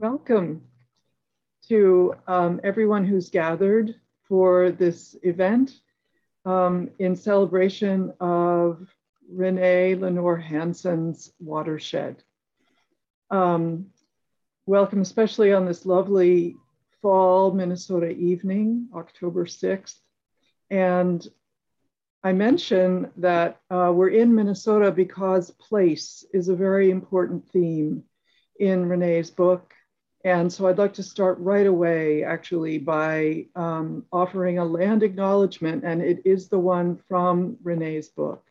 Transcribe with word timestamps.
Welcome 0.00 0.62
to 1.68 2.14
um, 2.28 2.60
everyone 2.62 3.04
who's 3.04 3.30
gathered 3.30 3.96
for 4.28 4.70
this 4.70 5.16
event 5.24 5.72
um, 6.44 6.90
in 7.00 7.16
celebration 7.16 8.12
of 8.20 8.86
Renee 9.28 9.96
Lenore 9.96 10.36
Hanson's 10.36 11.32
Watershed. 11.40 12.22
Um, 13.32 13.86
welcome, 14.66 15.00
especially 15.00 15.52
on 15.52 15.66
this 15.66 15.84
lovely 15.84 16.54
fall 17.02 17.50
Minnesota 17.50 18.10
evening, 18.10 18.90
October 18.94 19.46
6th. 19.46 19.98
And 20.70 21.26
I 22.22 22.34
mention 22.34 23.10
that 23.16 23.60
uh, 23.68 23.90
we're 23.92 24.10
in 24.10 24.32
Minnesota 24.32 24.92
because 24.92 25.50
place 25.50 26.24
is 26.32 26.48
a 26.48 26.54
very 26.54 26.92
important 26.92 27.48
theme 27.50 28.04
in 28.60 28.86
Renee's 28.86 29.32
book 29.32 29.74
and 30.24 30.52
so 30.52 30.66
I'd 30.66 30.78
like 30.78 30.94
to 30.94 31.02
start 31.02 31.38
right 31.38 31.66
away, 31.66 32.24
actually, 32.24 32.78
by 32.78 33.46
um, 33.54 34.04
offering 34.12 34.58
a 34.58 34.64
land 34.64 35.02
acknowledgement, 35.04 35.84
and 35.84 36.02
it 36.02 36.22
is 36.24 36.48
the 36.48 36.58
one 36.58 36.96
from 37.08 37.56
Renee's 37.62 38.08
book. 38.08 38.44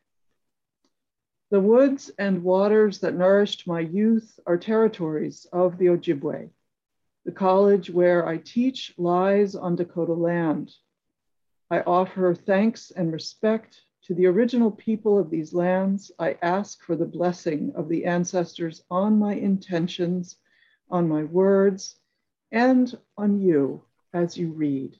The 1.51 1.59
woods 1.59 2.09
and 2.17 2.43
waters 2.43 2.99
that 2.99 3.15
nourished 3.15 3.67
my 3.67 3.81
youth 3.81 4.39
are 4.45 4.57
territories 4.57 5.45
of 5.51 5.77
the 5.77 5.87
Ojibwe. 5.87 6.49
The 7.25 7.31
college 7.31 7.89
where 7.89 8.25
I 8.25 8.37
teach 8.37 8.93
lies 8.97 9.53
on 9.53 9.75
Dakota 9.75 10.13
land. 10.13 10.73
I 11.69 11.81
offer 11.81 12.33
thanks 12.33 12.91
and 12.91 13.11
respect 13.11 13.81
to 14.03 14.13
the 14.13 14.27
original 14.27 14.71
people 14.71 15.17
of 15.17 15.29
these 15.29 15.53
lands. 15.53 16.11
I 16.17 16.37
ask 16.41 16.81
for 16.81 16.95
the 16.95 17.05
blessing 17.05 17.73
of 17.75 17.89
the 17.89 18.05
ancestors 18.05 18.83
on 18.89 19.19
my 19.19 19.33
intentions 19.33 20.37
on 20.89 21.07
my 21.07 21.23
words, 21.23 21.95
and 22.51 22.97
on 23.17 23.39
you 23.39 23.83
as 24.13 24.37
you 24.37 24.51
read. 24.51 24.97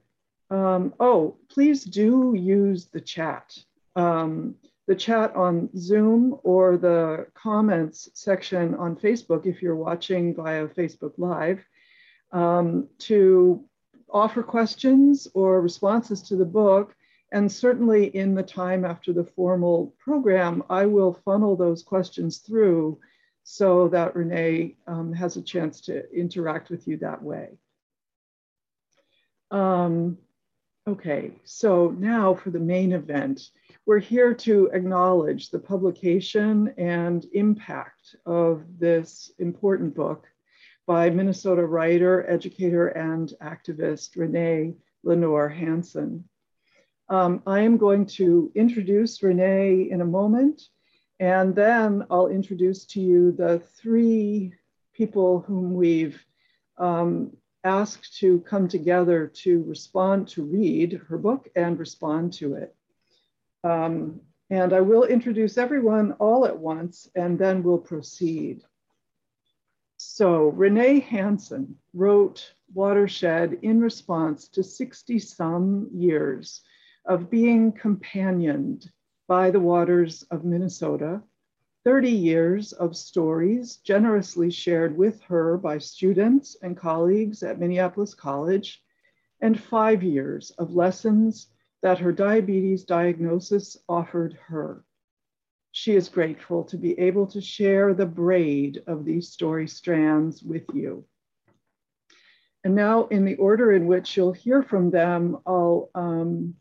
Um, 0.50 0.94
oh, 1.00 1.38
please 1.50 1.84
do 1.84 2.36
use 2.38 2.86
the 2.86 3.02
chat. 3.02 3.58
Um, 3.96 4.56
the 4.88 4.96
chat 4.96 5.36
on 5.36 5.70
Zoom 5.78 6.38
or 6.44 6.78
the 6.78 7.28
comments 7.34 8.10
section 8.14 8.76
on 8.76 8.96
Facebook 8.96 9.46
if 9.46 9.62
you're 9.62 9.76
watching 9.76 10.36
via 10.36 10.68
Facebook 10.68 11.14
Live 11.18 11.64
um, 12.34 12.90
to 12.98 13.64
offer 14.12 14.44
questions 14.44 15.28
or 15.34 15.62
responses 15.62 16.22
to 16.24 16.36
the 16.36 16.46
book. 16.46 16.96
And 17.32 17.52
certainly 17.52 18.16
in 18.16 18.36
the 18.36 18.44
time 18.44 18.86
after 18.86 19.14
the 19.14 19.24
formal 19.24 19.96
program, 19.98 20.64
I 20.70 20.86
will 20.86 21.14
funnel 21.26 21.56
those 21.56 21.82
questions 21.82 22.40
through 22.40 23.00
so 23.44 23.88
that 23.90 24.16
Renee 24.16 24.76
um, 24.88 25.14
has 25.14 25.36
a 25.36 25.42
chance 25.42 25.82
to 25.82 26.10
interact 26.12 26.70
with 26.70 26.88
you 26.88 26.98
that 26.98 27.22
way. 27.22 27.58
Um, 29.52 30.18
okay, 30.88 31.32
so 31.44 31.90
now 31.98 32.36
for 32.36 32.52
the 32.52 32.60
main 32.60 32.94
event. 32.94 33.50
We're 33.86 34.00
here 34.00 34.34
to 34.36 34.68
acknowledge 34.68 35.50
the 35.50 35.60
publication 35.60 36.74
and 36.78 37.26
impact 37.34 38.16
of 38.26 38.64
this 38.80 39.32
important 39.40 39.94
book 39.94 40.28
by 40.86 41.10
Minnesota 41.10 41.66
writer, 41.66 42.30
educator, 42.30 42.88
and 42.88 43.34
activist 43.42 44.18
Renee 44.18 44.76
Lenore 45.04 45.50
Hanson. 45.50 46.28
Um, 47.10 47.44
I 47.46 47.62
am 47.62 47.78
going 47.78 48.06
to 48.18 48.52
introduce 48.56 49.22
Renee 49.22 49.90
in 49.90 50.02
a 50.02 50.06
moment, 50.06 50.62
and 51.20 51.56
then 51.56 52.06
I'll 52.10 52.28
introduce 52.28 52.86
to 52.88 53.02
you 53.02 53.32
the 53.32 53.60
three 53.78 54.54
people 54.94 55.42
whom 55.42 55.74
we've 55.74 56.24
um, 56.78 57.36
asked 57.64 58.18
to 58.18 58.40
come 58.42 58.68
together 58.68 59.28
to 59.28 59.64
respond, 59.64 60.28
to 60.30 60.44
read 60.44 61.02
her 61.08 61.18
book 61.18 61.50
and 61.56 61.80
respond 61.80 62.34
to 62.34 62.56
it. 62.56 62.76
Um, 63.64 64.22
and 64.50 64.74
I 64.74 64.82
will 64.82 65.04
introduce 65.04 65.58
everyone 65.58 66.14
all 66.14 66.46
at 66.46 66.58
once, 66.58 67.10
and 67.16 67.40
then 67.40 67.64
we'll 67.64 67.78
proceed. 67.78 68.64
So 70.06 70.50
Renee 70.50 71.00
Hanson 71.00 71.80
wrote 71.94 72.54
Watershed 72.74 73.60
in 73.62 73.80
response 73.80 74.50
to 74.50 74.62
60 74.62 75.18
some 75.18 75.90
years 75.94 76.62
of 77.06 77.30
being 77.30 77.72
companioned 77.72 78.92
by 79.28 79.50
the 79.50 79.62
waters 79.62 80.22
of 80.24 80.44
Minnesota, 80.44 81.24
30 81.86 82.12
years 82.12 82.74
of 82.74 82.98
stories 82.98 83.78
generously 83.78 84.52
shared 84.52 84.96
with 84.98 85.22
her 85.22 85.58
by 85.58 85.78
students 85.78 86.58
and 86.62 86.76
colleagues 86.76 87.42
at 87.42 87.58
Minneapolis 87.58 88.14
College, 88.14 88.84
and 89.40 89.58
five 89.58 90.04
years 90.04 90.52
of 90.58 90.76
lessons 90.76 91.48
that 91.82 92.00
her 92.00 92.12
diabetes 92.12 92.84
diagnosis 92.84 93.78
offered 93.88 94.34
her. 94.48 94.84
She 95.76 95.96
is 95.96 96.08
grateful 96.08 96.64
to 96.66 96.78
be 96.78 96.98
able 97.00 97.26
to 97.28 97.42
share 97.42 97.96
the 97.96 98.06
braid 98.06 98.84
of 98.86 99.06
these 99.06 99.30
story 99.30 99.68
strands 99.68 100.44
with 100.44 100.66
you. 100.72 101.04
And 102.64 102.76
now 102.76 103.08
in 103.08 103.26
the 103.26 103.36
order 103.38 103.72
in 103.72 103.88
which 103.88 104.16
you'll 104.16 104.34
hear 104.34 104.62
from 104.62 104.92
them, 104.92 105.40
I'll, 105.48 105.90
um, 105.96 106.54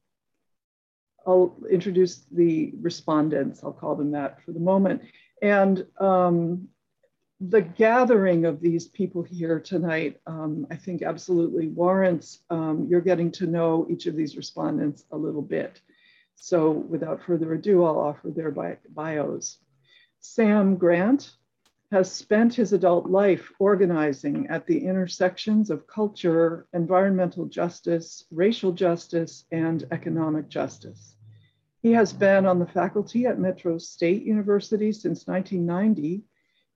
I'll 1.26 1.54
introduce 1.70 2.24
the 2.32 2.72
respondents, 2.80 3.62
I'll 3.62 3.74
call 3.74 3.96
them 3.96 4.12
that 4.12 4.42
for 4.42 4.52
the 4.52 4.60
moment. 4.60 5.02
And 5.42 5.86
um, 6.00 6.68
the 7.38 7.60
gathering 7.60 8.46
of 8.46 8.62
these 8.62 8.88
people 8.88 9.22
here 9.22 9.60
tonight, 9.60 10.20
um, 10.26 10.66
I 10.70 10.76
think 10.76 11.02
absolutely 11.02 11.68
warrants 11.68 12.40
um, 12.48 12.86
you're 12.88 13.02
getting 13.02 13.30
to 13.32 13.46
know 13.46 13.86
each 13.90 14.06
of 14.06 14.16
these 14.16 14.38
respondents 14.38 15.04
a 15.12 15.16
little 15.18 15.42
bit. 15.42 15.82
So 16.36 16.70
without 16.70 17.22
further 17.22 17.52
ado, 17.54 17.84
I'll 17.84 17.98
offer 17.98 18.30
their 18.30 18.50
bi 18.50 18.78
bios. 18.88 19.58
Sam 20.20 20.76
Grant 20.76 21.36
has 21.90 22.10
spent 22.10 22.54
his 22.54 22.72
adult 22.72 23.10
life 23.10 23.52
organizing 23.58 24.46
at 24.48 24.66
the 24.66 24.86
intersections 24.86 25.68
of 25.70 25.86
culture, 25.86 26.66
environmental 26.72 27.44
justice, 27.44 28.24
racial 28.30 28.72
justice, 28.72 29.44
and 29.52 29.86
economic 29.90 30.48
justice. 30.48 31.16
He 31.82 31.92
has 31.92 32.12
been 32.12 32.46
on 32.46 32.58
the 32.58 32.66
faculty 32.66 33.26
at 33.26 33.38
Metro 33.38 33.76
State 33.76 34.22
University 34.22 34.92
since 34.92 35.26
1990 35.26 36.22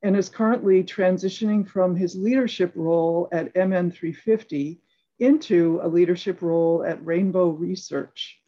and 0.03 0.17
is 0.17 0.29
currently 0.29 0.85
transitioning 0.85 1.67
from 1.67 1.97
his 1.97 2.15
leadership 2.15 2.73
role 2.75 3.29
at 3.33 3.55
MN 3.55 3.91
350 3.91 4.81
into 5.21 5.81
a 5.83 5.89
leadership 5.89 6.43
role 6.43 6.85
at 6.85 7.05
Rainbow 7.07 7.51
Research. 7.51 8.39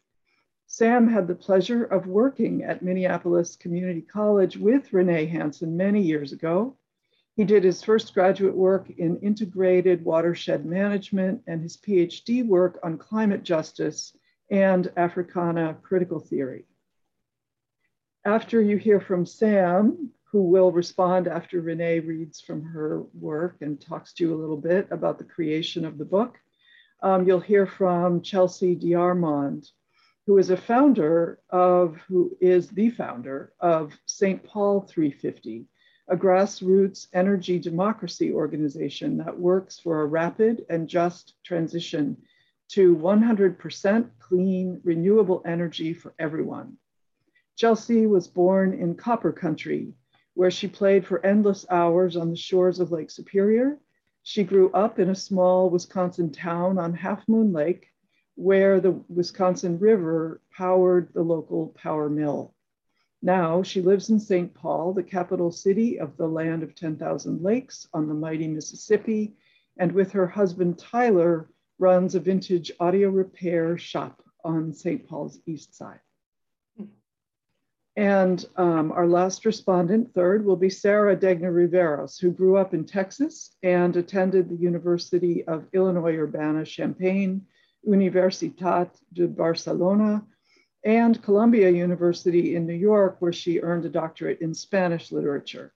Sam 0.71 1.07
had 1.07 1.27
the 1.27 1.33
pleasure 1.33 1.83
of 1.83 2.05
working 2.05 2.63
at 2.63 2.83
Minneapolis 2.83 3.55
Community 3.55 4.03
College 4.03 4.55
with 4.55 4.93
Renee 4.93 5.25
Hanson 5.25 5.75
many 5.75 5.99
years 5.99 6.31
ago. 6.31 6.77
He 7.35 7.43
did 7.43 7.63
his 7.63 7.81
first 7.81 8.13
graduate 8.13 8.55
work 8.55 8.87
in 8.91 9.17
integrated 9.17 10.05
watershed 10.05 10.67
management 10.67 11.41
and 11.47 11.59
his 11.59 11.75
PhD 11.77 12.45
work 12.45 12.77
on 12.83 12.99
climate 12.99 13.41
justice 13.41 14.15
and 14.51 14.91
Africana 14.95 15.75
critical 15.81 16.19
theory. 16.19 16.65
After 18.23 18.61
you 18.61 18.77
hear 18.77 19.01
from 19.01 19.25
Sam, 19.25 20.11
who 20.25 20.43
will 20.43 20.71
respond 20.71 21.27
after 21.27 21.61
Renee 21.61 22.01
reads 22.01 22.41
from 22.41 22.61
her 22.61 23.01
work 23.19 23.57
and 23.61 23.81
talks 23.81 24.13
to 24.13 24.23
you 24.23 24.35
a 24.35 24.39
little 24.39 24.55
bit 24.55 24.87
about 24.91 25.17
the 25.17 25.23
creation 25.23 25.83
of 25.83 25.97
the 25.97 26.05
book, 26.05 26.37
um, 27.01 27.27
you'll 27.27 27.39
hear 27.39 27.65
from 27.65 28.21
Chelsea 28.21 28.75
D'Armond, 28.75 29.71
who 30.29 30.37
is 30.37 30.51
a 30.51 30.57
founder 30.57 31.39
of, 31.49 31.97
who 32.07 32.37
is 32.39 32.69
the 32.69 32.91
founder 32.91 33.51
of 33.59 33.91
St. 34.05 34.43
Paul 34.43 34.81
350, 34.81 35.65
a 36.07 36.15
grassroots 36.15 37.07
energy 37.13 37.57
democracy 37.57 38.31
organization 38.31 39.17
that 39.17 39.39
works 39.39 39.79
for 39.79 40.01
a 40.01 40.05
rapid 40.05 40.67
and 40.69 40.87
just 40.87 41.33
transition 41.43 42.15
to 42.67 42.95
100% 42.97 44.07
clean, 44.19 44.79
renewable 44.83 45.41
energy 45.47 45.95
for 45.95 46.13
everyone. 46.19 46.77
Chelsea 47.55 48.05
was 48.05 48.27
born 48.27 48.79
in 48.79 48.93
copper 48.93 49.31
country, 49.31 49.95
where 50.35 50.51
she 50.51 50.67
played 50.67 51.07
for 51.07 51.25
endless 51.25 51.65
hours 51.71 52.15
on 52.15 52.29
the 52.29 52.37
shores 52.37 52.79
of 52.79 52.91
Lake 52.91 53.09
Superior. 53.09 53.79
She 54.21 54.43
grew 54.43 54.71
up 54.73 54.99
in 54.99 55.09
a 55.09 55.15
small 55.15 55.71
Wisconsin 55.71 56.31
town 56.31 56.77
on 56.77 56.93
Half 56.93 57.27
Moon 57.27 57.51
Lake, 57.51 57.87
where 58.39 58.79
the 58.79 58.91
Wisconsin 59.09 59.77
River 59.79 60.39
powered 60.55 61.13
the 61.13 61.21
local 61.21 61.67
power 61.75 62.09
mill. 62.09 62.53
Now 63.21 63.61
she 63.63 63.81
lives 63.81 64.09
in 64.09 64.17
St. 64.17 64.53
Paul, 64.53 64.93
the 64.93 65.03
capital 65.03 65.51
city 65.51 65.99
of 65.99 66.15
the 66.15 66.27
land 66.27 66.63
of 66.63 66.73
10,000 66.73 67.43
lakes 67.43 67.85
on 67.93 68.07
the 68.07 68.13
mighty 68.13 68.47
Mississippi, 68.47 69.35
and 69.77 69.91
with 69.91 70.13
her 70.13 70.25
husband 70.25 70.79
Tyler, 70.79 71.49
runs 71.79 72.15
a 72.15 72.19
vintage 72.21 72.71
audio 72.79 73.09
repair 73.09 73.77
shop 73.77 74.23
on 74.45 74.73
St. 74.73 75.05
Paul's 75.05 75.39
east 75.45 75.75
side. 75.75 75.99
And 77.97 78.45
um, 78.55 78.93
our 78.93 79.07
last 79.07 79.43
respondent, 79.43 80.13
third, 80.13 80.45
will 80.45 80.55
be 80.55 80.69
Sarah 80.69 81.17
Degner 81.17 81.51
Riveros, 81.51 82.17
who 82.21 82.31
grew 82.31 82.55
up 82.55 82.73
in 82.73 82.85
Texas 82.85 83.57
and 83.63 83.97
attended 83.97 84.47
the 84.47 84.55
University 84.55 85.43
of 85.45 85.67
Illinois 85.73 86.15
Urbana-Champaign, 86.15 87.45
Universitat 87.87 88.89
de 89.13 89.27
Barcelona, 89.27 90.25
and 90.83 91.21
Columbia 91.21 91.69
University 91.69 92.55
in 92.55 92.65
New 92.65 92.73
York, 92.73 93.17
where 93.19 93.33
she 93.33 93.59
earned 93.59 93.85
a 93.85 93.89
doctorate 93.89 94.41
in 94.41 94.53
Spanish 94.53 95.11
literature. 95.11 95.73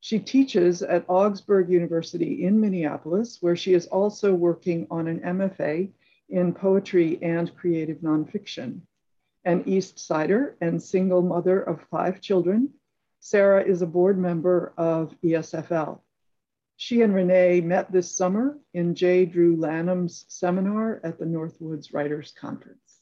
She 0.00 0.18
teaches 0.18 0.82
at 0.82 1.04
Augsburg 1.08 1.70
University 1.70 2.44
in 2.44 2.60
Minneapolis, 2.60 3.38
where 3.40 3.56
she 3.56 3.72
is 3.72 3.86
also 3.86 4.34
working 4.34 4.86
on 4.90 5.06
an 5.06 5.20
MFA 5.20 5.92
in 6.28 6.52
poetry 6.52 7.18
and 7.22 7.54
creative 7.56 7.98
nonfiction. 7.98 8.80
An 9.44 9.62
East 9.66 9.98
Sider 9.98 10.56
and 10.60 10.82
single 10.82 11.22
mother 11.22 11.62
of 11.62 11.86
five 11.90 12.20
children, 12.20 12.70
Sarah 13.20 13.62
is 13.62 13.82
a 13.82 13.86
board 13.86 14.18
member 14.18 14.72
of 14.76 15.14
ESFL. 15.22 16.00
She 16.84 17.02
and 17.02 17.14
Renee 17.14 17.60
met 17.60 17.92
this 17.92 18.10
summer 18.10 18.58
in 18.74 18.96
J. 18.96 19.24
Drew 19.24 19.54
Lanham's 19.54 20.24
seminar 20.26 21.00
at 21.04 21.16
the 21.16 21.24
Northwoods 21.24 21.94
Writers 21.94 22.34
Conference. 22.36 22.98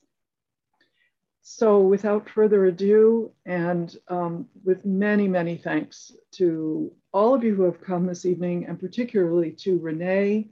So 1.41 1.81
without 1.81 2.29
further 2.29 2.67
ado, 2.67 3.33
and 3.47 3.97
um, 4.09 4.49
with 4.65 4.85
many, 4.85 5.29
many 5.29 5.57
thanks 5.57 6.13
to 6.33 6.93
all 7.15 7.33
of 7.33 7.43
you 7.43 7.55
who 7.55 7.63
have 7.63 7.81
come 7.81 8.05
this 8.05 8.27
evening, 8.27 8.67
and 8.67 8.79
particularly 8.79 9.53
to 9.53 9.79
Renee 9.79 10.51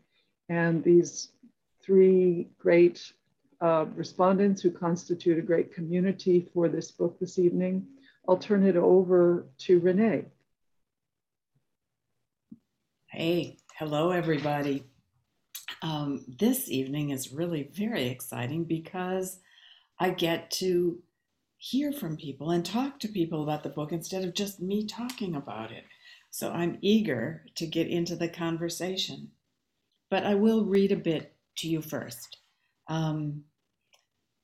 and 0.48 0.82
these 0.82 1.30
three 1.82 2.48
great 2.58 3.12
uh, 3.60 3.84
respondents 3.94 4.62
who 4.62 4.70
constitute 4.70 5.38
a 5.38 5.42
great 5.42 5.74
community 5.74 6.48
for 6.54 6.66
this 6.70 6.90
book 6.90 7.20
this 7.20 7.38
evening, 7.38 7.88
I'll 8.26 8.38
turn 8.38 8.64
it 8.64 8.76
over 8.76 9.46
to 9.58 9.80
Renee. 9.80 10.24
Hey, 13.10 13.56
hello 13.78 14.10
everybody. 14.10 14.84
Um, 15.80 16.26
this 16.28 16.70
evening 16.70 17.08
is 17.08 17.32
really 17.32 17.70
very 17.72 18.06
exciting 18.08 18.64
because 18.64 19.40
I 19.98 20.10
get 20.10 20.50
to 20.52 20.98
hear 21.56 21.90
from 21.90 22.18
people 22.18 22.50
and 22.50 22.62
talk 22.62 23.00
to 23.00 23.08
people 23.08 23.42
about 23.42 23.62
the 23.62 23.70
book 23.70 23.92
instead 23.92 24.24
of 24.24 24.34
just 24.34 24.60
me 24.60 24.86
talking 24.86 25.34
about 25.34 25.72
it. 25.72 25.84
So 26.30 26.52
I'm 26.52 26.76
eager 26.82 27.46
to 27.54 27.66
get 27.66 27.86
into 27.86 28.14
the 28.14 28.28
conversation. 28.28 29.30
But 30.10 30.24
I 30.24 30.34
will 30.34 30.66
read 30.66 30.92
a 30.92 30.96
bit 30.96 31.34
to 31.56 31.68
you 31.68 31.80
first. 31.80 32.36
Um, 32.88 33.44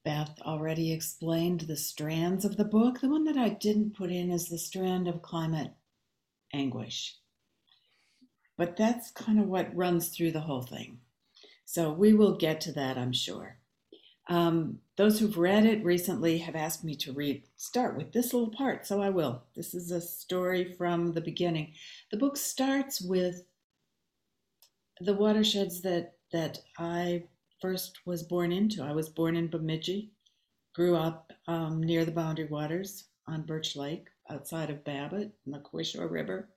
Beth 0.07 0.41
already 0.41 0.91
explained 0.91 1.61
the 1.61 1.77
strands 1.77 2.47
of 2.47 2.57
the 2.57 2.65
book. 2.65 3.03
The 3.03 3.11
one 3.11 3.25
that 3.25 3.37
I 3.37 3.51
didn't 3.51 3.95
put 3.95 4.11
in 4.11 4.31
is 4.31 4.49
the 4.49 4.59
strand 4.59 5.07
of 5.07 5.21
climate 5.21 5.75
anguish. 6.55 7.19
But 8.57 8.77
that's 8.77 9.11
kind 9.11 9.39
of 9.41 9.47
what 9.47 9.75
runs 9.75 10.09
through 10.09 10.33
the 10.33 10.41
whole 10.41 10.63
thing. 10.63 10.99
So 11.65 11.93
we 11.93 12.15
will 12.15 12.37
get 12.37 12.61
to 12.63 12.73
that, 12.73 12.97
I'm 12.97 13.13
sure. 13.13 13.59
Um, 14.29 14.79
those 14.97 15.19
who've 15.19 15.37
read 15.37 15.67
it 15.67 15.85
recently 15.85 16.39
have 16.39 16.57
asked 16.57 16.85
me 16.85 16.95
to 16.97 17.13
read, 17.13 17.43
start 17.57 17.97
with 17.97 18.13
this 18.13 18.33
little 18.33 18.51
part, 18.51 18.87
so 18.87 19.03
I 19.03 19.11
will. 19.11 19.43
This 19.55 19.75
is 19.75 19.91
a 19.91 20.01
story 20.01 20.73
from 20.79 21.13
the 21.13 21.21
beginning. 21.21 21.73
The 22.11 22.17
book 22.17 22.37
starts 22.37 23.01
with 23.01 23.43
the 25.01 25.15
watersheds 25.15 25.83
that, 25.83 26.15
that 26.33 26.61
I 26.79 27.25
first 27.61 28.01
was 28.07 28.23
born 28.23 28.53
into. 28.53 28.83
I 28.83 28.93
was 28.93 29.09
born 29.09 29.37
in 29.37 29.49
Bemidji, 29.49 30.13
grew 30.75 30.97
up 30.97 31.33
um, 31.49 31.83
near 31.83 32.05
the 32.05 32.13
Boundary 32.13 32.47
Waters 32.47 33.05
on 33.27 33.43
Birch 33.43 33.77
Lake 33.77 34.09
outside 34.31 34.71
of 34.71 34.85
Babbitt 34.85 35.33
in 35.45 35.53
the 35.53 35.59
Kawishiwi 35.59 36.11
River. 36.11 36.49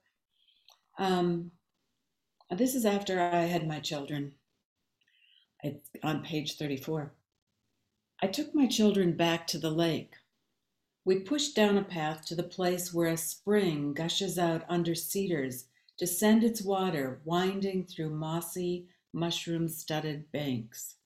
Um, 0.98 1.50
this 2.56 2.74
is 2.74 2.86
after 2.86 3.20
I 3.20 3.42
had 3.42 3.68
my 3.68 3.80
children. 3.80 4.32
It's 5.62 5.90
on 6.02 6.22
page 6.22 6.56
34. 6.56 7.12
I 8.22 8.26
took 8.26 8.54
my 8.54 8.66
children 8.66 9.16
back 9.16 9.46
to 9.48 9.58
the 9.58 9.70
lake. 9.70 10.14
We 11.04 11.20
pushed 11.20 11.54
down 11.54 11.78
a 11.78 11.84
path 11.84 12.24
to 12.26 12.34
the 12.34 12.42
place 12.42 12.92
where 12.92 13.08
a 13.08 13.16
spring 13.16 13.92
gushes 13.92 14.38
out 14.38 14.64
under 14.68 14.94
cedars 14.94 15.66
to 15.98 16.06
send 16.06 16.42
its 16.42 16.62
water 16.62 17.20
winding 17.24 17.84
through 17.84 18.10
mossy, 18.10 18.88
mushroom 19.12 19.68
studded 19.68 20.30
banks. 20.32 20.96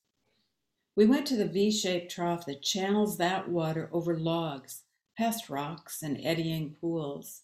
We 0.95 1.05
went 1.05 1.25
to 1.27 1.35
the 1.35 1.47
V 1.47 1.71
shaped 1.71 2.11
trough 2.11 2.45
that 2.45 2.61
channels 2.61 3.17
that 3.17 3.49
water 3.49 3.89
over 3.91 4.17
logs, 4.17 4.83
past 5.17 5.49
rocks 5.49 6.03
and 6.03 6.19
eddying 6.23 6.75
pools. 6.79 7.41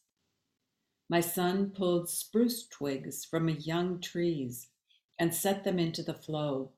My 1.10 1.22
son 1.22 1.72
pulled 1.72 2.08
spruce 2.08 2.68
twigs 2.68 3.26
from 3.26 3.50
a 3.50 3.54
young 3.54 4.00
trees 4.00 4.68
and 5.18 5.34
set 5.34 5.64
them 5.64 5.80
into 5.80 6.04
the 6.04 6.14
flow. 6.14 6.72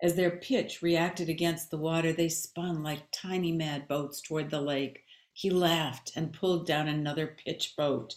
As 0.00 0.14
their 0.14 0.30
pitch 0.30 0.80
reacted 0.80 1.28
against 1.28 1.70
the 1.70 1.78
water, 1.78 2.12
they 2.12 2.28
spun 2.28 2.82
like 2.82 3.10
tiny 3.12 3.52
mad 3.52 3.88
boats 3.88 4.20
toward 4.20 4.50
the 4.50 4.60
lake. 4.60 5.04
He 5.32 5.50
laughed 5.50 6.12
and 6.14 6.32
pulled 6.32 6.66
down 6.66 6.86
another 6.86 7.26
pitch 7.26 7.74
boat. 7.76 8.16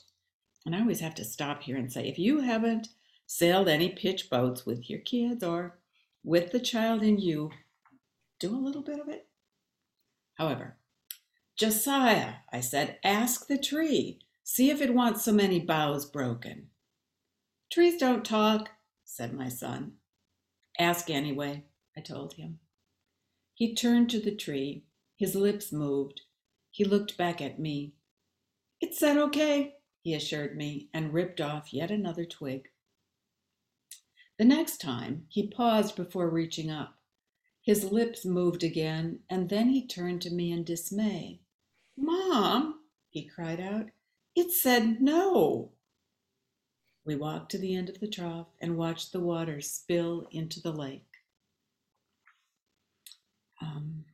And 0.65 0.75
I 0.75 0.82
always 0.82 1.00
have 1.00 1.15
to 1.15 1.25
stop 1.25 1.63
here 1.63 1.77
and 1.77 1.91
say 1.91 2.08
if 2.08 2.20
you 2.20 2.41
haven't 2.41 2.89
sailed 3.25 3.67
any 3.67 3.89
pitch 3.89 4.29
boats 4.29 4.65
with 4.65 4.89
your 4.89 5.00
kids 5.00 5.44
or 5.44 5.79
with 6.24 6.51
the 6.51 6.60
child 6.60 7.01
in 7.03 7.17
you, 7.17 7.51
do 8.39 8.55
a 8.55 8.58
little 8.58 8.82
bit 8.82 9.00
of 9.00 9.08
it. 9.10 9.27
However, 10.36 10.77
Josiah, 11.55 12.36
I 12.51 12.60
said, 12.60 13.00
ask 13.03 13.48
the 13.48 13.58
tree. 13.58 14.20
See 14.47 14.69
if 14.69 14.79
it 14.79 14.93
wants 14.93 15.25
so 15.25 15.31
many 15.31 15.59
boughs 15.59 16.05
broken. 16.05 16.67
Trees 17.71 17.99
don't 17.99 18.23
talk, 18.23 18.69
said 19.03 19.33
my 19.33 19.49
son. 19.49 19.93
Ask 20.79 21.09
anyway. 21.09 21.63
I 21.97 22.01
told 22.01 22.33
him. 22.33 22.59
He 23.55 23.73
turned 23.73 24.11
to 24.11 24.19
the 24.19 24.35
tree. 24.35 24.83
His 25.17 25.33
lips 25.33 25.71
moved. 25.71 26.21
He 26.69 26.85
looked 26.85 27.17
back 27.17 27.41
at 27.41 27.59
me. 27.59 27.95
It 28.79 28.93
said 28.93 29.17
okay, 29.17 29.77
he 30.01 30.13
assured 30.13 30.55
me, 30.55 30.89
and 30.93 31.11
ripped 31.11 31.41
off 31.41 31.73
yet 31.73 31.89
another 31.89 32.25
twig. 32.25 32.67
The 34.37 34.45
next 34.45 34.79
time, 34.79 35.25
he 35.27 35.47
paused 35.47 35.95
before 35.95 36.29
reaching 36.29 36.69
up. 36.69 36.99
His 37.63 37.85
lips 37.85 38.25
moved 38.25 38.63
again, 38.63 39.21
and 39.27 39.49
then 39.49 39.69
he 39.69 39.87
turned 39.87 40.21
to 40.21 40.29
me 40.29 40.51
in 40.51 40.63
dismay. 40.63 41.39
Mom, 41.97 42.81
he 43.09 43.25
cried 43.25 43.59
out, 43.59 43.87
it 44.35 44.51
said 44.51 45.01
no. 45.01 45.71
We 47.05 47.15
walked 47.15 47.51
to 47.51 47.57
the 47.57 47.75
end 47.75 47.89
of 47.89 47.99
the 47.99 48.07
trough 48.07 48.47
and 48.59 48.77
watched 48.77 49.11
the 49.11 49.19
water 49.19 49.61
spill 49.61 50.27
into 50.31 50.59
the 50.59 50.71
lake. 50.71 51.05
Um, 53.61 54.05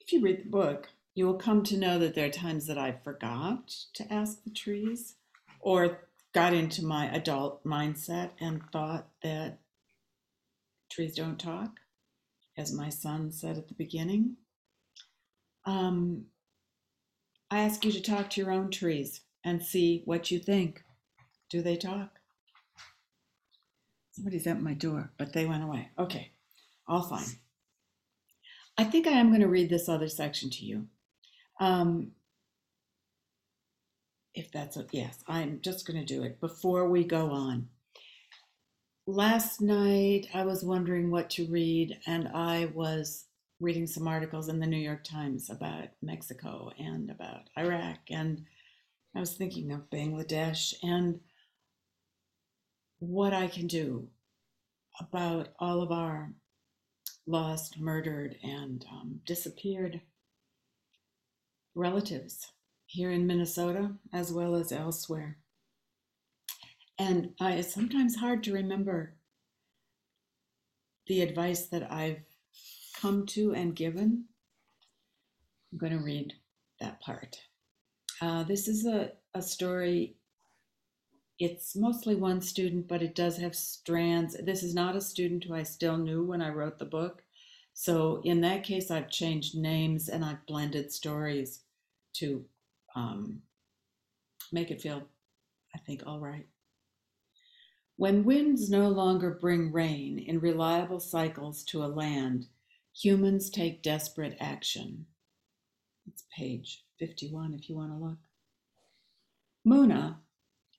if 0.00 0.12
you 0.12 0.22
read 0.22 0.44
the 0.44 0.50
book, 0.50 0.88
you 1.14 1.26
will 1.26 1.34
come 1.34 1.62
to 1.64 1.76
know 1.76 1.98
that 1.98 2.14
there 2.14 2.26
are 2.26 2.30
times 2.30 2.66
that 2.66 2.78
I 2.78 2.92
forgot 2.92 3.68
to 3.94 4.12
ask 4.12 4.42
the 4.42 4.50
trees 4.50 5.16
or 5.60 6.08
got 6.32 6.54
into 6.54 6.84
my 6.84 7.12
adult 7.14 7.62
mindset 7.64 8.30
and 8.40 8.62
thought 8.72 9.08
that 9.22 9.58
trees 10.90 11.14
don't 11.14 11.38
talk, 11.38 11.80
as 12.56 12.72
my 12.72 12.88
son 12.88 13.30
said 13.30 13.58
at 13.58 13.68
the 13.68 13.74
beginning. 13.74 14.36
Um, 15.64 16.26
I 17.50 17.60
ask 17.60 17.84
you 17.84 17.92
to 17.92 18.00
talk 18.00 18.30
to 18.30 18.40
your 18.40 18.52
own 18.52 18.70
trees 18.70 19.22
and 19.44 19.62
see 19.62 20.02
what 20.04 20.30
you 20.30 20.38
think. 20.38 20.84
Do 21.48 21.62
they 21.62 21.76
talk? 21.76 22.20
Somebody's 24.12 24.46
at 24.46 24.62
my 24.62 24.74
door, 24.74 25.12
but 25.18 25.32
they 25.32 25.46
went 25.46 25.64
away. 25.64 25.90
Okay, 25.98 26.30
all 26.86 27.02
fine. 27.02 27.38
I 28.78 28.84
think 28.84 29.06
I 29.06 29.12
am 29.12 29.30
going 29.30 29.40
to 29.40 29.48
read 29.48 29.68
this 29.68 29.88
other 29.88 30.08
section 30.08 30.50
to 30.50 30.64
you. 30.64 30.86
Um, 31.58 32.12
if 34.34 34.52
that's 34.52 34.76
a 34.76 34.86
yes, 34.92 35.18
I'm 35.26 35.60
just 35.60 35.86
going 35.86 35.98
to 35.98 36.06
do 36.06 36.22
it 36.22 36.40
before 36.40 36.88
we 36.88 37.04
go 37.04 37.30
on. 37.30 37.68
Last 39.06 39.60
night, 39.60 40.28
I 40.32 40.44
was 40.44 40.62
wondering 40.62 41.10
what 41.10 41.30
to 41.30 41.46
read, 41.46 41.98
and 42.06 42.28
I 42.28 42.66
was 42.72 43.24
reading 43.60 43.86
some 43.86 44.08
articles 44.08 44.48
in 44.48 44.58
the 44.58 44.66
New 44.66 44.78
York 44.78 45.04
Times 45.04 45.50
about 45.50 45.88
Mexico 46.02 46.72
and 46.78 47.10
about 47.10 47.50
Iraq, 47.58 47.98
and 48.08 48.46
I 49.14 49.20
was 49.20 49.34
thinking 49.34 49.70
of 49.70 49.90
Bangladesh 49.90 50.72
and 50.82 51.20
what 53.00 53.32
I 53.34 53.48
can 53.48 53.66
do 53.66 54.08
about 54.98 55.48
all 55.58 55.82
of 55.82 55.92
our 55.92 56.32
lost, 57.26 57.78
murdered, 57.78 58.36
and 58.42 58.84
um, 58.90 59.20
disappeared 59.26 60.00
relatives 61.74 62.52
here 62.86 63.10
in 63.10 63.26
Minnesota 63.26 63.92
as 64.12 64.32
well 64.32 64.54
as 64.54 64.72
elsewhere. 64.72 65.38
And 66.98 67.30
uh, 67.40 67.52
it's 67.54 67.72
sometimes 67.72 68.16
hard 68.16 68.42
to 68.44 68.52
remember 68.52 69.14
the 71.06 71.22
advice 71.22 71.66
that 71.68 71.90
I've 71.90 72.20
come 73.00 73.26
to 73.26 73.54
and 73.54 73.74
given. 73.74 74.24
I'm 75.72 75.78
going 75.78 75.92
to 75.92 76.04
read 76.04 76.34
that 76.80 77.00
part. 77.00 77.40
Uh, 78.20 78.42
this 78.44 78.68
is 78.68 78.86
a, 78.86 79.12
a 79.34 79.40
story. 79.40 80.16
It's 81.38 81.74
mostly 81.74 82.14
one 82.14 82.42
student, 82.42 82.88
but 82.88 83.02
it 83.02 83.14
does 83.14 83.38
have 83.38 83.54
strands. 83.54 84.36
This 84.44 84.62
is 84.62 84.74
not 84.74 84.96
a 84.96 85.00
student 85.00 85.44
who 85.44 85.54
I 85.54 85.62
still 85.62 85.96
knew 85.96 86.24
when 86.24 86.42
I 86.42 86.50
wrote 86.50 86.78
the 86.78 86.84
book. 86.84 87.22
So 87.72 88.20
in 88.24 88.42
that 88.42 88.64
case, 88.64 88.90
I've 88.90 89.10
changed 89.10 89.56
names 89.56 90.08
and 90.08 90.24
I've 90.24 90.44
blended 90.46 90.92
stories 90.92 91.60
to 92.14 92.44
um, 92.94 93.40
make 94.52 94.70
it 94.70 94.82
feel, 94.82 95.02
I 95.74 95.78
think, 95.78 96.02
all 96.04 96.18
right. 96.18 96.46
When 97.96 98.24
winds 98.24 98.70
no 98.70 98.88
longer 98.88 99.38
bring 99.40 99.72
rain 99.72 100.18
in 100.18 100.40
reliable 100.40 101.00
cycles 101.00 101.62
to 101.64 101.84
a 101.84 101.86
land, 101.86 102.46
humans 103.00 103.48
take 103.48 103.82
desperate 103.82 104.36
action. 104.40 105.06
It's 106.06 106.24
page 106.36 106.84
51 106.98 107.54
if 107.54 107.68
you 107.68 107.76
want 107.76 107.92
to 107.92 107.96
look. 107.96 108.18
Muna, 109.66 110.16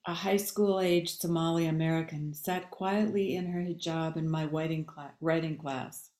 a 0.06 0.14
high 0.14 0.36
school 0.36 0.80
aged 0.80 1.20
Somali 1.20 1.66
American, 1.66 2.32
sat 2.32 2.70
quietly 2.70 3.34
in 3.34 3.46
her 3.46 3.60
hijab 3.60 4.16
in 4.16 4.30
my 4.30 4.44
writing 4.44 5.56
class. 5.56 6.10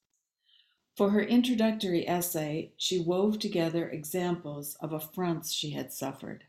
For 0.97 1.11
her 1.11 1.23
introductory 1.23 2.09
essay, 2.09 2.73
she 2.77 3.01
wove 3.01 3.39
together 3.39 3.89
examples 3.89 4.77
of 4.81 4.93
affronts 4.93 5.53
she 5.53 5.71
had 5.71 5.93
suffered. 5.93 6.45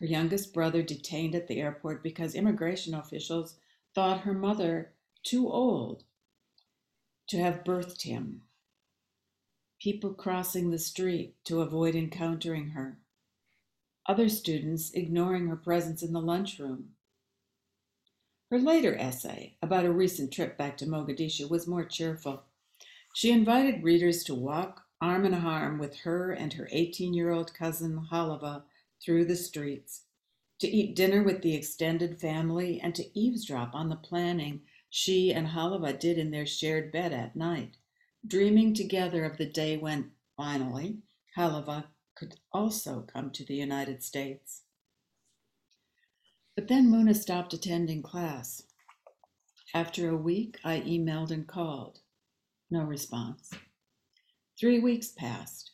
Her 0.00 0.06
youngest 0.06 0.52
brother 0.52 0.82
detained 0.82 1.34
at 1.34 1.48
the 1.48 1.60
airport 1.60 2.02
because 2.02 2.34
immigration 2.34 2.94
officials 2.94 3.56
thought 3.94 4.20
her 4.20 4.34
mother 4.34 4.92
too 5.22 5.50
old 5.50 6.04
to 7.28 7.38
have 7.38 7.64
birthed 7.64 8.02
him. 8.02 8.42
People 9.80 10.14
crossing 10.14 10.70
the 10.70 10.78
street 10.78 11.34
to 11.44 11.60
avoid 11.60 11.94
encountering 11.94 12.70
her. 12.70 12.98
Other 14.06 14.28
students 14.28 14.90
ignoring 14.92 15.48
her 15.48 15.56
presence 15.56 16.02
in 16.02 16.12
the 16.12 16.20
lunchroom. 16.20 16.90
Her 18.50 18.58
later 18.58 18.96
essay 18.96 19.56
about 19.62 19.84
a 19.84 19.92
recent 19.92 20.32
trip 20.32 20.56
back 20.56 20.76
to 20.78 20.86
Mogadishu 20.86 21.48
was 21.48 21.66
more 21.66 21.84
cheerful. 21.84 22.44
She 23.14 23.30
invited 23.32 23.82
readers 23.82 24.24
to 24.24 24.34
walk 24.34 24.84
arm 25.00 25.24
in 25.24 25.34
arm 25.34 25.78
with 25.78 25.96
her 25.96 26.32
and 26.32 26.52
her 26.52 26.68
18 26.70 27.14
year 27.14 27.30
old 27.30 27.52
cousin 27.54 28.08
Halava 28.10 28.62
through 29.02 29.24
the 29.26 29.36
streets, 29.36 30.02
to 30.60 30.68
eat 30.68 30.96
dinner 30.96 31.22
with 31.22 31.42
the 31.42 31.54
extended 31.54 32.20
family, 32.20 32.80
and 32.80 32.94
to 32.94 33.18
eavesdrop 33.18 33.74
on 33.74 33.88
the 33.88 33.96
planning 33.96 34.62
she 34.96 35.32
and 35.32 35.48
Halava 35.48 35.98
did 35.98 36.18
in 36.18 36.30
their 36.30 36.46
shared 36.46 36.92
bed 36.92 37.12
at 37.12 37.34
night, 37.34 37.78
dreaming 38.24 38.72
together 38.72 39.24
of 39.24 39.38
the 39.38 39.44
day 39.44 39.76
when, 39.76 40.12
finally, 40.36 40.98
Halava 41.36 41.86
could 42.14 42.36
also 42.52 43.00
come 43.00 43.32
to 43.32 43.44
the 43.44 43.56
United 43.56 44.04
States. 44.04 44.62
But 46.54 46.68
then 46.68 46.88
Muna 46.88 47.16
stopped 47.16 47.52
attending 47.52 48.04
class. 48.04 48.62
After 49.74 50.08
a 50.08 50.16
week, 50.16 50.60
I 50.62 50.78
emailed 50.82 51.32
and 51.32 51.44
called. 51.44 51.98
No 52.70 52.84
response. 52.84 53.50
Three 54.60 54.78
weeks 54.78 55.08
passed. 55.08 55.72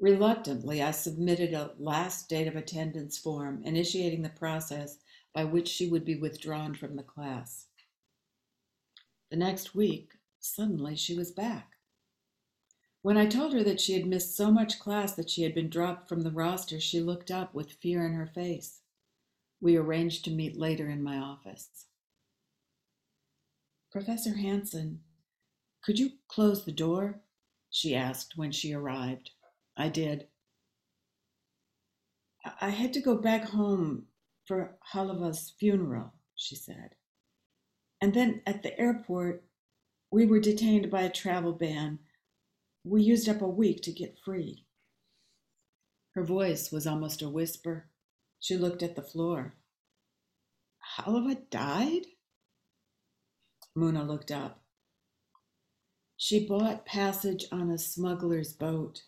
Reluctantly, 0.00 0.82
I 0.82 0.90
submitted 0.90 1.54
a 1.54 1.74
last 1.78 2.28
date 2.28 2.48
of 2.48 2.56
attendance 2.56 3.18
form, 3.18 3.62
initiating 3.62 4.22
the 4.22 4.30
process 4.30 4.98
by 5.32 5.44
which 5.44 5.68
she 5.68 5.88
would 5.88 6.04
be 6.04 6.16
withdrawn 6.16 6.74
from 6.74 6.96
the 6.96 7.04
class. 7.04 7.68
The 9.30 9.36
next 9.36 9.74
week, 9.74 10.12
suddenly 10.40 10.96
she 10.96 11.14
was 11.14 11.30
back. 11.30 11.72
When 13.02 13.16
I 13.16 13.26
told 13.26 13.52
her 13.52 13.62
that 13.62 13.80
she 13.80 13.92
had 13.92 14.04
missed 14.04 14.36
so 14.36 14.50
much 14.50 14.80
class 14.80 15.14
that 15.14 15.30
she 15.30 15.42
had 15.42 15.54
been 15.54 15.70
dropped 15.70 16.08
from 16.08 16.22
the 16.22 16.32
roster, 16.32 16.80
she 16.80 17.00
looked 17.00 17.30
up 17.30 17.54
with 17.54 17.72
fear 17.72 18.04
in 18.04 18.14
her 18.14 18.26
face. 18.26 18.80
We 19.60 19.76
arranged 19.76 20.24
to 20.24 20.32
meet 20.32 20.56
later 20.56 20.88
in 20.90 21.04
my 21.04 21.16
office. 21.16 21.86
Professor 23.92 24.34
Hanson, 24.34 25.02
could 25.84 26.00
you 26.00 26.14
close 26.26 26.64
the 26.64 26.72
door? 26.72 27.20
she 27.70 27.94
asked 27.94 28.36
when 28.36 28.50
she 28.50 28.72
arrived. 28.72 29.30
I 29.76 29.88
did. 29.88 30.26
I 32.60 32.70
had 32.70 32.92
to 32.94 33.00
go 33.00 33.16
back 33.16 33.44
home 33.44 34.06
for 34.46 34.78
Halava's 34.92 35.54
funeral, 35.60 36.12
she 36.34 36.56
said. 36.56 36.95
And 38.00 38.14
then 38.14 38.42
at 38.46 38.62
the 38.62 38.78
airport, 38.78 39.44
we 40.10 40.26
were 40.26 40.40
detained 40.40 40.90
by 40.90 41.02
a 41.02 41.10
travel 41.10 41.52
ban. 41.52 41.98
We 42.84 43.02
used 43.02 43.28
up 43.28 43.42
a 43.42 43.48
week 43.48 43.82
to 43.82 43.92
get 43.92 44.18
free. 44.24 44.64
Her 46.14 46.22
voice 46.22 46.70
was 46.70 46.86
almost 46.86 47.22
a 47.22 47.28
whisper. 47.28 47.88
She 48.38 48.56
looked 48.56 48.82
at 48.82 48.96
the 48.96 49.02
floor. 49.02 49.54
Halava 50.96 51.38
died? 51.50 52.06
Muna 53.76 54.06
looked 54.06 54.30
up. 54.30 54.62
She 56.16 56.46
bought 56.46 56.86
passage 56.86 57.44
on 57.52 57.70
a 57.70 57.78
smuggler's 57.78 58.52
boat. 58.52 59.02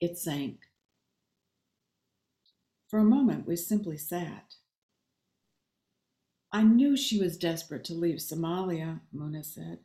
It 0.00 0.18
sank. 0.18 0.58
For 2.88 2.98
a 2.98 3.04
moment, 3.04 3.46
we 3.46 3.54
simply 3.54 3.96
sat. 3.96 4.56
I 6.54 6.62
knew 6.62 6.96
she 6.96 7.18
was 7.18 7.38
desperate 7.38 7.82
to 7.84 7.94
leave 7.94 8.18
Somalia, 8.18 9.00
Muna 9.14 9.42
said. 9.42 9.78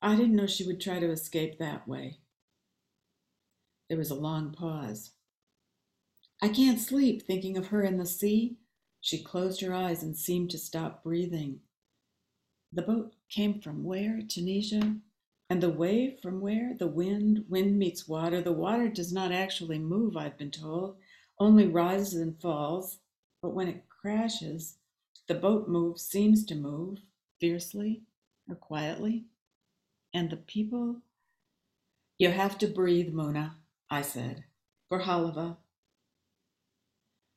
I 0.00 0.14
didn't 0.14 0.36
know 0.36 0.46
she 0.46 0.64
would 0.64 0.80
try 0.80 1.00
to 1.00 1.10
escape 1.10 1.58
that 1.58 1.88
way. 1.88 2.18
There 3.88 3.98
was 3.98 4.10
a 4.10 4.14
long 4.14 4.52
pause. 4.52 5.10
I 6.40 6.48
can't 6.48 6.80
sleep 6.80 7.22
thinking 7.26 7.58
of 7.58 7.66
her 7.66 7.82
in 7.82 7.98
the 7.98 8.06
sea. 8.06 8.56
She 9.00 9.22
closed 9.22 9.60
her 9.62 9.74
eyes 9.74 10.02
and 10.04 10.16
seemed 10.16 10.50
to 10.50 10.58
stop 10.58 11.02
breathing. 11.02 11.58
The 12.72 12.82
boat 12.82 13.14
came 13.28 13.60
from 13.60 13.82
where? 13.82 14.20
Tunisia? 14.26 14.96
And 15.50 15.60
the 15.60 15.70
wave 15.70 16.20
from 16.22 16.40
where? 16.40 16.76
The 16.78 16.86
wind. 16.86 17.46
Wind 17.48 17.76
meets 17.78 18.06
water. 18.06 18.40
The 18.40 18.52
water 18.52 18.88
does 18.88 19.12
not 19.12 19.32
actually 19.32 19.80
move, 19.80 20.16
I've 20.16 20.38
been 20.38 20.52
told, 20.52 20.98
only 21.40 21.66
rises 21.66 22.14
and 22.14 22.40
falls. 22.40 23.00
But 23.42 23.54
when 23.54 23.66
it 23.66 23.88
crashes, 23.88 24.76
the 25.30 25.36
boat 25.36 25.68
moves, 25.68 26.02
seems 26.02 26.44
to 26.44 26.56
move, 26.56 26.98
fiercely 27.40 28.02
or 28.50 28.56
quietly. 28.56 29.26
and 30.14 30.30
the 30.30 30.36
people. 30.36 30.98
You 32.18 32.30
have 32.32 32.58
to 32.58 32.66
breathe, 32.68 33.12
Muna, 33.14 33.52
I 33.90 34.02
said, 34.02 34.44
for 34.88 35.00
Halava. 35.02 35.58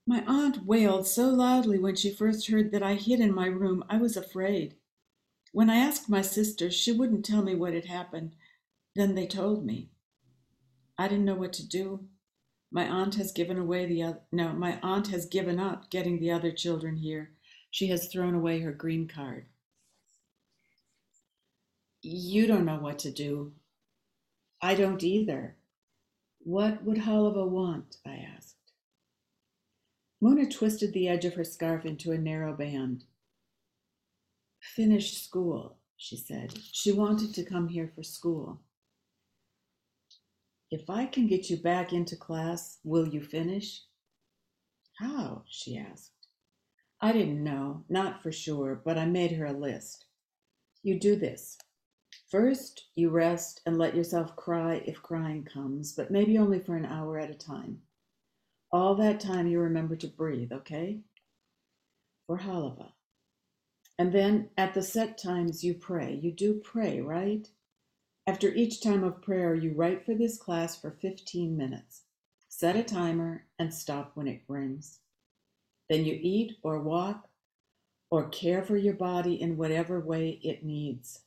My 0.07 0.23
aunt 0.27 0.65
wailed 0.65 1.07
so 1.07 1.29
loudly 1.29 1.79
when 1.79 1.95
she 1.95 2.13
first 2.13 2.49
heard 2.49 2.71
that 2.71 2.83
I 2.83 2.95
hid 2.95 3.19
in 3.21 3.33
my 3.33 3.47
room, 3.47 3.85
I 3.89 3.97
was 3.97 4.17
afraid. 4.17 4.75
When 5.53 5.69
I 5.69 5.77
asked 5.77 6.09
my 6.09 6.21
sister, 6.23 6.71
she 6.71 6.91
wouldn't 6.91 7.25
tell 7.25 7.43
me 7.43 7.55
what 7.55 7.73
had 7.73 7.85
happened. 7.85 8.35
Then 8.95 9.15
they 9.15 9.27
told 9.27 9.65
me. 9.65 9.91
I 10.97 11.07
didn't 11.07 11.25
know 11.25 11.35
what 11.35 11.53
to 11.53 11.67
do. 11.67 12.05
My 12.71 12.87
aunt 12.87 13.15
has 13.15 13.31
given 13.31 13.59
away 13.59 13.85
the 13.85 14.03
other, 14.03 14.21
no, 14.31 14.53
my 14.53 14.79
aunt 14.81 15.09
has 15.09 15.27
given 15.27 15.59
up 15.59 15.91
getting 15.91 16.19
the 16.19 16.31
other 16.31 16.51
children 16.51 16.97
here. 16.97 17.31
She 17.73 17.87
has 17.87 18.05
thrown 18.05 18.35
away 18.35 18.59
her 18.59 18.71
green 18.71 19.07
card. 19.07 19.47
You 22.03 22.45
don't 22.45 22.65
know 22.65 22.77
what 22.77 22.99
to 22.99 23.09
do. 23.09 23.53
I 24.61 24.75
don't 24.75 25.01
either. 25.01 25.55
What 26.43 26.83
would 26.83 26.97
Halava 26.97 27.49
want? 27.49 27.97
I 28.05 28.27
asked. 28.37 28.57
Mona 30.21 30.47
twisted 30.47 30.93
the 30.93 31.07
edge 31.07 31.25
of 31.25 31.33
her 31.33 31.43
scarf 31.43 31.83
into 31.83 32.11
a 32.11 32.17
narrow 32.19 32.53
band. 32.53 33.05
Finish 34.59 35.17
school, 35.17 35.79
she 35.97 36.15
said. 36.15 36.53
She 36.71 36.91
wanted 36.91 37.33
to 37.33 37.43
come 37.43 37.69
here 37.69 37.91
for 37.95 38.03
school. 38.03 38.61
If 40.69 40.91
I 40.91 41.07
can 41.07 41.25
get 41.25 41.49
you 41.49 41.57
back 41.57 41.91
into 41.91 42.15
class, 42.15 42.77
will 42.83 43.07
you 43.07 43.23
finish? 43.23 43.81
How? 44.99 45.41
she 45.47 45.75
asked. 45.75 46.12
I 47.03 47.11
didn't 47.11 47.43
know, 47.43 47.83
not 47.89 48.23
for 48.23 48.31
sure, 48.31 48.81
but 48.85 48.97
I 48.97 49.05
made 49.05 49.33
her 49.33 49.45
a 49.45 49.51
list. 49.51 50.05
You 50.83 50.97
do 50.97 51.17
this. 51.17 51.57
First, 52.31 52.85
you 52.95 53.09
rest 53.09 53.59
and 53.65 53.77
let 53.77 53.93
yourself 53.93 54.37
cry 54.37 54.81
if 54.85 55.01
crying 55.01 55.43
comes, 55.43 55.91
but 55.91 56.11
maybe 56.11 56.37
only 56.37 56.59
for 56.59 56.77
an 56.77 56.85
hour 56.85 57.19
at 57.19 57.29
a 57.29 57.33
time. 57.33 57.81
All 58.71 58.95
that 58.95 59.19
time 59.19 59.47
you 59.47 59.59
remember 59.59 59.97
to 59.97 60.07
breathe, 60.07 60.53
okay? 60.53 61.01
For 62.25 62.37
Halava. 62.37 62.93
And 63.99 64.13
then 64.13 64.51
at 64.57 64.73
the 64.73 64.81
set 64.81 65.17
times 65.17 65.61
you 65.61 65.73
pray. 65.73 66.17
You 66.23 66.31
do 66.31 66.61
pray, 66.63 67.01
right? 67.01 67.45
After 68.25 68.47
each 68.47 68.81
time 68.81 69.03
of 69.03 69.21
prayer, 69.21 69.53
you 69.53 69.73
write 69.73 70.05
for 70.05 70.15
this 70.15 70.37
class 70.37 70.79
for 70.79 70.91
15 71.01 71.57
minutes. 71.57 72.03
Set 72.47 72.77
a 72.77 72.83
timer 72.83 73.45
and 73.59 73.73
stop 73.73 74.11
when 74.13 74.29
it 74.29 74.43
rings. 74.47 75.01
Then 75.89 76.05
you 76.05 76.17
eat 76.21 76.57
or 76.63 76.79
walk 76.79 77.27
or 78.09 78.29
care 78.29 78.63
for 78.63 78.77
your 78.77 78.93
body 78.93 79.41
in 79.41 79.57
whatever 79.57 79.99
way 79.99 80.39
it 80.43 80.63
needs. 80.63 81.21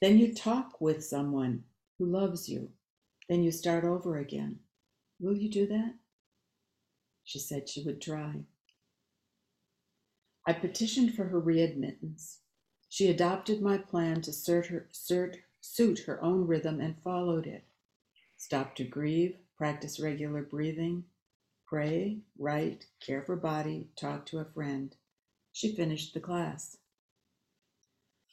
Then 0.00 0.18
you 0.18 0.34
talk 0.34 0.80
with 0.80 1.04
someone 1.04 1.64
who 1.98 2.06
loves 2.06 2.48
you. 2.48 2.70
Then 3.28 3.42
you 3.42 3.50
start 3.50 3.84
over 3.84 4.18
again. 4.18 4.58
Will 5.20 5.36
you 5.36 5.50
do 5.50 5.66
that? 5.66 5.94
She 7.24 7.38
said 7.38 7.68
she 7.68 7.82
would 7.82 8.00
try. 8.00 8.34
I 10.46 10.52
petitioned 10.54 11.14
for 11.14 11.24
her 11.24 11.40
readmittance. 11.40 12.38
She 12.88 13.08
adopted 13.08 13.62
my 13.62 13.78
plan 13.78 14.20
to 14.22 14.30
cert 14.30 14.66
her, 14.66 14.88
suit 15.60 15.98
her 16.00 16.22
own 16.22 16.46
rhythm 16.46 16.80
and 16.80 17.00
followed 17.02 17.46
it. 17.46 17.64
Stop 18.36 18.74
to 18.76 18.84
grieve, 18.84 19.36
practice 19.56 20.00
regular 20.00 20.42
breathing, 20.42 21.04
pray, 21.70 22.18
write, 22.36 22.86
care 23.00 23.22
for 23.22 23.36
body, 23.36 23.86
talk 23.94 24.26
to 24.26 24.40
a 24.40 24.44
friend. 24.44 24.96
She 25.52 25.76
finished 25.76 26.12
the 26.12 26.20
class. 26.20 26.76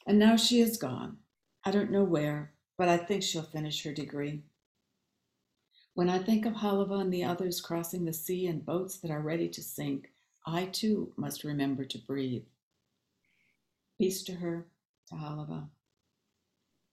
And 0.08 0.18
now 0.18 0.36
she 0.36 0.60
is 0.60 0.78
gone. 0.78 1.18
I 1.64 1.70
don't 1.70 1.92
know 1.92 2.04
where, 2.04 2.54
but 2.80 2.90
I 2.90 2.98
think 2.98 3.22
she'll 3.22 3.44
finish 3.44 3.84
her 3.84 3.94
degree. 3.94 4.42
When 5.94 6.10
I 6.10 6.18
think 6.18 6.48
of 6.48 6.54
Halava 6.54 7.00
and 7.00 7.14
the 7.14 7.24
others 7.24 7.62
crossing 7.62 8.06
the 8.06 8.14
sea 8.14 8.48
in 8.48 8.62
boats 8.62 8.98
that 9.00 9.12
are 9.12 9.22
ready 9.22 9.50
to 9.50 9.62
sink, 9.62 10.10
I 10.48 10.66
too 10.66 11.14
must 11.16 11.44
remember 11.44 11.86
to 11.86 11.98
breathe. 12.00 12.46
Peace 14.00 14.24
to 14.24 14.34
her, 14.34 14.66
to 15.10 15.16
Halava. 15.16 15.68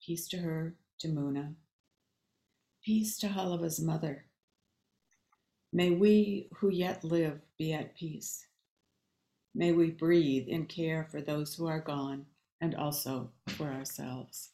Peace 0.05 0.29
to 0.29 0.39
her, 0.39 0.75
to 0.99 1.09
Muna. 1.09 1.55
Peace 2.85 3.17
to 3.19 3.29
Halava's 3.29 3.81
mother. 3.81 4.27
May 5.77 5.91
we 5.91 6.47
who 6.55 6.71
yet 6.71 7.03
live 7.03 7.41
be 7.59 7.73
at 7.73 7.97
peace. 7.97 8.47
May 9.57 9.73
we 9.73 9.91
breathe 9.91 10.47
and 10.49 10.69
care 10.69 11.09
for 11.11 11.21
those 11.21 11.57
who 11.57 11.67
are 11.67 11.81
gone 11.81 12.27
and 12.61 12.77
also 12.77 13.33
for 13.49 13.67
ourselves. 13.67 14.51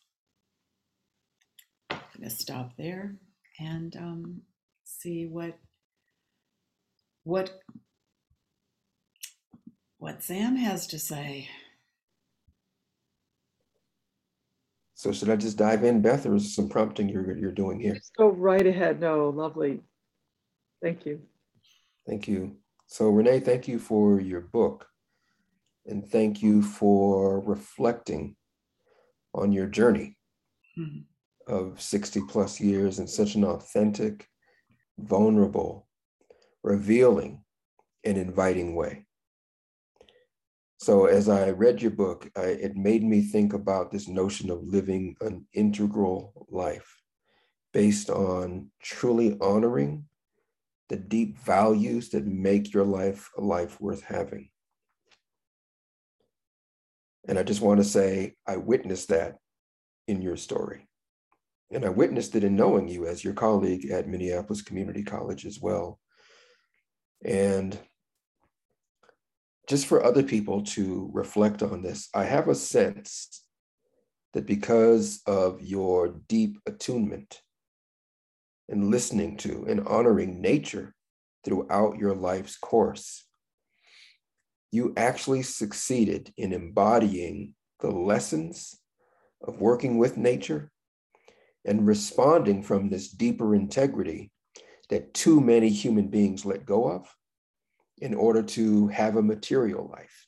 I'm 1.91 2.01
going 2.17 2.31
to 2.31 2.35
stop 2.35 2.73
there 2.79 3.17
and 3.59 3.95
um, 3.97 4.41
see 4.85 5.27
what 5.27 5.59
what 7.25 7.61
what 9.99 10.23
Sam 10.23 10.57
has 10.57 10.87
to 10.87 10.99
say. 10.99 11.49
So 14.95 15.13
should 15.13 15.29
I 15.29 15.37
just 15.37 15.59
dive 15.59 15.85
in, 15.85 16.01
Beth, 16.01 16.25
or 16.25 16.35
is 16.35 16.55
some 16.55 16.71
prompting 16.71 17.11
you're, 17.11 17.37
you're 17.37 17.53
doing 17.53 17.79
here? 17.79 17.95
Just 17.95 18.17
go 18.17 18.29
right 18.29 18.67
ahead. 18.67 19.01
No, 19.01 19.29
lovely. 19.29 19.81
Thank 20.83 21.07
you. 21.07 21.21
Thank 22.07 22.27
you. 22.29 22.57
So 22.87 23.09
Renee, 23.09 23.41
thank 23.41 23.69
you 23.69 23.79
for 23.79 24.21
your 24.21 24.41
book. 24.41 24.87
And 25.87 26.07
thank 26.07 26.43
you 26.43 26.63
for 26.63 27.41
reflecting 27.41 28.37
on 29.35 29.53
your 29.53 29.67
journey 29.67 30.17
mm-hmm. 30.79 31.53
of 31.53 31.81
60 31.81 32.23
plus 32.29 32.61
years 32.61 32.99
in 32.99 33.07
such 33.07 33.35
an 33.35 33.45
authentic, 33.45 34.27
vulnerable, 34.99 35.89
revealing, 36.63 37.45
and 38.05 38.19
inviting 38.19 38.75
way. 38.75 39.07
So 40.79 41.07
as 41.07 41.29
I 41.29 41.51
read 41.51 41.83
your 41.83 41.91
book, 41.91 42.31
I, 42.37 42.43
it 42.43 42.75
made 42.75 43.05
me 43.05 43.21
think 43.21 43.53
about 43.53 43.91
this 43.91 44.09
notion 44.09 44.51
of 44.51 44.65
living 44.65 45.15
an 45.21 45.47
integral 45.53 46.47
life 46.49 47.01
based 47.73 48.09
on 48.11 48.71
truly 48.83 49.37
honoring 49.41 50.07
the 50.91 50.97
deep 50.97 51.39
values 51.39 52.11
that 52.11 52.27
make 52.27 52.75
your 52.75 52.85
life 52.85 53.31
a 53.39 53.41
life 53.41 53.81
worth 53.81 54.03
having. 54.03 54.51
And 57.29 57.39
I 57.39 57.45
just 57.45 57.61
want 57.61 57.79
to 57.79 57.85
say, 57.85 58.35
I 58.47 58.57
witnessed 58.57 59.09
that 59.09 59.37
in 60.09 60.21
your 60.21 60.37
story. 60.37 60.89
And 61.71 61.85
I 61.85 61.91
witnessed 61.91 62.35
it 62.35 62.43
in 62.43 62.57
knowing 62.57 62.89
you 62.89 63.07
as 63.07 63.23
your 63.23 63.35
colleague 63.35 63.89
at 63.91 64.09
Minneapolis 64.09 64.63
Community 64.63 65.05
College 65.05 65.47
as 65.47 65.61
well. 65.61 66.01
And 67.25 67.79
just 69.69 69.87
for 69.87 70.05
other 70.05 70.25
people 70.25 70.65
to 70.65 71.09
reflect 71.13 71.63
on 71.63 71.83
this, 71.83 72.09
I 72.13 72.25
have 72.25 72.49
a 72.49 72.55
sense 72.57 73.45
that 74.33 74.47
because 74.47 75.23
of 75.27 75.63
your 75.63 76.21
deep 76.27 76.59
attunement 76.67 77.41
and 78.71 78.91
listening 78.91 79.37
to 79.37 79.67
and 79.69 79.87
honoring 79.87 80.41
nature 80.41 80.95
throughout 81.45 81.99
your 81.99 82.15
life's 82.15 82.57
course, 82.57 83.27
you 84.71 84.95
actually 84.97 85.43
succeeded 85.43 86.33
in 86.37 86.53
embodying 86.53 87.55
the 87.81 87.91
lessons 87.91 88.79
of 89.43 89.61
working 89.61 89.99
with 89.99 90.17
nature 90.17 90.71
and 91.65 91.87
responding 91.87 92.63
from 92.63 92.89
this 92.89 93.11
deeper 93.11 93.55
integrity 93.55 94.31
that 94.89 95.13
too 95.13 95.41
many 95.41 95.69
human 95.69 96.09
beings 96.09 96.45
let 96.45 96.65
go 96.65 96.91
of 96.91 97.15
in 97.99 98.15
order 98.15 98.43
to 98.43 98.89
have 98.89 99.17
a 99.17 99.23
material 99.23 99.91
life. 99.93 100.27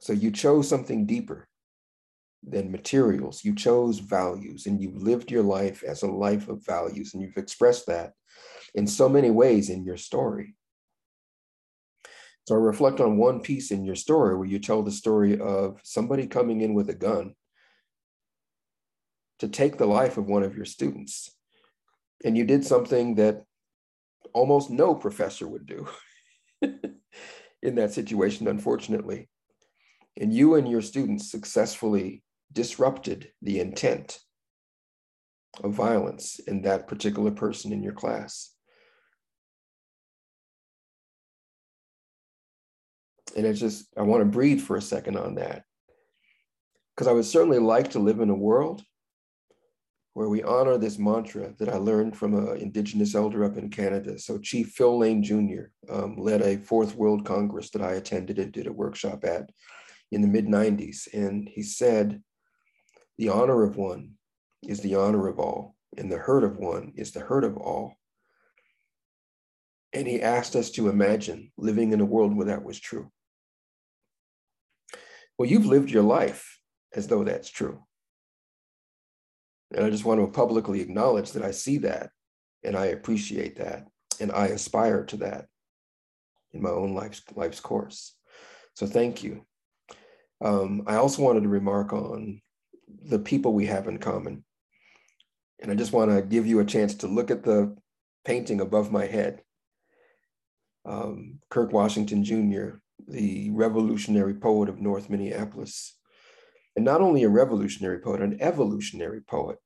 So 0.00 0.12
you 0.12 0.30
chose 0.30 0.68
something 0.68 1.06
deeper 1.06 1.46
than 2.42 2.72
materials. 2.72 3.44
You 3.44 3.54
chose 3.54 3.98
values 3.98 4.66
and 4.66 4.80
you 4.80 4.92
lived 4.94 5.30
your 5.30 5.42
life 5.42 5.82
as 5.82 6.02
a 6.02 6.08
life 6.08 6.48
of 6.48 6.64
values. 6.64 7.14
And 7.14 7.22
you've 7.22 7.36
expressed 7.36 7.86
that 7.86 8.12
in 8.74 8.86
so 8.86 9.08
many 9.08 9.30
ways 9.30 9.70
in 9.70 9.84
your 9.84 9.96
story. 9.96 10.54
So 12.48 12.56
I 12.56 12.58
reflect 12.58 13.00
on 13.00 13.18
one 13.18 13.40
piece 13.40 13.70
in 13.70 13.84
your 13.84 13.94
story 13.94 14.36
where 14.36 14.48
you 14.48 14.58
tell 14.58 14.82
the 14.82 14.90
story 14.90 15.38
of 15.38 15.80
somebody 15.84 16.26
coming 16.26 16.60
in 16.60 16.74
with 16.74 16.90
a 16.90 16.94
gun 16.94 17.34
to 19.38 19.48
take 19.48 19.78
the 19.78 19.86
life 19.86 20.16
of 20.16 20.26
one 20.26 20.42
of 20.42 20.56
your 20.56 20.64
students. 20.64 21.30
And 22.24 22.36
you 22.36 22.44
did 22.44 22.64
something 22.64 23.16
that 23.16 23.44
almost 24.32 24.70
no 24.70 24.94
professor 24.94 25.46
would 25.46 25.66
do 25.66 25.88
in 27.62 27.76
that 27.76 27.92
situation, 27.92 28.48
unfortunately. 28.48 29.28
And 30.20 30.32
you 30.34 30.56
and 30.56 30.68
your 30.68 30.82
students 30.82 31.30
successfully 31.30 32.22
disrupted 32.52 33.30
the 33.40 33.60
intent 33.60 34.18
of 35.62 35.72
violence 35.72 36.38
in 36.38 36.62
that 36.62 36.86
particular 36.86 37.30
person 37.30 37.72
in 37.72 37.82
your 37.82 37.92
class. 37.92 38.50
And 43.36 43.46
it's 43.46 43.60
just, 43.60 43.86
I 43.96 44.02
want 44.02 44.20
to 44.20 44.26
breathe 44.26 44.60
for 44.60 44.76
a 44.76 44.82
second 44.82 45.16
on 45.16 45.36
that. 45.36 45.64
Because 46.94 47.08
I 47.08 47.12
would 47.12 47.24
certainly 47.24 47.58
like 47.58 47.90
to 47.92 47.98
live 47.98 48.20
in 48.20 48.28
a 48.28 48.34
world 48.34 48.82
where 50.14 50.28
we 50.28 50.42
honor 50.42 50.76
this 50.76 50.98
mantra 50.98 51.54
that 51.58 51.70
I 51.70 51.76
learned 51.76 52.16
from 52.16 52.34
an 52.34 52.58
indigenous 52.58 53.14
elder 53.14 53.44
up 53.44 53.56
in 53.56 53.70
Canada. 53.70 54.18
So 54.18 54.38
Chief 54.38 54.68
Phil 54.68 54.98
Lane 54.98 55.22
Jr. 55.22 55.70
Um, 55.88 56.16
led 56.18 56.42
a 56.42 56.58
Fourth 56.58 56.94
World 56.94 57.24
Congress 57.24 57.70
that 57.70 57.80
I 57.80 57.92
attended 57.92 58.38
and 58.38 58.52
did 58.52 58.66
a 58.66 58.72
workshop 58.72 59.24
at 59.24 59.48
in 60.10 60.20
the 60.20 60.28
mid 60.28 60.46
90s. 60.46 61.08
And 61.14 61.48
he 61.48 61.62
said, 61.62 62.22
the 63.18 63.28
honor 63.28 63.62
of 63.64 63.76
one 63.76 64.12
is 64.62 64.80
the 64.80 64.94
honor 64.94 65.28
of 65.28 65.38
all, 65.38 65.76
and 65.96 66.10
the 66.10 66.18
hurt 66.18 66.44
of 66.44 66.56
one 66.56 66.92
is 66.96 67.12
the 67.12 67.20
hurt 67.20 67.44
of 67.44 67.56
all. 67.56 67.94
And 69.92 70.06
he 70.06 70.22
asked 70.22 70.56
us 70.56 70.70
to 70.72 70.88
imagine 70.88 71.52
living 71.56 71.92
in 71.92 72.00
a 72.00 72.06
world 72.06 72.34
where 72.34 72.46
that 72.46 72.64
was 72.64 72.80
true. 72.80 73.10
Well, 75.38 75.48
you've 75.48 75.66
lived 75.66 75.90
your 75.90 76.02
life 76.02 76.58
as 76.94 77.08
though 77.08 77.24
that's 77.24 77.50
true. 77.50 77.82
And 79.74 79.84
I 79.84 79.90
just 79.90 80.04
want 80.04 80.20
to 80.20 80.26
publicly 80.26 80.80
acknowledge 80.80 81.32
that 81.32 81.42
I 81.42 81.50
see 81.50 81.78
that 81.78 82.10
and 82.62 82.76
I 82.76 82.86
appreciate 82.86 83.56
that 83.56 83.86
and 84.20 84.30
I 84.30 84.46
aspire 84.48 85.04
to 85.06 85.16
that 85.18 85.46
in 86.52 86.62
my 86.62 86.70
own 86.70 86.94
life's, 86.94 87.22
life's 87.34 87.60
course. 87.60 88.14
So 88.74 88.86
thank 88.86 89.22
you. 89.22 89.44
Um, 90.42 90.82
I 90.86 90.96
also 90.96 91.22
wanted 91.22 91.44
to 91.44 91.48
remark 91.48 91.92
on 91.92 92.40
the 93.04 93.18
people 93.18 93.52
we 93.52 93.66
have 93.66 93.88
in 93.88 93.98
common. 93.98 94.44
And 95.60 95.70
I 95.70 95.74
just 95.74 95.92
want 95.92 96.10
to 96.10 96.22
give 96.22 96.46
you 96.46 96.60
a 96.60 96.64
chance 96.64 96.94
to 96.96 97.06
look 97.06 97.30
at 97.30 97.44
the 97.44 97.76
painting 98.24 98.60
above 98.60 98.90
my 98.90 99.06
head. 99.06 99.42
Um, 100.84 101.38
Kirk 101.50 101.72
Washington 101.72 102.24
Jr., 102.24 102.78
the 103.06 103.50
revolutionary 103.50 104.34
poet 104.34 104.68
of 104.68 104.80
North 104.80 105.08
Minneapolis, 105.08 105.96
and 106.74 106.84
not 106.84 107.00
only 107.00 107.22
a 107.22 107.28
revolutionary 107.28 108.00
poet, 108.00 108.20
an 108.20 108.38
evolutionary 108.40 109.20
poet, 109.20 109.58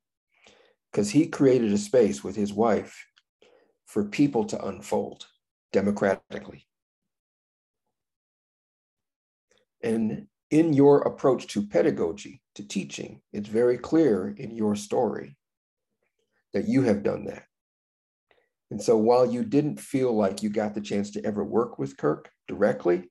because 0.90 1.10
he 1.10 1.26
created 1.26 1.72
a 1.72 1.78
space 1.78 2.22
with 2.22 2.36
his 2.36 2.52
wife 2.52 3.06
for 3.86 4.04
people 4.04 4.44
to 4.44 4.66
unfold 4.66 5.26
democratically. 5.72 6.66
And 9.82 10.26
in 10.50 10.72
your 10.72 10.98
approach 11.02 11.46
to 11.48 11.66
pedagogy, 11.66 12.42
to 12.56 12.66
teaching, 12.66 13.20
it's 13.32 13.48
very 13.48 13.78
clear 13.78 14.28
in 14.36 14.50
your 14.50 14.74
story 14.74 15.36
that 16.52 16.68
you 16.68 16.82
have 16.82 17.02
done 17.02 17.24
that. 17.26 17.44
And 18.70 18.82
so 18.82 18.96
while 18.96 19.30
you 19.30 19.44
didn't 19.44 19.80
feel 19.80 20.14
like 20.14 20.42
you 20.42 20.50
got 20.50 20.74
the 20.74 20.80
chance 20.80 21.12
to 21.12 21.24
ever 21.24 21.44
work 21.44 21.78
with 21.78 21.96
Kirk 21.96 22.30
directly, 22.48 23.10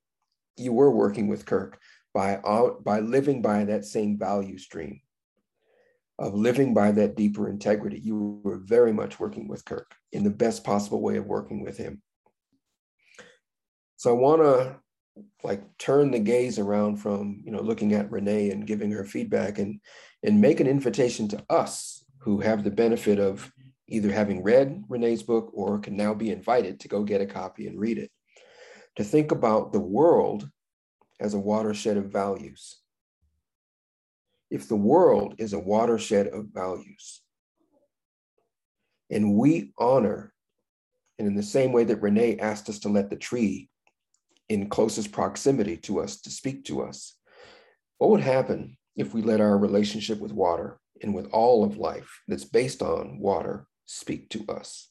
you 0.56 0.72
were 0.72 0.90
working 0.90 1.28
with 1.28 1.46
Kirk 1.46 1.78
by, 2.12 2.40
by 2.84 3.00
living 3.00 3.40
by 3.40 3.64
that 3.64 3.84
same 3.84 4.18
value 4.18 4.58
stream 4.58 5.00
of 6.18 6.34
living 6.34 6.72
by 6.74 6.92
that 6.92 7.16
deeper 7.16 7.48
integrity. 7.48 8.00
You 8.00 8.40
were 8.42 8.58
very 8.58 8.92
much 8.92 9.20
working 9.20 9.48
with 9.48 9.64
Kirk 9.64 9.94
in 10.12 10.24
the 10.24 10.30
best 10.30 10.64
possible 10.64 11.02
way 11.02 11.16
of 11.16 11.26
working 11.26 11.62
with 11.62 11.76
him. 11.76 12.02
So 13.96 14.10
I 14.10 14.14
want 14.14 14.42
to 14.42 14.76
like 15.42 15.62
turn 15.78 16.10
the 16.10 16.18
gaze 16.18 16.58
around 16.58 16.96
from 16.96 17.42
you 17.44 17.52
know 17.52 17.60
looking 17.60 17.92
at 17.94 18.10
Renee 18.10 18.50
and 18.50 18.66
giving 18.66 18.90
her 18.90 19.04
feedback 19.04 19.58
and 19.58 19.80
and 20.22 20.40
make 20.40 20.60
an 20.60 20.66
invitation 20.66 21.28
to 21.28 21.44
us 21.48 22.04
who 22.18 22.40
have 22.40 22.64
the 22.64 22.70
benefit 22.70 23.18
of 23.18 23.50
either 23.88 24.10
having 24.10 24.42
read 24.42 24.82
Renee's 24.88 25.22
book 25.22 25.50
or 25.54 25.78
can 25.78 25.96
now 25.96 26.12
be 26.12 26.30
invited 26.30 26.80
to 26.80 26.88
go 26.88 27.04
get 27.04 27.20
a 27.20 27.26
copy 27.26 27.66
and 27.66 27.78
read 27.78 27.98
it 27.98 28.10
to 28.96 29.04
think 29.04 29.30
about 29.30 29.72
the 29.72 29.80
world 29.80 30.48
as 31.20 31.34
a 31.34 31.38
watershed 31.38 31.96
of 31.96 32.06
values. 32.06 32.80
If 34.50 34.68
the 34.68 34.76
world 34.76 35.36
is 35.38 35.52
a 35.52 35.58
watershed 35.58 36.28
of 36.28 36.46
values, 36.52 37.22
and 39.10 39.34
we 39.34 39.72
honor, 39.78 40.32
and 41.18 41.26
in 41.28 41.34
the 41.34 41.42
same 41.42 41.72
way 41.72 41.84
that 41.84 42.02
Renee 42.02 42.38
asked 42.38 42.68
us 42.68 42.80
to 42.80 42.88
let 42.88 43.10
the 43.10 43.16
tree 43.16 43.70
in 44.48 44.68
closest 44.68 45.12
proximity 45.12 45.76
to 45.78 46.00
us 46.00 46.20
to 46.22 46.30
speak 46.30 46.64
to 46.66 46.82
us, 46.82 47.14
what 47.98 48.10
would 48.10 48.20
happen 48.20 48.76
if 48.96 49.14
we 49.14 49.22
let 49.22 49.40
our 49.40 49.56
relationship 49.58 50.20
with 50.20 50.32
water 50.32 50.78
and 51.02 51.14
with 51.14 51.26
all 51.32 51.64
of 51.64 51.78
life 51.78 52.22
that's 52.28 52.44
based 52.44 52.82
on 52.82 53.18
water 53.18 53.66
speak 53.86 54.28
to 54.30 54.44
us? 54.48 54.88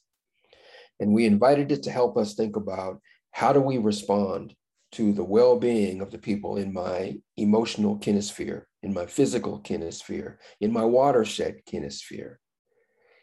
And 1.00 1.12
we 1.12 1.26
invited 1.26 1.72
it 1.72 1.82
to 1.84 1.90
help 1.90 2.16
us 2.16 2.34
think 2.34 2.56
about 2.56 3.00
how 3.32 3.52
do 3.52 3.60
we 3.60 3.78
respond 3.78 4.54
to 4.92 5.12
the 5.12 5.24
well 5.24 5.58
being 5.58 6.00
of 6.00 6.10
the 6.10 6.18
people 6.18 6.56
in 6.56 6.72
my 6.72 7.16
emotional 7.36 7.98
kinesphere, 7.98 8.62
in 8.82 8.94
my 8.94 9.04
physical 9.04 9.60
kinesphere, 9.60 10.36
in 10.60 10.72
my 10.72 10.84
watershed 10.84 11.60
kinesphere. 11.70 12.36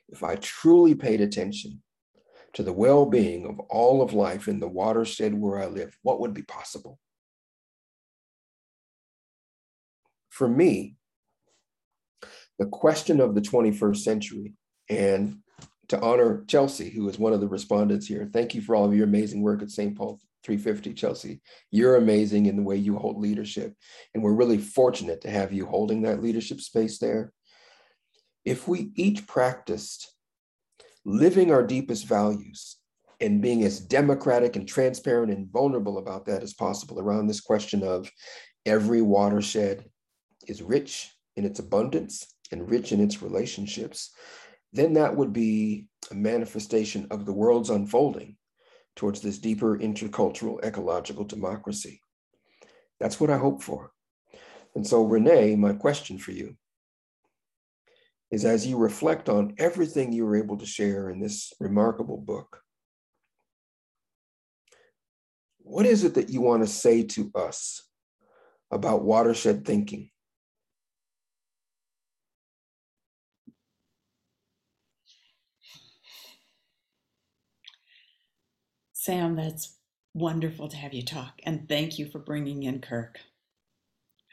If 0.09 0.23
I 0.23 0.35
truly 0.35 0.93
paid 0.93 1.21
attention 1.21 1.81
to 2.53 2.63
the 2.63 2.73
well 2.73 3.05
being 3.05 3.45
of 3.45 3.59
all 3.69 4.01
of 4.01 4.13
life 4.13 4.47
in 4.47 4.59
the 4.59 4.67
watershed 4.67 5.33
where 5.33 5.59
I 5.59 5.65
live, 5.65 5.97
what 6.03 6.19
would 6.19 6.33
be 6.33 6.43
possible? 6.43 6.99
For 10.29 10.47
me, 10.47 10.95
the 12.59 12.65
question 12.65 13.19
of 13.19 13.35
the 13.35 13.41
21st 13.41 13.97
century, 13.97 14.53
and 14.89 15.37
to 15.89 15.99
honor 15.99 16.43
Chelsea, 16.47 16.89
who 16.89 17.07
is 17.09 17.19
one 17.19 17.33
of 17.33 17.41
the 17.41 17.47
respondents 17.47 18.07
here, 18.07 18.29
thank 18.31 18.55
you 18.55 18.61
for 18.61 18.75
all 18.75 18.85
of 18.85 18.95
your 18.95 19.05
amazing 19.05 19.41
work 19.41 19.61
at 19.61 19.71
St. 19.71 19.95
Paul 19.95 20.19
350, 20.43 20.93
Chelsea. 20.93 21.41
You're 21.71 21.95
amazing 21.95 22.45
in 22.45 22.55
the 22.55 22.63
way 22.63 22.77
you 22.77 22.97
hold 22.97 23.19
leadership. 23.19 23.73
And 24.13 24.23
we're 24.23 24.33
really 24.33 24.57
fortunate 24.57 25.21
to 25.21 25.29
have 25.29 25.53
you 25.53 25.65
holding 25.65 26.03
that 26.03 26.21
leadership 26.21 26.61
space 26.61 26.99
there. 26.99 27.31
If 28.45 28.67
we 28.67 28.91
each 28.95 29.25
practiced 29.25 30.13
living 31.05 31.51
our 31.51 31.63
deepest 31.63 32.07
values 32.07 32.77
and 33.19 33.41
being 33.41 33.63
as 33.63 33.79
democratic 33.79 34.55
and 34.55 34.67
transparent 34.67 35.31
and 35.31 35.49
vulnerable 35.51 35.97
about 35.97 36.25
that 36.25 36.43
as 36.43 36.53
possible 36.53 36.99
around 36.99 37.27
this 37.27 37.41
question 37.41 37.83
of 37.83 38.09
every 38.65 39.01
watershed 39.01 39.85
is 40.47 40.61
rich 40.61 41.11
in 41.35 41.45
its 41.45 41.59
abundance 41.59 42.35
and 42.51 42.69
rich 42.69 42.91
in 42.91 42.99
its 42.99 43.21
relationships, 43.21 44.11
then 44.71 44.93
that 44.93 45.15
would 45.15 45.33
be 45.33 45.87
a 46.11 46.15
manifestation 46.15 47.07
of 47.11 47.25
the 47.25 47.33
world's 47.33 47.69
unfolding 47.69 48.35
towards 48.95 49.21
this 49.21 49.39
deeper 49.39 49.77
intercultural 49.77 50.63
ecological 50.63 51.23
democracy. 51.23 52.01
That's 52.99 53.19
what 53.19 53.29
I 53.29 53.37
hope 53.37 53.61
for. 53.61 53.91
And 54.75 54.85
so, 54.85 55.03
Renee, 55.03 55.55
my 55.55 55.73
question 55.73 56.17
for 56.17 56.31
you 56.31 56.55
is 58.33 58.45
as 58.45 58.65
you 58.65 58.77
reflect 58.77 59.29
on 59.29 59.53
everything 59.59 60.11
you 60.11 60.25
were 60.25 60.35
able 60.35 60.57
to 60.57 60.65
share 60.65 61.11
in 61.11 61.19
this 61.19 61.53
remarkable 61.59 62.17
book, 62.17 62.63
what 65.59 65.85
is 65.85 66.03
it 66.03 66.15
that 66.15 66.31
you 66.31 66.41
want 66.41 66.63
to 66.63 66.67
say 66.67 67.03
to 67.03 67.29
us 67.35 67.87
about 68.71 69.03
watershed 69.03 69.63
thinking? 69.63 70.09
Sam, 78.93 79.35
that's 79.35 79.77
wonderful 80.15 80.69
to 80.69 80.77
have 80.77 80.95
you 80.95 81.05
talk, 81.05 81.33
and 81.43 81.69
thank 81.69 81.99
you 81.99 82.09
for 82.09 82.17
bringing 82.17 82.63
in 82.63 82.81
Kirk. 82.81 83.19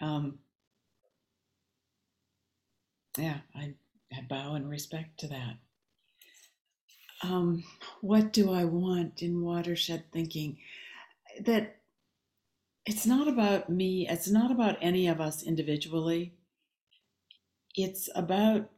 Um, 0.01 0.39
yeah, 3.19 3.41
I, 3.55 3.75
I 4.13 4.23
bow 4.23 4.55
in 4.55 4.69
respect 4.69 5.21
to 5.21 5.29
that. 5.29 5.57
Um, 7.23 7.65
what 8.01 8.33
do 8.33 8.53
I 8.53 8.65
want 8.65 9.23
in 9.23 9.43
watershed 9.43 10.05
thinking? 10.13 10.59
That 11.41 11.77
it's 12.87 13.07
not 13.07 13.29
about 13.29 13.69
me, 13.69 14.09
it's 14.09 14.29
not 14.29 14.51
about 14.51 14.79
any 14.81 15.07
of 15.07 15.21
us 15.21 15.43
individually. 15.43 16.35
It's 17.77 18.09
about 18.15 18.71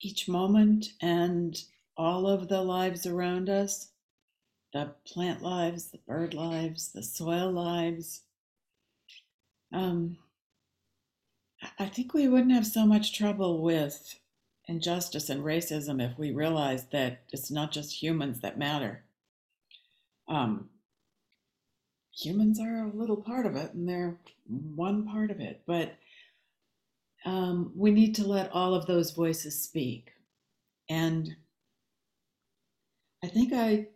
each 0.00 0.28
moment 0.28 0.86
and 1.00 1.56
all 1.96 2.26
of 2.26 2.48
the 2.48 2.62
lives 2.62 3.06
around 3.06 3.48
us 3.48 3.92
the 4.72 4.94
plant 5.06 5.42
lives, 5.42 5.90
the 5.90 5.98
bird 5.98 6.34
lives, 6.34 6.92
the 6.92 7.02
soil 7.02 7.52
lives. 7.52 8.22
Um, 9.72 10.16
I 11.78 11.86
think 11.86 12.12
we 12.12 12.28
wouldn't 12.28 12.52
have 12.52 12.66
so 12.66 12.86
much 12.86 13.16
trouble 13.16 13.62
with 13.62 14.18
injustice 14.66 15.28
and 15.28 15.44
racism 15.44 16.02
if 16.02 16.18
we 16.18 16.32
realized 16.32 16.90
that 16.92 17.22
it's 17.30 17.50
not 17.50 17.72
just 17.72 18.02
humans 18.02 18.40
that 18.40 18.58
matter. 18.58 19.04
Um, 20.28 20.70
humans 22.12 22.60
are 22.60 22.84
a 22.84 22.96
little 22.96 23.16
part 23.16 23.46
of 23.46 23.56
it, 23.56 23.72
and 23.74 23.88
they're 23.88 24.18
one 24.46 25.06
part 25.06 25.30
of 25.30 25.40
it, 25.40 25.62
but 25.66 25.96
um, 27.24 27.72
we 27.76 27.90
need 27.90 28.14
to 28.16 28.26
let 28.26 28.50
all 28.52 28.74
of 28.74 28.86
those 28.86 29.12
voices 29.12 29.62
speak. 29.62 30.10
And 30.88 31.36
I 33.22 33.28
think 33.28 33.52
I 33.52 33.86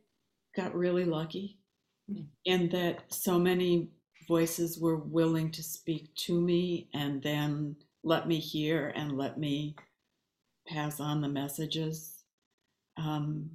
got 0.57 0.75
really 0.75 1.05
lucky 1.05 1.59
mm. 2.11 2.27
in 2.45 2.69
that 2.71 3.13
so 3.13 3.39
many 3.39 3.91
voices 4.29 4.79
were 4.79 4.97
willing 4.97 5.51
to 5.53 5.63
speak 5.63 6.15
to 6.17 6.41
me 6.41 6.89
and 6.95 7.23
then 7.23 7.77
let 8.05 8.29
me 8.29 8.39
hear 8.39 8.93
and 8.97 9.17
let 9.19 9.39
me 9.39 9.77
pass 10.69 11.01
on 11.01 11.21
the 11.21 11.29
messages. 11.29 12.25
Um, 12.97 13.51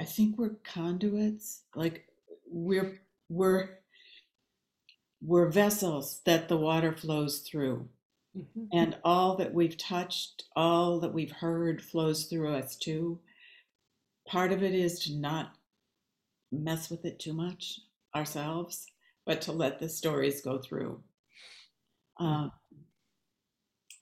I 0.00 0.04
think 0.04 0.38
we're 0.38 0.56
conduits. 0.64 1.62
Like 1.74 2.06
we're 2.46 3.00
we're 3.28 3.78
we're 5.22 5.50
vessels 5.50 6.20
that 6.26 6.48
the 6.48 6.56
water 6.56 6.92
flows 6.92 7.40
through. 7.40 7.88
Mhm. 8.36 8.68
And 8.72 8.98
all 9.04 9.36
that 9.36 9.54
we've 9.54 9.76
touched, 9.76 10.44
all 10.56 11.00
that 11.00 11.12
we've 11.14 11.32
heard 11.32 11.82
flows 11.82 12.26
through 12.26 12.54
us 12.54 12.76
too. 12.76 13.20
Part 14.26 14.52
of 14.52 14.62
it 14.62 14.74
is 14.74 15.00
to 15.00 15.14
not 15.16 15.56
mess 16.52 16.90
with 16.90 17.04
it 17.04 17.18
too 17.18 17.32
much 17.32 17.80
ourselves, 18.14 18.86
but 19.24 19.40
to 19.42 19.52
let 19.52 19.78
the 19.78 19.88
stories 19.88 20.40
go 20.42 20.58
through. 20.58 21.02
Uh, 22.18 22.48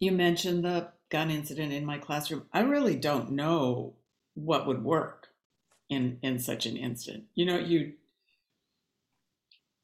you 0.01 0.11
mentioned 0.13 0.65
the 0.65 0.89
gun 1.11 1.31
incident 1.31 1.73
in 1.73 1.85
my 1.85 1.99
classroom. 1.99 2.47
I 2.53 2.61
really 2.61 2.97
don't 2.97 3.31
know 3.33 3.95
what 4.35 4.67
would 4.67 4.83
work 4.85 5.29
in 5.91 6.19
in 6.23 6.39
such 6.39 6.67
an 6.67 6.77
instant. 6.77 7.27
You 7.35 7.47
know, 7.47 7.59
you 7.59 7.95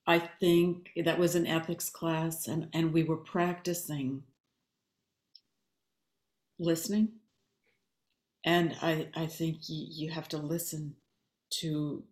I 0.07 0.19
think 0.19 0.91
that 0.97 1.19
was 1.19 1.37
an 1.37 1.47
ethics 1.47 1.91
class 1.91 2.49
and 2.49 2.71
and 2.73 2.93
we 2.93 3.05
were 3.05 3.17
practicing 3.19 4.25
listening. 6.59 7.21
And 8.45 8.77
I 8.81 9.11
I 9.15 9.27
think 9.27 9.57
y- 9.69 9.89
you 9.91 10.11
have 10.11 10.29
to 10.29 10.39
listen 10.39 10.97
to 11.61 12.05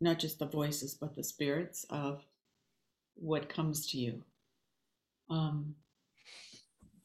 not 0.00 0.18
just 0.18 0.38
the 0.40 0.46
voices 0.46 0.94
but 0.94 1.14
the 1.14 1.22
spirits 1.22 1.84
of 1.88 2.26
what 3.22 3.48
comes 3.48 3.86
to 3.86 3.98
you. 3.98 4.22
Um, 5.30 5.74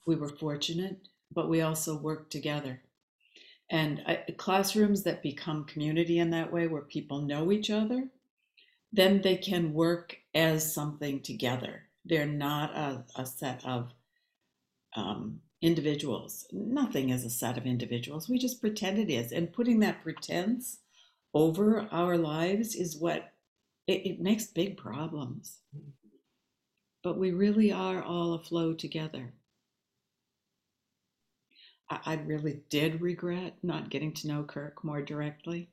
we 0.05 0.15
were 0.15 0.29
fortunate, 0.29 1.07
but 1.33 1.49
we 1.49 1.61
also 1.61 1.95
worked 1.97 2.31
together. 2.31 2.81
And 3.69 4.01
I, 4.07 4.23
classrooms 4.37 5.03
that 5.03 5.21
become 5.21 5.65
community 5.65 6.19
in 6.19 6.29
that 6.31 6.51
way, 6.51 6.67
where 6.67 6.81
people 6.81 7.21
know 7.21 7.51
each 7.51 7.69
other, 7.69 8.07
then 8.91 9.21
they 9.21 9.35
can 9.35 9.73
work 9.73 10.17
as 10.33 10.73
something 10.73 11.21
together. 11.21 11.83
They're 12.05 12.25
not 12.25 12.71
a, 12.75 13.03
a 13.17 13.25
set 13.25 13.65
of 13.65 13.91
um, 14.95 15.41
individuals. 15.61 16.47
Nothing 16.51 17.09
is 17.09 17.25
a 17.25 17.29
set 17.29 17.57
of 17.57 17.65
individuals. 17.65 18.29
We 18.29 18.39
just 18.39 18.61
pretend 18.61 18.97
it 18.97 19.11
is. 19.11 19.31
And 19.31 19.51
putting 19.51 19.79
that 19.81 20.01
pretense 20.01 20.79
over 21.33 21.87
our 21.91 22.17
lives 22.17 22.75
is 22.75 22.97
what 22.97 23.33
it, 23.85 24.05
it 24.05 24.21
makes 24.21 24.47
big 24.47 24.77
problems. 24.77 25.59
But 27.07 27.17
we 27.17 27.31
really 27.31 27.71
are 27.71 28.03
all 28.03 28.37
aflow 28.37 28.77
together. 28.77 29.31
I, 31.89 31.99
I 32.05 32.13
really 32.15 32.63
did 32.69 32.99
regret 32.99 33.53
not 33.63 33.89
getting 33.89 34.13
to 34.15 34.27
know 34.27 34.43
Kirk 34.43 34.83
more 34.83 35.01
directly. 35.01 35.69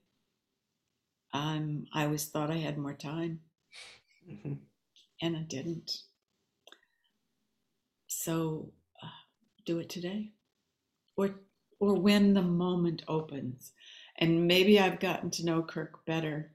Um, 1.33 1.87
I 1.93 2.05
always 2.05 2.27
thought 2.27 2.53
I 2.53 2.59
had 2.59 2.79
more 2.79 2.95
time, 2.95 3.41
Mhm. 4.31 4.61
and 5.23 5.37
I 5.37 5.43
didn't. 5.43 6.05
So 8.07 8.73
uh, 9.03 9.09
do 9.67 9.81
it 9.81 9.89
today, 9.89 10.31
or 11.17 11.41
or 11.81 11.95
when 11.95 12.35
the 12.35 12.43
moment 12.43 13.03
opens. 13.09 13.73
And 14.19 14.47
maybe 14.47 14.79
I've 14.79 15.01
gotten 15.01 15.31
to 15.33 15.45
know 15.45 15.65
Kirk 15.65 16.07
better 16.07 16.55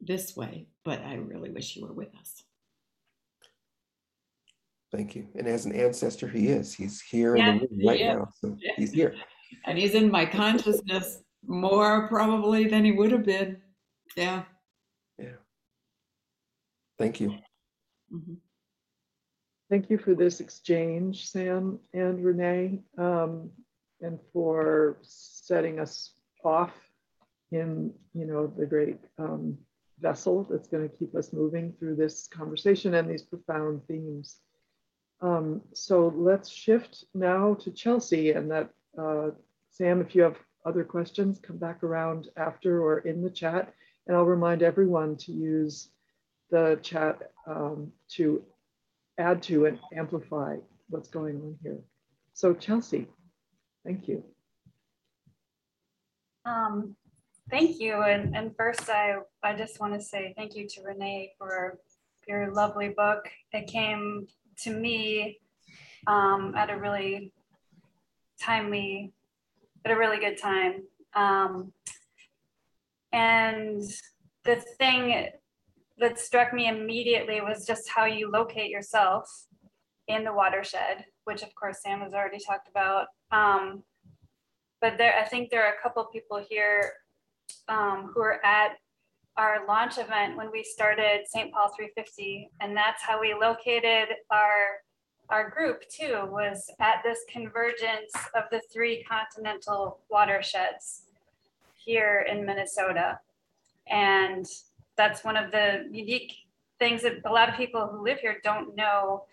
this 0.00 0.34
way, 0.34 0.68
but 0.84 1.02
I 1.02 1.16
really 1.16 1.50
wish 1.50 1.76
you 1.76 1.82
were 1.84 1.92
with 1.92 2.14
us. 2.16 2.47
Thank 4.90 5.14
you. 5.14 5.26
And 5.34 5.46
as 5.46 5.66
an 5.66 5.72
ancestor, 5.72 6.28
he 6.28 6.48
is. 6.48 6.72
He's 6.74 7.00
here 7.02 7.36
Yeah, 7.36 7.50
in 7.50 7.58
the 7.58 7.68
room 7.70 7.86
right 7.86 7.98
he 7.98 8.04
is. 8.04 8.16
now. 8.16 8.28
So 8.40 8.56
he's 8.76 8.92
here. 8.92 9.14
And 9.66 9.78
he's 9.78 9.94
in 9.94 10.10
my 10.10 10.24
consciousness 10.24 11.22
more 11.46 12.08
probably 12.08 12.66
than 12.68 12.84
he 12.84 12.92
would 12.92 13.12
have 13.12 13.24
been. 13.24 13.58
Yeah. 14.16 14.44
Yeah. 15.18 15.36
Thank 16.98 17.20
you. 17.20 17.36
hmm 18.10 18.34
Thank 19.70 19.90
you 19.90 19.98
for 19.98 20.14
this 20.14 20.40
exchange, 20.40 21.28
Sam 21.28 21.78
and 21.92 22.24
Renee, 22.24 22.80
um, 22.96 23.50
and 24.00 24.18
for 24.32 24.96
setting 25.02 25.78
us 25.78 26.14
off 26.42 26.72
in, 27.52 27.92
you 28.14 28.24
know, 28.24 28.46
the 28.46 28.64
great 28.64 28.96
um, 29.18 29.58
vessel 30.00 30.46
that's 30.50 30.68
going 30.68 30.88
to 30.88 30.96
keep 30.96 31.14
us 31.14 31.34
moving 31.34 31.74
through 31.78 31.96
this 31.96 32.26
conversation 32.28 32.94
and 32.94 33.10
these 33.10 33.22
profound 33.22 33.82
themes. 33.86 34.38
Um, 35.20 35.62
so 35.72 36.12
let's 36.16 36.48
shift 36.48 37.04
now 37.14 37.54
to 37.54 37.70
Chelsea 37.70 38.32
and 38.32 38.50
that, 38.50 38.70
uh, 38.96 39.30
Sam, 39.70 40.00
if 40.00 40.14
you 40.14 40.22
have 40.22 40.36
other 40.64 40.84
questions, 40.84 41.40
come 41.40 41.56
back 41.56 41.82
around 41.82 42.28
after 42.36 42.82
or 42.82 42.98
in 43.00 43.22
the 43.22 43.30
chat. 43.30 43.72
And 44.06 44.16
I'll 44.16 44.24
remind 44.24 44.62
everyone 44.62 45.16
to 45.18 45.32
use 45.32 45.90
the 46.50 46.78
chat 46.82 47.30
um, 47.46 47.92
to 48.10 48.42
add 49.18 49.42
to 49.44 49.66
and 49.66 49.78
amplify 49.94 50.56
what's 50.88 51.08
going 51.08 51.36
on 51.36 51.56
here. 51.62 51.78
So 52.32 52.54
Chelsea, 52.54 53.06
thank 53.84 54.08
you. 54.08 54.24
Um, 56.44 56.96
thank 57.50 57.78
you. 57.80 58.02
And, 58.02 58.36
and 58.36 58.56
first, 58.56 58.88
I, 58.88 59.16
I 59.42 59.54
just 59.54 59.80
want 59.80 59.94
to 59.94 60.00
say 60.00 60.32
thank 60.36 60.54
you 60.54 60.66
to 60.68 60.82
Renee 60.82 61.32
for 61.36 61.78
your 62.26 62.52
lovely 62.52 62.90
book. 62.90 63.28
It 63.52 63.66
came 63.66 64.26
to 64.64 64.70
me 64.70 65.38
um, 66.06 66.54
at 66.56 66.70
a 66.70 66.76
really 66.76 67.32
timely, 68.40 69.12
at 69.84 69.90
a 69.90 69.96
really 69.96 70.18
good 70.18 70.38
time. 70.38 70.82
Um, 71.14 71.72
and 73.12 73.82
the 74.44 74.56
thing 74.78 75.28
that 75.98 76.18
struck 76.18 76.52
me 76.52 76.68
immediately 76.68 77.40
was 77.40 77.66
just 77.66 77.88
how 77.88 78.04
you 78.04 78.30
locate 78.30 78.70
yourself 78.70 79.28
in 80.06 80.24
the 80.24 80.32
watershed, 80.32 81.04
which 81.24 81.42
of 81.42 81.54
course 81.54 81.82
Sam 81.82 82.00
has 82.00 82.14
already 82.14 82.38
talked 82.38 82.68
about. 82.68 83.06
Um, 83.30 83.82
but 84.80 84.96
there, 84.96 85.14
I 85.18 85.24
think 85.24 85.50
there 85.50 85.66
are 85.66 85.74
a 85.74 85.82
couple 85.82 86.04
people 86.06 86.44
here 86.48 86.92
um, 87.68 88.10
who 88.14 88.20
are 88.20 88.44
at 88.44 88.76
our 89.38 89.64
launch 89.68 89.98
event 89.98 90.36
when 90.36 90.50
we 90.50 90.64
started 90.64 91.20
St. 91.26 91.52
Paul 91.52 91.68
350, 91.74 92.50
and 92.60 92.76
that's 92.76 93.02
how 93.02 93.20
we 93.20 93.34
located 93.34 94.08
our 94.30 94.82
our 95.30 95.50
group 95.50 95.82
too. 95.88 96.26
Was 96.30 96.70
at 96.80 97.02
this 97.04 97.20
convergence 97.30 98.12
of 98.34 98.44
the 98.50 98.60
three 98.72 99.04
continental 99.04 100.00
watersheds 100.10 101.02
here 101.74 102.26
in 102.30 102.44
Minnesota, 102.44 103.20
and 103.88 104.44
that's 104.96 105.22
one 105.22 105.36
of 105.36 105.52
the 105.52 105.86
unique 105.92 106.34
things 106.80 107.02
that 107.02 107.20
a 107.24 107.32
lot 107.32 107.48
of 107.48 107.54
people 107.54 107.86
who 107.86 108.02
live 108.02 108.18
here 108.18 108.38
don't 108.42 108.74
know 108.74 109.24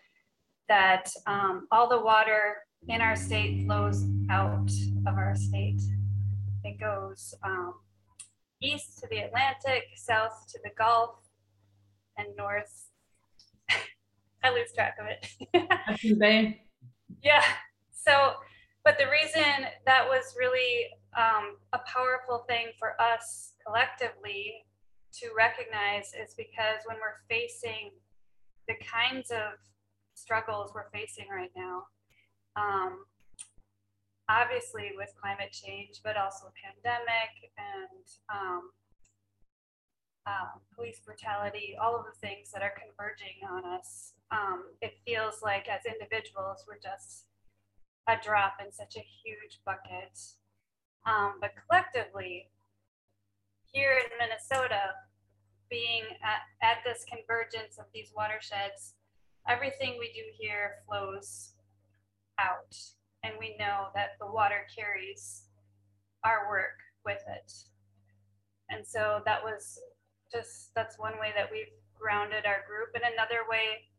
that 0.70 1.10
um, 1.26 1.68
all 1.72 1.89
the 1.89 2.00
water 2.00 2.58
in 2.88 3.02
our 3.02 3.15
state 3.15 3.65
flows 3.65 4.06
out 4.30 4.70
of 5.08 5.15
our 5.18 5.36
state. 5.36 5.82
It 6.63 6.80
goes 6.80 7.34
um, 7.44 7.76
east 8.65 8.99
to 8.99 9.08
the 9.10 9.19
Atlantic, 9.19 9.84
south 9.95 10.47
to 10.51 10.60
the 10.63 10.71
Gulf, 10.78 11.15
and 12.17 12.28
north. 12.38 12.89
I 14.43 14.51
lose 14.51 14.73
track 14.73 14.95
of 14.99 15.08
it. 15.08 16.19
Bay. 16.19 16.62
yeah. 17.23 17.43
So, 17.91 18.34
but 18.84 18.97
the 18.97 19.06
reason 19.10 19.65
that 19.86 20.06
was 20.08 20.36
really 20.38 20.88
um, 21.17 21.58
a 21.73 21.80
powerful 21.88 22.45
thing 22.47 22.67
for 22.78 22.99
us 23.01 23.54
collectively 23.65 24.65
to 25.19 25.30
recognize 25.36 26.12
is 26.21 26.36
because 26.38 26.84
when 26.86 26.97
we're 26.97 27.23
facing 27.30 27.91
the 28.67 28.75
kinds 28.84 29.32
of 29.32 29.58
struggles 30.13 30.71
we're 30.75 30.89
facing 30.91 31.25
right 31.32 31.51
now, 31.56 31.84
um, 32.56 33.06
obviously 34.29 34.91
with 34.97 35.13
climate 35.21 35.51
change, 35.51 36.01
but 36.03 36.17
also 36.17 36.51
pandemic 36.57 37.51
and 37.57 38.05
um, 38.33 38.63
um, 40.25 40.61
police 40.75 40.99
brutality, 41.05 41.75
all 41.81 41.95
of 41.95 42.05
the 42.05 42.19
things 42.19 42.49
that 42.51 42.63
are 42.63 42.73
converging 42.73 43.38
on 43.45 43.65
us, 43.77 44.13
um, 44.31 44.63
it 44.81 44.93
feels 45.05 45.41
like 45.43 45.67
as 45.69 45.85
individuals, 45.85 46.65
we're 46.67 46.81
just 46.81 47.25
a 48.07 48.15
drop 48.23 48.57
in 48.63 48.71
such 48.71 48.95
a 48.97 49.05
huge 49.23 49.59
bucket. 49.65 50.17
Um, 51.05 51.38
but 51.39 51.51
collectively, 51.67 52.49
here 53.71 53.99
in 53.99 54.09
Minnesota, 54.17 54.93
being 55.69 56.03
at, 56.23 56.41
at 56.61 56.77
this 56.83 57.05
convergence 57.05 57.77
of 57.77 57.85
these 57.93 58.11
watersheds, 58.15 58.95
everything 59.47 59.97
we 59.99 60.11
do 60.13 60.23
here 60.39 60.81
flows 60.88 61.53
out. 62.39 62.75
And 63.25 63.33
we 63.39 63.57
know 63.57 63.88
that 63.95 64.17
the 64.19 64.27
water 64.27 64.67
carries 64.69 65.45
our 66.23 66.47
work 66.47 66.77
with 67.05 67.21
it. 67.27 67.51
And 68.69 68.85
so 68.85 69.21
that 69.25 69.41
was 69.43 69.79
just, 70.31 70.73
that's 70.75 70.99
one 70.99 71.17
way 71.19 71.33
that 71.35 71.49
we've 71.51 71.73
grounded 71.99 72.45
our 72.45 72.61
group. 72.69 72.93
And 72.93 73.03
another 73.13 73.49
way, 73.49 73.89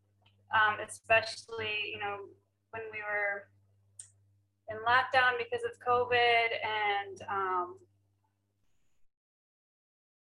um, 0.55 0.79
especially, 0.79 1.91
you 1.91 1.99
know, 1.99 2.31
when 2.71 2.83
we 2.93 3.03
were 3.03 3.51
in 4.71 4.79
lockdown 4.87 5.39
because 5.39 5.65
of 5.65 5.75
COVID 5.83 6.49
and 6.63 7.19
um, 7.31 7.79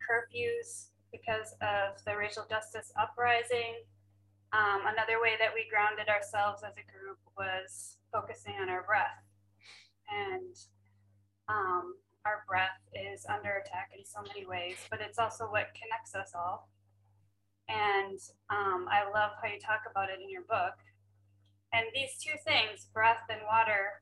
curfews 0.03 0.89
because 1.13 1.55
of 1.63 2.03
the 2.05 2.17
racial 2.17 2.45
justice 2.49 2.93
uprising. 3.01 3.79
Um, 4.53 4.89
another 4.89 5.21
way 5.21 5.37
that 5.39 5.53
we 5.53 5.69
grounded 5.69 6.09
ourselves 6.09 6.63
as 6.65 6.73
a 6.75 6.87
group 6.89 7.19
was 7.37 7.98
focusing 8.13 8.55
on 8.61 8.69
our 8.69 8.83
breath. 8.83 9.23
And 10.09 10.55
um, 11.49 11.95
our 12.25 12.45
breath 12.49 12.81
is 12.93 13.27
under 13.29 13.57
attack 13.57 13.91
in 13.97 14.05
so 14.05 14.21
many 14.27 14.47
ways, 14.47 14.77
but 14.91 15.01
it's 15.01 15.19
also 15.19 15.45
what 15.45 15.77
connects 15.77 16.15
us 16.15 16.33
all. 16.35 16.69
And 17.69 18.19
um, 18.51 18.89
I 18.91 19.05
love 19.05 19.33
how 19.41 19.49
you 19.49 19.61
talk 19.61 19.83
about 19.91 20.09
it 20.09 20.21
in 20.23 20.31
your 20.31 20.45
book. 20.49 20.77
And 21.73 21.85
these 21.95 22.17
two 22.17 22.37
things, 22.47 22.89
breath 22.93 23.29
and 23.29 23.41
water, 23.45 24.01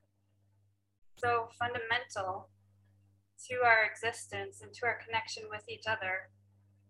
so 1.19 1.49
fundamental 1.59 2.49
to 3.49 3.55
our 3.65 3.85
existence 3.85 4.63
and 4.63 4.73
to 4.75 4.87
our 4.87 4.99
connection 5.05 5.45
with 5.51 5.63
each 5.69 5.85
other, 5.89 6.31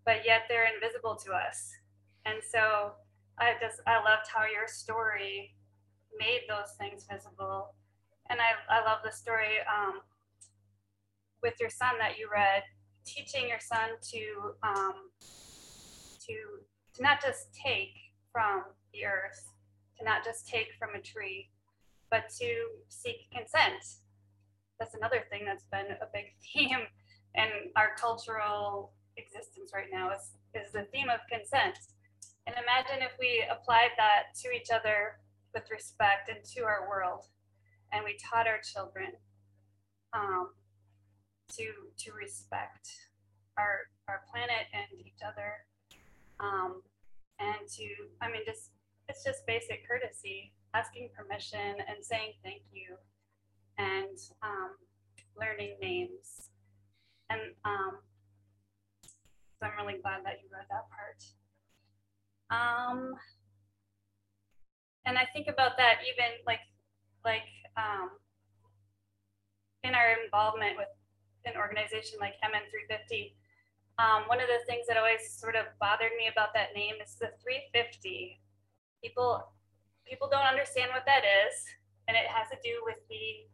but 0.05 0.25
yet 0.25 0.43
they're 0.49 0.69
invisible 0.73 1.17
to 1.25 1.33
us. 1.33 1.73
And 2.25 2.39
so 2.45 2.93
I 3.39 3.55
just, 3.61 3.81
I 3.87 3.97
loved 3.97 4.29
how 4.33 4.45
your 4.45 4.69
story 4.69 5.56
made 6.19 6.43
those 6.49 6.75
things 6.79 7.07
visible. 7.11 7.75
And 8.31 8.41
I, 8.41 8.55
I 8.69 8.85
love 8.85 8.99
the 9.05 9.13
story 9.13 9.63
um, 9.71 10.01
with 11.43 11.55
your 11.61 11.71
son 11.71 11.95
that 11.99 12.19
you 12.19 12.29
read, 12.33 12.63
teaching 13.05 13.49
your 13.49 13.61
son 13.61 13.91
to, 14.11 14.23
um, 14.63 15.11
to, 16.27 16.35
to 16.95 17.03
not 17.03 17.23
just 17.23 17.55
take 17.55 17.95
from 18.33 18.65
the 18.93 19.07
earth, 19.07 19.53
to 19.99 20.05
not 20.05 20.25
just 20.25 20.49
take 20.49 20.69
from 20.79 20.91
a 20.95 21.01
tree, 21.01 21.51
but 22.11 22.29
to 22.39 22.49
seek 22.89 23.31
consent. 23.35 23.83
That's 24.79 24.95
another 24.95 25.25
thing 25.31 25.45
that's 25.45 25.67
been 25.71 25.97
a 26.03 26.09
big 26.13 26.35
theme 26.53 26.87
in 27.35 27.71
our 27.77 27.91
cultural 27.99 28.93
existence 29.17 29.71
right 29.75 29.89
now 29.93 30.11
is, 30.11 30.33
is 30.55 30.73
the 30.73 30.87
theme 30.93 31.09
of 31.09 31.21
consent. 31.31 31.79
And 32.47 32.55
imagine 32.63 33.03
if 33.03 33.13
we 33.19 33.45
applied 33.51 33.91
that 33.97 34.35
to 34.43 34.51
each 34.55 34.71
other 34.71 35.19
with 35.57 35.71
respect 35.71 36.29
and 36.29 36.45
to 36.45 36.65
our 36.65 36.87
world, 36.87 37.25
and 37.91 38.05
we 38.05 38.15
taught 38.21 38.47
our 38.47 38.61
children 38.61 39.13
um, 40.13 40.51
to 41.49 41.65
to 41.97 42.13
respect 42.13 42.91
our 43.57 43.89
our 44.07 44.21
planet 44.31 44.69
and 44.75 45.01
each 45.01 45.25
other, 45.27 45.65
um, 46.41 46.83
and 47.41 47.67
to 47.67 47.89
I 48.21 48.31
mean 48.31 48.43
just 48.45 48.73
it's 49.09 49.25
just 49.25 49.47
basic 49.47 49.89
courtesy, 49.89 50.53
asking 50.75 51.09
permission 51.17 51.81
and 51.89 52.05
saying 52.05 52.33
thank 52.45 52.61
you, 52.71 52.97
and 53.79 54.19
um, 54.43 54.77
learning 55.41 55.77
names, 55.81 56.51
and 57.31 57.41
um, 57.65 57.97
so 59.59 59.67
I'm 59.67 59.87
really 59.87 60.01
glad 60.03 60.21
that 60.27 60.37
you 60.43 60.51
read 60.53 60.67
that 60.69 60.85
part. 60.93 61.25
Um, 62.49 63.15
and 65.07 65.17
I 65.17 65.25
think 65.33 65.47
about 65.47 65.79
that 65.79 66.03
even 66.03 66.43
like 66.47 66.61
like 67.25 67.49
um, 67.79 68.11
in 69.83 69.95
our 69.95 70.19
involvement 70.23 70.77
with 70.77 70.91
an 71.47 71.55
organization 71.57 72.19
like 72.21 72.35
MN350. 72.43 73.33
Um, 73.99 74.29
one 74.29 74.43
of 74.43 74.51
the 74.51 74.61
things 74.67 74.85
that 74.91 74.99
always 74.99 75.25
sort 75.25 75.57
of 75.57 75.73
bothered 75.81 76.13
me 76.19 76.29
about 76.29 76.53
that 76.53 76.75
name 76.75 77.01
is 77.01 77.15
the 77.17 77.33
350. 77.41 78.39
People 79.03 79.47
people 80.05 80.29
don't 80.31 80.45
understand 80.45 80.91
what 80.93 81.07
that 81.07 81.23
is, 81.25 81.55
and 82.07 82.17
it 82.17 82.27
has 82.27 82.51
to 82.51 82.59
do 82.63 82.83
with 82.85 83.01
the 83.09 83.47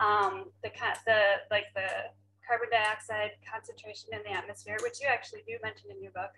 um, 0.00 0.50
the 0.64 0.72
the 1.04 1.44
like 1.52 1.68
the 1.76 2.10
carbon 2.42 2.72
dioxide 2.72 3.36
concentration 3.44 4.10
in 4.16 4.24
the 4.24 4.32
atmosphere, 4.32 4.80
which 4.82 4.98
you 5.00 5.06
actually 5.06 5.44
do 5.46 5.60
mention 5.62 5.92
in 5.92 6.02
your 6.02 6.12
book. 6.12 6.32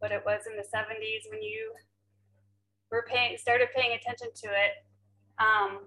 But 0.00 0.12
it 0.12 0.22
was 0.24 0.46
in 0.46 0.54
the 0.54 0.66
70s 0.66 1.26
when 1.30 1.42
you 1.42 1.74
were 2.90 3.04
paying 3.08 3.36
started 3.36 3.68
paying 3.74 3.96
attention 3.96 4.28
to 4.34 4.48
it. 4.48 4.72
Um, 5.38 5.86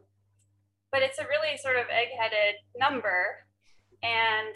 but 0.92 1.02
it's 1.02 1.20
a 1.20 1.28
really 1.28 1.56
sort 1.58 1.78
of 1.78 1.88
egg-headed 1.88 2.56
number, 2.76 3.48
and 4.04 4.56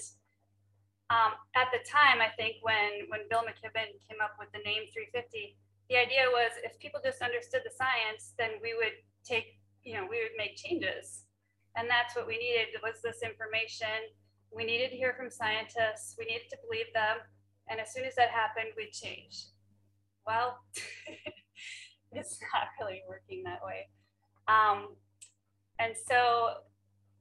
um, 1.10 1.38
at 1.56 1.70
the 1.72 1.80
time, 1.88 2.20
I 2.20 2.34
think 2.36 2.58
when 2.62 3.08
when 3.08 3.28
Bill 3.30 3.46
McKibben 3.46 3.96
came 4.04 4.20
up 4.20 4.36
with 4.40 4.52
the 4.52 4.60
name 4.66 4.90
350, 4.92 5.56
the 5.90 5.98
idea 5.98 6.28
was 6.32 6.52
if 6.64 6.78
people 6.80 7.00
just 7.04 7.22
understood 7.22 7.62
the 7.64 7.72
science, 7.72 8.34
then 8.38 8.58
we 8.62 8.74
would 8.74 8.98
take, 9.24 9.62
you 9.84 9.94
know, 9.94 10.04
we 10.04 10.20
would 10.20 10.36
make 10.38 10.58
changes, 10.58 11.26
and 11.78 11.90
that's 11.90 12.16
what 12.16 12.28
we 12.28 12.38
needed 12.38 12.74
was 12.84 13.02
this 13.04 13.24
information. 13.24 14.12
We 14.52 14.64
needed 14.66 14.92
to 14.92 14.98
hear 14.98 15.14
from 15.14 15.30
scientists. 15.30 16.16
We 16.18 16.26
needed 16.26 16.48
to 16.52 16.58
believe 16.68 16.92
them, 16.94 17.24
and 17.70 17.80
as 17.80 17.94
soon 17.94 18.06
as 18.06 18.16
that 18.16 18.30
happened, 18.30 18.76
we'd 18.76 18.92
change. 18.92 19.56
Well, 20.26 20.58
it's 22.18 22.40
not 22.54 22.70
really 22.80 23.02
working 23.08 23.44
that 23.44 23.60
way. 23.64 23.88
Um, 24.48 24.96
and 25.80 25.94
so 25.96 26.62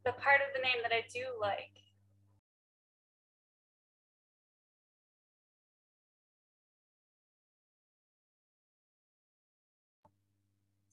the 0.05 0.13
part 0.13 0.41
of 0.41 0.53
the 0.55 0.63
name 0.63 0.83
that 0.83 0.93
I 0.93 1.05
do 1.13 1.25
like 1.41 1.71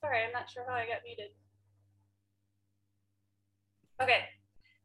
Sorry, 0.01 0.25
I'm 0.25 0.33
not 0.33 0.49
sure 0.49 0.65
how 0.67 0.73
I 0.73 0.89
got 0.89 1.05
muted. 1.05 1.29
Okay, 4.01 4.25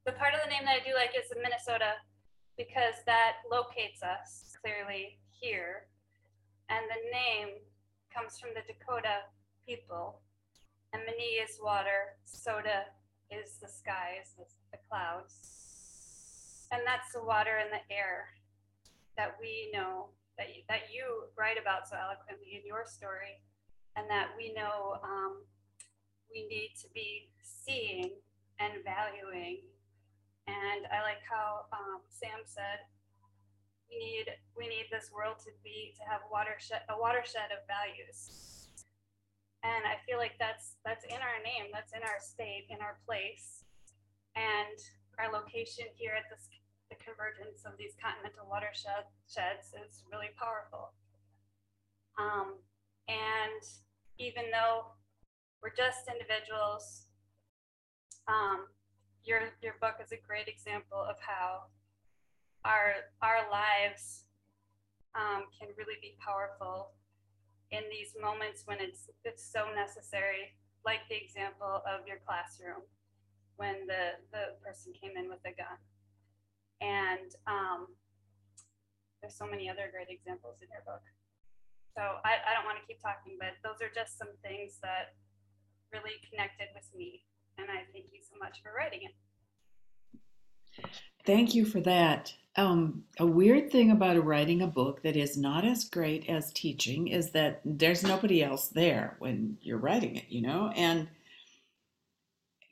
the 0.04 0.12
part 0.12 0.34
of 0.34 0.40
the 0.44 0.50
name 0.50 0.68
that 0.68 0.76
I 0.76 0.84
do 0.84 0.92
like 0.94 1.16
is 1.16 1.32
Minnesota 1.32 1.96
because 2.58 3.00
that 3.06 3.40
locates 3.50 4.02
us 4.02 4.52
clearly 4.60 5.18
here. 5.32 5.88
And 6.68 6.84
the 6.84 7.00
name 7.10 7.48
comes 8.16 8.40
from 8.40 8.50
the 8.56 8.64
Dakota 8.64 9.28
people 9.68 10.20
and 10.92 11.02
Mini 11.04 11.36
is 11.44 11.60
water, 11.60 12.16
soda 12.24 12.88
is 13.28 13.58
the 13.60 13.68
skies, 13.68 14.32
the, 14.38 14.48
the 14.72 14.78
clouds. 14.88 16.64
And 16.72 16.80
that's 16.86 17.12
the 17.12 17.22
water 17.22 17.60
and 17.60 17.68
the 17.68 17.84
air 17.92 18.32
that 19.18 19.36
we 19.36 19.68
know, 19.72 20.08
that 20.38 20.56
you, 20.56 20.62
that 20.68 20.88
you 20.88 21.28
write 21.36 21.60
about 21.60 21.88
so 21.88 21.96
eloquently 22.00 22.56
in 22.56 22.64
your 22.64 22.88
story, 22.88 23.44
and 23.96 24.08
that 24.08 24.32
we 24.36 24.54
know 24.54 24.96
um, 25.04 25.44
we 26.32 26.48
need 26.48 26.72
to 26.80 26.88
be 26.94 27.28
seeing 27.42 28.10
and 28.58 28.80
valuing. 28.80 29.60
And 30.48 30.88
I 30.88 31.02
like 31.02 31.20
how 31.28 31.66
um, 31.72 32.00
Sam 32.08 32.40
said, 32.46 32.88
we 33.90 33.98
need 33.98 34.26
we 34.56 34.66
need 34.68 34.86
this 34.90 35.10
world 35.14 35.38
to 35.44 35.50
be 35.62 35.94
to 35.96 36.02
have 36.10 36.20
watershed 36.30 36.82
a 36.90 36.96
watershed 36.98 37.50
of 37.54 37.62
values 37.70 38.46
and 39.66 39.82
I 39.82 39.98
feel 40.06 40.22
like 40.22 40.38
that's 40.38 40.78
that's 40.86 41.02
in 41.10 41.18
our 41.18 41.38
name, 41.42 41.74
that's 41.74 41.90
in 41.90 42.06
our 42.06 42.22
state, 42.22 42.70
in 42.70 42.78
our 42.78 43.02
place, 43.02 43.66
and 44.38 44.78
our 45.18 45.32
location 45.32 45.90
here 45.98 46.14
at 46.14 46.30
this 46.30 46.46
the 46.86 46.98
convergence 47.02 47.66
of 47.66 47.74
these 47.74 47.98
continental 47.98 48.46
watersheds 48.46 49.74
is 49.74 50.06
really 50.06 50.30
powerful. 50.38 50.94
Um, 52.14 52.62
and 53.10 53.58
even 54.22 54.54
though 54.54 54.94
we're 55.58 55.74
just 55.74 56.06
individuals, 56.06 57.10
um, 58.30 58.70
your 59.26 59.50
your 59.66 59.74
book 59.82 59.98
is 59.98 60.14
a 60.14 60.20
great 60.22 60.46
example 60.46 61.02
of 61.02 61.18
how 61.18 61.66
our 62.66 63.06
our 63.22 63.46
lives 63.46 64.26
um, 65.14 65.46
can 65.54 65.70
really 65.78 65.96
be 66.02 66.18
powerful 66.18 66.98
in 67.70 67.86
these 67.90 68.14
moments 68.18 68.66
when 68.66 68.82
it's 68.82 69.06
it's 69.22 69.46
so 69.46 69.70
necessary, 69.70 70.50
like 70.84 71.06
the 71.08 71.16
example 71.16 71.80
of 71.86 72.02
your 72.06 72.18
classroom 72.26 72.82
when 73.54 73.86
the 73.86 74.18
the 74.34 74.58
person 74.58 74.90
came 74.92 75.14
in 75.14 75.30
with 75.30 75.40
a 75.46 75.54
gun. 75.54 75.78
And 76.82 77.30
um, 77.46 77.88
there's 79.22 79.38
so 79.38 79.48
many 79.48 79.70
other 79.70 79.88
great 79.88 80.12
examples 80.12 80.60
in 80.60 80.68
your 80.68 80.84
book. 80.84 81.00
So 81.96 82.20
I, 82.28 82.36
I 82.44 82.52
don't 82.52 82.68
want 82.68 82.76
to 82.76 82.84
keep 82.84 83.00
talking, 83.00 83.40
but 83.40 83.56
those 83.64 83.80
are 83.80 83.88
just 83.88 84.20
some 84.20 84.28
things 84.44 84.76
that 84.84 85.16
really 85.88 86.20
connected 86.28 86.68
with 86.76 86.84
me. 86.92 87.24
And 87.56 87.72
I 87.72 87.88
thank 87.96 88.12
you 88.12 88.20
so 88.20 88.36
much 88.36 88.60
for 88.60 88.76
writing 88.76 89.08
it. 89.08 89.16
Thank 91.24 91.54
you 91.54 91.64
for 91.64 91.80
that. 91.80 92.32
Um, 92.56 93.04
a 93.18 93.26
weird 93.26 93.70
thing 93.70 93.90
about 93.90 94.24
writing 94.24 94.62
a 94.62 94.66
book 94.66 95.02
that 95.02 95.16
is 95.16 95.36
not 95.36 95.64
as 95.64 95.84
great 95.84 96.28
as 96.28 96.52
teaching 96.52 97.08
is 97.08 97.32
that 97.32 97.60
there's 97.64 98.02
nobody 98.02 98.42
else 98.42 98.68
there 98.68 99.16
when 99.18 99.58
you're 99.60 99.76
writing 99.76 100.16
it, 100.16 100.24
you 100.28 100.40
know? 100.40 100.72
And 100.74 101.08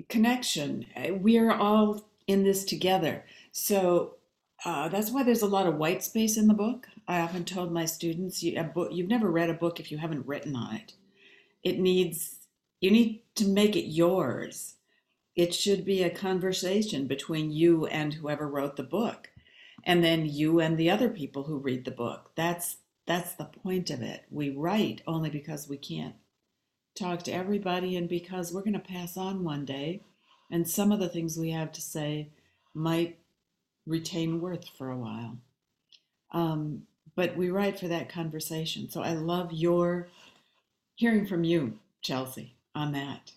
connection. 0.08 0.86
Eh, 0.96 1.10
we 1.10 1.38
are 1.38 1.52
all 1.52 2.08
in 2.26 2.44
this 2.44 2.64
together. 2.64 3.24
So 3.52 4.14
uh, 4.64 4.88
that's 4.88 5.10
why 5.10 5.22
there's 5.22 5.42
a 5.42 5.46
lot 5.46 5.66
of 5.66 5.76
white 5.76 6.02
space 6.02 6.38
in 6.38 6.48
the 6.48 6.54
book. 6.54 6.88
I 7.06 7.20
often 7.20 7.44
told 7.44 7.72
my 7.72 7.84
students, 7.84 8.42
you, 8.42 8.58
a 8.58 8.64
book, 8.64 8.90
you've 8.92 9.08
never 9.08 9.30
read 9.30 9.50
a 9.50 9.54
book 9.54 9.78
if 9.78 9.92
you 9.92 9.98
haven't 9.98 10.26
written 10.26 10.56
on 10.56 10.76
it. 10.76 10.94
It 11.62 11.78
needs, 11.78 12.36
you 12.80 12.90
need 12.90 13.22
to 13.34 13.46
make 13.46 13.76
it 13.76 13.88
yours. 13.88 14.74
It 15.36 15.54
should 15.54 15.84
be 15.84 16.02
a 16.02 16.10
conversation 16.10 17.06
between 17.06 17.50
you 17.50 17.86
and 17.86 18.14
whoever 18.14 18.48
wrote 18.48 18.76
the 18.76 18.82
book 18.82 19.30
and 19.84 20.02
then 20.02 20.26
you 20.26 20.60
and 20.60 20.78
the 20.78 20.90
other 20.90 21.08
people 21.08 21.44
who 21.44 21.58
read 21.58 21.84
the 21.84 21.90
book. 21.90 22.30
That's 22.36 22.78
that's 23.06 23.34
the 23.34 23.44
point 23.44 23.90
of 23.90 24.00
it. 24.00 24.24
We 24.30 24.48
write 24.50 25.02
only 25.06 25.28
because 25.28 25.68
we 25.68 25.76
can't 25.76 26.14
talk 26.98 27.22
to 27.24 27.32
everybody 27.32 27.96
and 27.96 28.08
because 28.08 28.52
we're 28.52 28.62
going 28.62 28.72
to 28.72 28.78
pass 28.78 29.16
on 29.16 29.44
one 29.44 29.66
day 29.66 30.00
and 30.50 30.68
some 30.68 30.90
of 30.90 31.00
the 31.00 31.08
things 31.08 31.36
we 31.36 31.50
have 31.50 31.70
to 31.72 31.82
say 31.82 32.30
might 32.72 33.18
retain 33.86 34.40
worth 34.40 34.68
for 34.78 34.90
a 34.90 34.96
while. 34.96 35.36
Um, 36.32 36.84
but 37.14 37.36
we 37.36 37.50
write 37.50 37.78
for 37.78 37.88
that 37.88 38.08
conversation. 38.08 38.88
So 38.88 39.02
i 39.02 39.12
love 39.12 39.52
your 39.52 40.08
hearing 40.96 41.26
from 41.26 41.44
you 41.44 41.78
chelsea 42.02 42.54
on 42.74 42.92
that 42.92 43.32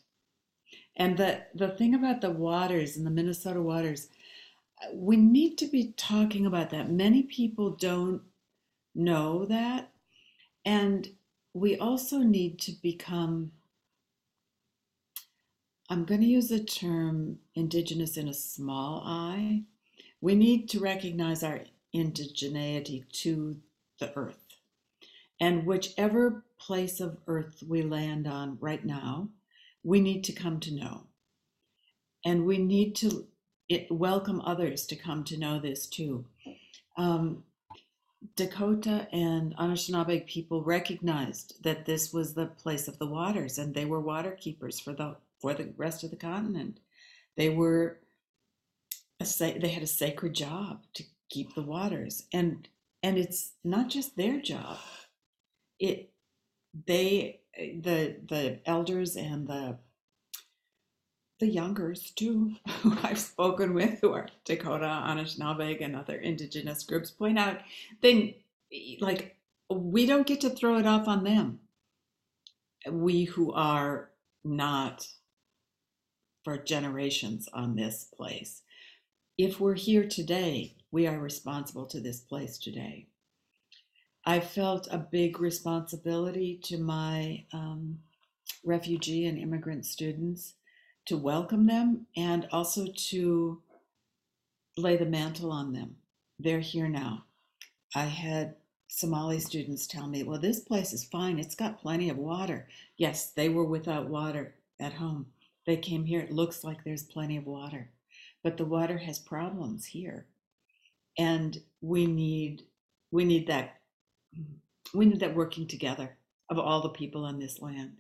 and 0.98 1.16
the, 1.16 1.44
the 1.54 1.70
thing 1.70 1.94
about 1.94 2.22
the 2.22 2.32
waters 2.32 2.98
and 2.98 3.06
the 3.06 3.12
Minnesota 3.12 3.62
waters, 3.62 4.10
we 4.94 5.16
need 5.16 5.58
to 5.60 5.68
be 5.68 5.94
talking 5.96 6.46
about 6.46 6.72
that. 6.72 6.90
Many 6.92 7.24
people 7.24 7.70
don't 7.70 8.22
know 8.96 9.46
that. 9.46 9.92
And 10.66 11.08
we 11.54 11.78
also 11.78 12.20
need 12.20 12.60
to 12.62 12.72
become, 12.72 13.52
I'm 15.90 16.04
going 16.04 16.22
to 16.22 16.28
use 16.28 16.50
the 16.50 16.64
term 16.64 17.38
indigenous 17.56 18.18
in 18.18 18.28
a 18.28 18.34
small 18.34 19.04
i. 19.06 19.64
We 20.20 20.34
need 20.34 20.68
to 20.70 20.80
recognize 20.80 21.44
our 21.44 21.62
indigeneity 21.96 23.08
to 23.22 23.58
the 24.00 24.12
earth. 24.18 24.58
And 25.40 25.68
whichever 25.68 26.44
place 26.60 27.00
of 27.00 27.18
earth 27.28 27.64
we 27.68 27.84
land 27.84 28.28
on 28.28 28.58
right 28.60 28.84
now, 28.84 29.30
we 29.88 30.02
need 30.02 30.22
to 30.26 30.34
come 30.34 30.60
to 30.60 30.76
know. 30.76 31.04
And 32.26 32.46
we 32.46 32.58
need 32.58 32.94
to 32.98 33.26
it, 33.70 33.90
welcome 33.90 34.42
others 34.42 34.86
to 34.88 34.98
come 34.98 35.24
to 35.26 35.38
know 35.38 35.60
this 35.60 35.88
too. 35.88 36.26
Um, 36.98 37.44
Dakota 38.36 39.08
and 39.14 39.56
Anishinaabe 39.56 40.26
people 40.26 40.62
recognized 40.62 41.64
that 41.64 41.86
this 41.86 42.12
was 42.12 42.34
the 42.34 42.48
place 42.48 42.90
of 42.90 43.00
the 43.00 43.08
waters, 43.08 43.58
and 43.58 43.74
they 43.74 43.86
were 43.86 44.02
water 44.02 44.32
keepers 44.32 44.78
for 44.78 44.92
the 44.92 45.16
for 45.42 45.54
the 45.54 45.74
rest 45.78 46.04
of 46.04 46.10
the 46.10 46.18
continent. 46.18 46.80
They 47.38 47.50
were 47.50 48.00
a, 49.22 49.26
they 49.40 49.70
had 49.70 49.84
a 49.84 49.88
sacred 49.88 50.34
job 50.34 50.82
to 50.96 51.04
keep 51.30 51.56
the 51.56 51.62
waters, 51.62 52.26
and 52.34 52.68
and 53.04 53.18
it's 53.18 53.54
not 53.64 53.90
just 53.90 54.18
their 54.18 54.42
job. 54.42 54.80
It 55.80 56.10
they 56.86 57.42
the 57.58 58.18
the 58.28 58.60
elders 58.66 59.16
and 59.16 59.48
the 59.48 59.78
the 61.40 61.48
youngers 61.48 62.12
too, 62.12 62.56
who 62.82 62.98
I've 63.04 63.20
spoken 63.20 63.74
with, 63.74 64.00
who 64.02 64.14
are 64.14 64.30
Dakota, 64.46 64.86
Anishinaabe, 64.86 65.84
and 65.84 65.96
other 65.96 66.18
indigenous 66.18 66.84
groups, 66.84 67.12
point 67.12 67.40
out 67.40 67.60
then 68.02 68.34
like 69.00 69.36
we 69.70 70.06
don't 70.06 70.28
get 70.28 70.42
to 70.42 70.50
throw 70.50 70.78
it 70.78 70.86
off 70.86 71.08
on 71.08 71.24
them. 71.24 71.60
We 72.90 73.26
who 73.26 73.52
are 73.54 74.12
not 74.44 75.08
for 76.44 76.58
generations 76.58 77.50
on 77.54 77.76
this 77.76 78.06
place. 78.06 78.62
If 79.38 79.60
we're 79.60 79.76
here 79.76 80.08
today, 80.08 80.76
we 80.92 81.08
are 81.08 81.20
responsible 81.20 81.86
to 81.88 82.00
this 82.00 82.22
place 82.22 82.58
today. 82.58 83.08
I 84.28 84.42
felt 84.42 84.90
a 84.92 84.98
big 84.98 85.40
responsibility 85.40 86.60
to 86.64 86.78
my 86.78 87.46
um, 87.54 88.00
refugee 88.66 89.26
and 89.26 89.40
immigrant 89.40 89.86
students 89.86 90.56
to 91.06 91.16
welcome 91.16 91.66
them 91.66 92.08
and 92.18 92.46
also 92.52 92.88
to 92.94 93.62
lay 94.76 94.98
the 94.98 95.06
mantle 95.06 95.50
on 95.50 95.72
them. 95.72 95.96
They're 96.40 96.60
here 96.60 96.90
now. 96.90 97.24
I 97.96 98.04
had 98.04 98.56
Somali 98.90 99.40
students 99.40 99.88
tell 99.88 100.08
me, 100.08 100.24
well, 100.24 100.42
this 100.42 100.60
place 100.60 100.92
is 100.92 101.06
fine. 101.06 101.40
It's 101.40 101.56
got 101.56 101.80
plenty 101.80 102.10
of 102.10 102.18
water. 102.18 102.68
Yes, 102.98 103.32
they 103.32 103.48
were 103.48 103.64
without 103.64 104.10
water 104.10 104.56
at 104.78 104.92
home. 104.92 105.28
They 105.66 105.78
came 105.78 106.04
here. 106.04 106.20
It 106.20 106.34
looks 106.34 106.66
like 106.66 106.84
there's 106.84 107.04
plenty 107.04 107.38
of 107.38 107.46
water, 107.46 107.92
but 108.44 108.58
the 108.58 108.66
water 108.66 108.98
has 108.98 109.20
problems 109.20 109.86
here. 109.86 110.26
And 111.18 111.62
we 111.80 112.06
need 112.06 112.64
we 113.10 113.24
need 113.24 113.48
that 113.48 113.78
we 114.94 115.06
need 115.06 115.20
that 115.20 115.36
working 115.36 115.68
together 115.68 116.18
of 116.50 116.60
all 116.60 116.82
the 116.82 116.90
people 116.90 117.26
on 117.26 117.40
this 117.40 117.62
land. 117.62 117.94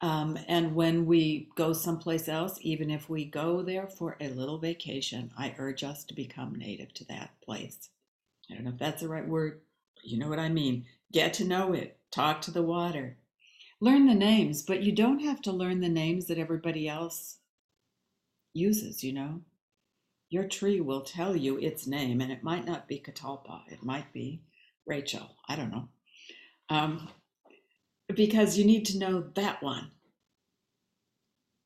Um, 0.00 0.38
and 0.46 0.74
when 0.74 1.06
we 1.06 1.48
go 1.56 1.72
someplace 1.72 2.28
else, 2.28 2.58
even 2.60 2.90
if 2.90 3.08
we 3.08 3.24
go 3.24 3.62
there 3.62 3.86
for 3.86 4.16
a 4.20 4.28
little 4.28 4.58
vacation, 4.58 5.32
I 5.38 5.54
urge 5.58 5.82
us 5.84 6.04
to 6.04 6.14
become 6.14 6.54
native 6.54 6.92
to 6.94 7.04
that 7.06 7.30
place. 7.42 7.88
I 8.50 8.54
don't 8.54 8.64
know 8.64 8.70
if 8.70 8.78
that's 8.78 9.00
the 9.02 9.08
right 9.08 9.26
word, 9.26 9.60
you 10.04 10.18
know 10.18 10.28
what 10.28 10.38
I 10.38 10.50
mean. 10.50 10.84
Get 11.12 11.32
to 11.34 11.44
know 11.44 11.72
it, 11.72 11.98
talk 12.10 12.42
to 12.42 12.50
the 12.50 12.62
water, 12.62 13.16
learn 13.80 14.06
the 14.06 14.14
names, 14.14 14.62
but 14.62 14.82
you 14.82 14.92
don't 14.92 15.20
have 15.20 15.40
to 15.42 15.52
learn 15.52 15.80
the 15.80 15.88
names 15.88 16.26
that 16.26 16.38
everybody 16.38 16.88
else 16.88 17.38
uses, 18.52 19.02
you 19.02 19.12
know. 19.12 19.40
Your 20.28 20.44
tree 20.44 20.80
will 20.80 21.02
tell 21.02 21.34
you 21.36 21.56
its 21.56 21.86
name, 21.86 22.20
and 22.20 22.30
it 22.30 22.42
might 22.42 22.66
not 22.66 22.86
be 22.86 22.98
Catalpa, 22.98 23.62
it 23.68 23.82
might 23.82 24.12
be 24.12 24.42
Rachel. 24.86 25.28
I 25.48 25.56
don't 25.56 25.70
know. 25.70 25.88
Um, 26.68 27.08
because 28.14 28.56
you 28.56 28.64
need 28.64 28.86
to 28.86 28.98
know 28.98 29.24
that 29.34 29.62
one. 29.62 29.90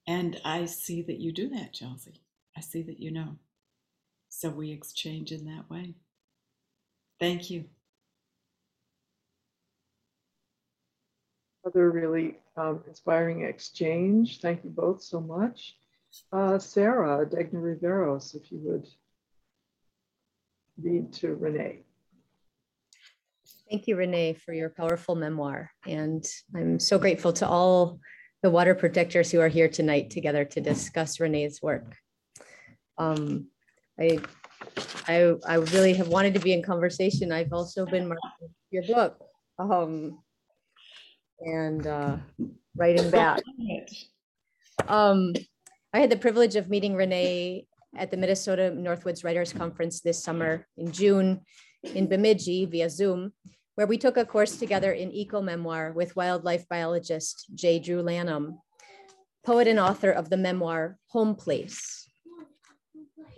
And 0.06 0.40
I 0.44 0.64
see 0.64 1.02
that 1.02 1.20
you 1.20 1.32
do 1.32 1.48
that, 1.50 1.72
Chelsea. 1.72 2.22
I 2.56 2.60
see 2.60 2.82
that 2.82 3.00
you 3.00 3.10
know. 3.10 3.36
So 4.28 4.48
we 4.48 4.72
exchange 4.72 5.32
in 5.32 5.44
that 5.46 5.68
way. 5.70 5.94
Thank 7.18 7.50
you. 7.50 7.64
Other 11.66 11.90
really 11.90 12.38
um, 12.56 12.82
inspiring 12.88 13.42
exchange. 13.42 14.40
Thank 14.40 14.64
you 14.64 14.70
both 14.70 15.02
so 15.02 15.20
much. 15.20 15.76
Uh, 16.32 16.58
Sarah 16.58 17.26
Degner 17.26 17.76
Riveros, 17.76 18.34
if 18.34 18.50
you 18.50 18.58
would 18.62 18.88
read 20.82 21.12
to 21.14 21.34
Renee. 21.34 21.80
Thank 23.70 23.86
you, 23.86 23.96
Renee, 23.96 24.34
for 24.34 24.52
your 24.52 24.70
powerful 24.70 25.14
memoir. 25.14 25.70
And 25.86 26.24
I'm 26.56 26.80
so 26.80 26.98
grateful 26.98 27.32
to 27.34 27.46
all 27.46 28.00
the 28.42 28.50
water 28.50 28.74
protectors 28.74 29.30
who 29.30 29.40
are 29.40 29.48
here 29.48 29.68
tonight 29.68 30.10
together 30.10 30.44
to 30.46 30.60
discuss 30.60 31.20
Renee's 31.20 31.60
work. 31.62 31.94
Um, 32.98 33.46
I, 33.98 34.18
I, 35.06 35.34
I 35.46 35.54
really 35.54 35.94
have 35.94 36.08
wanted 36.08 36.34
to 36.34 36.40
be 36.40 36.52
in 36.52 36.62
conversation. 36.62 37.30
I've 37.30 37.52
also 37.52 37.86
been 37.86 38.08
marking 38.08 38.54
your 38.70 38.82
book 38.84 39.18
um, 39.58 40.18
and 41.40 41.86
uh, 41.86 42.16
writing 42.76 43.10
back. 43.10 43.40
Um, 44.88 45.34
I 45.92 46.00
had 46.00 46.10
the 46.10 46.16
privilege 46.16 46.56
of 46.56 46.68
meeting 46.68 46.94
Renee 46.94 47.66
at 47.96 48.10
the 48.10 48.16
Minnesota 48.16 48.72
Northwoods 48.74 49.24
Writers 49.24 49.52
Conference 49.52 50.00
this 50.00 50.22
summer 50.22 50.66
in 50.76 50.92
June 50.92 51.42
in 51.82 52.06
Bemidji 52.06 52.66
via 52.66 52.90
Zoom 52.90 53.32
where 53.80 53.86
we 53.86 53.96
took 53.96 54.18
a 54.18 54.26
course 54.26 54.56
together 54.56 54.92
in 54.92 55.10
eco 55.10 55.40
memoir 55.40 55.92
with 55.92 56.14
wildlife 56.14 56.68
biologist 56.68 57.46
J. 57.54 57.78
Drew 57.78 58.02
Lanham, 58.02 58.58
poet 59.42 59.66
and 59.66 59.80
author 59.80 60.10
of 60.10 60.28
the 60.28 60.36
memoir 60.36 60.98
Home 61.12 61.34
Place. 61.34 62.06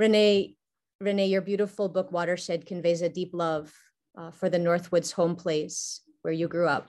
Renee, 0.01 0.57
Renee, 1.01 1.27
your 1.27 1.43
beautiful 1.43 1.89
book 1.89 2.11
Watershed 2.11 2.67
conveys 2.67 3.03
a 3.03 3.09
deep 3.09 3.31
love 3.33 3.73
uh, 4.19 4.33
for 4.33 4.49
the 4.49 4.59
Northwoods 4.59 5.13
home 5.13 5.37
place 5.37 6.01
where 6.23 6.35
you 6.35 6.49
grew 6.49 6.67
up, 6.67 6.89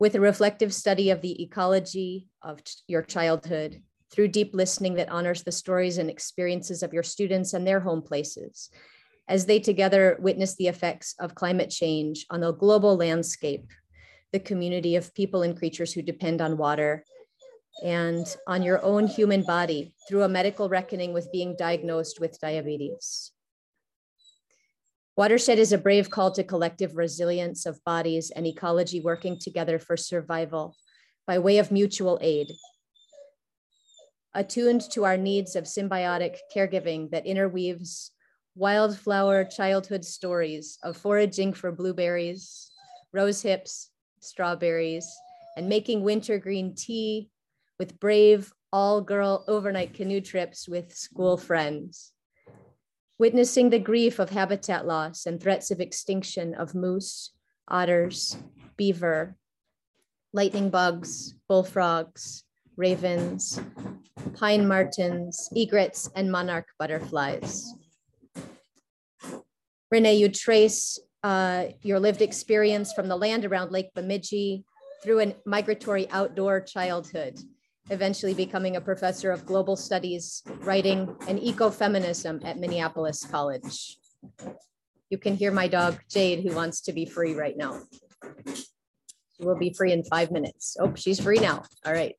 with 0.00 0.16
a 0.16 0.20
reflective 0.20 0.74
study 0.74 1.10
of 1.10 1.20
the 1.20 1.40
ecology 1.44 2.26
of 2.42 2.60
your 2.88 3.02
childhood 3.02 3.82
through 4.10 4.28
deep 4.28 4.52
listening 4.52 4.94
that 4.94 5.10
honors 5.10 5.44
the 5.44 5.52
stories 5.52 5.98
and 5.98 6.10
experiences 6.10 6.82
of 6.82 6.92
your 6.92 7.04
students 7.04 7.54
and 7.54 7.64
their 7.64 7.78
home 7.78 8.02
places, 8.02 8.68
as 9.28 9.46
they 9.46 9.58
together 9.58 10.16
witness 10.20 10.54
the 10.56 10.68
effects 10.68 11.14
of 11.18 11.34
climate 11.34 11.70
change 11.70 12.26
on 12.30 12.40
the 12.40 12.52
global 12.52 12.96
landscape, 12.96 13.66
the 14.32 14.40
community 14.40 14.96
of 14.96 15.14
people 15.14 15.42
and 15.42 15.56
creatures 15.56 15.92
who 15.92 16.02
depend 16.02 16.40
on 16.40 16.56
water, 16.56 17.04
and 17.82 18.36
on 18.46 18.62
your 18.62 18.82
own 18.84 19.06
human 19.06 19.42
body 19.42 19.94
through 20.08 20.22
a 20.22 20.28
medical 20.28 20.68
reckoning 20.68 21.12
with 21.12 21.32
being 21.32 21.56
diagnosed 21.56 22.20
with 22.20 22.38
diabetes. 22.40 23.32
Watershed 25.16 25.58
is 25.58 25.72
a 25.72 25.78
brave 25.78 26.10
call 26.10 26.32
to 26.32 26.44
collective 26.44 26.96
resilience 26.96 27.66
of 27.66 27.82
bodies 27.84 28.30
and 28.30 28.46
ecology 28.46 29.00
working 29.00 29.38
together 29.38 29.78
for 29.78 29.96
survival 29.96 30.76
by 31.26 31.38
way 31.38 31.58
of 31.58 31.70
mutual 31.70 32.18
aid. 32.20 32.52
Attuned 34.34 34.82
to 34.90 35.04
our 35.04 35.16
needs 35.16 35.54
of 35.54 35.64
symbiotic 35.64 36.38
caregiving 36.54 37.10
that 37.10 37.26
interweaves 37.26 38.10
wildflower 38.54 39.44
childhood 39.44 40.04
stories 40.04 40.78
of 40.82 40.96
foraging 40.96 41.52
for 41.52 41.72
blueberries, 41.72 42.70
rose 43.12 43.42
hips, 43.42 43.90
strawberries, 44.20 45.08
and 45.56 45.68
making 45.68 46.02
wintergreen 46.02 46.74
tea 46.74 47.28
with 47.78 47.98
brave 47.98 48.52
all 48.72 49.00
girl 49.00 49.44
overnight 49.48 49.94
canoe 49.94 50.20
trips 50.20 50.68
with 50.68 50.94
school 50.94 51.36
friends. 51.36 52.12
Witnessing 53.18 53.70
the 53.70 53.78
grief 53.78 54.18
of 54.18 54.30
habitat 54.30 54.86
loss 54.86 55.26
and 55.26 55.40
threats 55.40 55.70
of 55.70 55.80
extinction 55.80 56.54
of 56.54 56.74
moose, 56.74 57.32
otters, 57.68 58.36
beaver, 58.76 59.36
lightning 60.32 60.70
bugs, 60.70 61.34
bullfrogs, 61.48 62.44
ravens, 62.76 63.60
pine 64.34 64.66
martens, 64.66 65.48
egrets, 65.54 66.10
and 66.16 66.30
monarch 66.32 66.66
butterflies. 66.78 67.72
Renee, 69.90 70.14
you 70.14 70.28
trace 70.28 70.98
uh, 71.22 71.66
your 71.82 72.00
lived 72.00 72.22
experience 72.22 72.92
from 72.92 73.08
the 73.08 73.16
land 73.16 73.44
around 73.44 73.72
Lake 73.72 73.92
Bemidji 73.94 74.64
through 75.02 75.20
a 75.20 75.34
migratory 75.46 76.08
outdoor 76.10 76.60
childhood, 76.60 77.38
eventually 77.90 78.34
becoming 78.34 78.76
a 78.76 78.80
professor 78.80 79.30
of 79.30 79.46
global 79.46 79.76
studies, 79.76 80.42
writing, 80.60 81.14
and 81.28 81.38
ecofeminism 81.38 82.44
at 82.44 82.58
Minneapolis 82.58 83.24
College. 83.24 83.98
You 85.10 85.18
can 85.18 85.36
hear 85.36 85.52
my 85.52 85.68
dog 85.68 86.00
Jade, 86.10 86.40
who 86.40 86.54
wants 86.54 86.80
to 86.82 86.92
be 86.92 87.04
free 87.04 87.34
right 87.34 87.56
now. 87.56 87.82
She 88.46 89.44
will 89.44 89.58
be 89.58 89.72
free 89.72 89.92
in 89.92 90.04
five 90.04 90.30
minutes. 90.30 90.76
Oh, 90.80 90.94
she's 90.94 91.20
free 91.20 91.38
now. 91.38 91.62
All 91.84 91.92
right. 91.92 92.16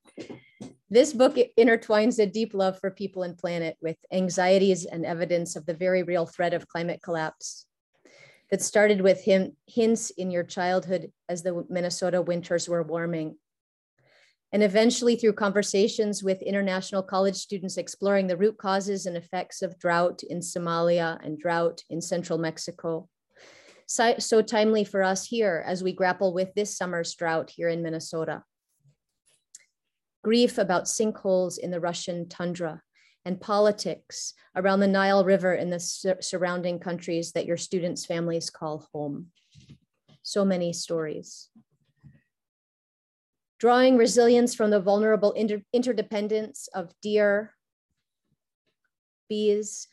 This 0.89 1.13
book 1.13 1.35
intertwines 1.57 2.19
a 2.19 2.27
deep 2.27 2.53
love 2.53 2.79
for 2.79 2.91
people 2.91 3.23
and 3.23 3.35
planet 3.35 3.75
with 3.81 3.97
anxieties 4.11 4.85
and 4.85 5.03
evidence 5.03 5.55
of 5.55 5.65
the 5.65 5.73
very 5.73 6.03
real 6.03 6.27
threat 6.27 6.53
of 6.53 6.67
climate 6.67 7.01
collapse 7.03 7.65
that 8.51 8.61
started 8.61 9.01
with 9.01 9.23
him, 9.23 9.57
hints 9.65 10.11
in 10.11 10.29
your 10.29 10.43
childhood 10.43 11.11
as 11.27 11.41
the 11.41 11.65
Minnesota 11.69 12.21
winters 12.21 12.69
were 12.69 12.83
warming. 12.83 13.35
And 14.51 14.61
eventually, 14.61 15.15
through 15.15 15.33
conversations 15.33 16.23
with 16.23 16.43
international 16.43 17.01
college 17.01 17.35
students 17.35 17.77
exploring 17.77 18.27
the 18.27 18.37
root 18.37 18.59
causes 18.59 19.07
and 19.07 19.17
effects 19.17 19.63
of 19.63 19.79
drought 19.79 20.21
in 20.21 20.39
Somalia 20.39 21.17
and 21.25 21.39
drought 21.39 21.81
in 21.89 21.99
central 21.99 22.37
Mexico. 22.37 23.09
So, 23.87 24.15
so 24.19 24.43
timely 24.43 24.83
for 24.83 25.01
us 25.01 25.25
here 25.25 25.63
as 25.65 25.83
we 25.83 25.93
grapple 25.93 26.31
with 26.31 26.53
this 26.53 26.77
summer's 26.77 27.15
drought 27.15 27.49
here 27.49 27.69
in 27.69 27.81
Minnesota 27.81 28.43
grief 30.25 30.57
about 30.57 30.85
sinkholes 30.85 31.59
in 31.59 31.69
the 31.69 31.79
Russian 31.79 32.27
tundra, 32.27 32.81
and 33.25 33.39
politics 33.39 34.33
around 34.55 34.79
the 34.79 34.87
Nile 34.87 35.23
River 35.23 35.53
and 35.53 35.71
the 35.71 35.79
sur 35.79 36.17
surrounding 36.19 36.79
countries 36.79 37.33
that 37.33 37.45
your 37.45 37.57
students' 37.57 38.07
families 38.07 38.49
call 38.49 38.89
home. 38.91 39.27
So 40.23 40.43
many 40.43 40.73
stories. 40.73 41.49
Drawing 43.59 43.97
resilience 43.97 44.55
from 44.55 44.71
the 44.71 44.79
vulnerable 44.79 45.31
inter 45.33 45.61
interdependence 45.71 46.69
of 46.73 46.91
deer, 47.03 47.53
bees, 49.29 49.87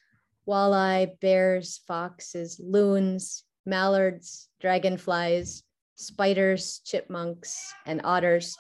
walleye, 0.49 1.21
bears, 1.21 1.83
foxes, 1.87 2.59
loons, 2.59 3.45
mallards, 3.67 4.49
dragonflies, 4.63 5.63
spiders, 5.95 6.81
chipmunks, 6.87 7.75
and 7.85 8.01
otters 8.03 8.57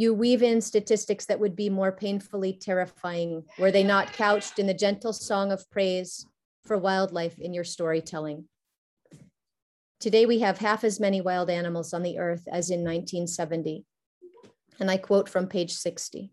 you 0.00 0.14
weave 0.14 0.42
in 0.42 0.62
statistics 0.62 1.26
that 1.26 1.38
would 1.38 1.54
be 1.54 1.68
more 1.68 1.92
painfully 1.92 2.54
terrifying 2.54 3.44
were 3.58 3.70
they 3.70 3.84
not 3.84 4.14
couched 4.14 4.58
in 4.58 4.66
the 4.66 4.72
gentle 4.72 5.12
song 5.12 5.52
of 5.52 5.68
praise 5.70 6.26
for 6.64 6.78
wildlife 6.78 7.38
in 7.38 7.52
your 7.52 7.64
storytelling. 7.64 8.46
Today, 9.98 10.24
we 10.24 10.38
have 10.38 10.56
half 10.56 10.84
as 10.84 11.00
many 11.00 11.20
wild 11.20 11.50
animals 11.50 11.92
on 11.92 12.02
the 12.02 12.18
earth 12.18 12.48
as 12.50 12.70
in 12.70 12.80
1970. 12.80 13.84
And 14.78 14.90
I 14.90 14.96
quote 14.96 15.28
from 15.28 15.46
page 15.46 15.74
60 15.74 16.32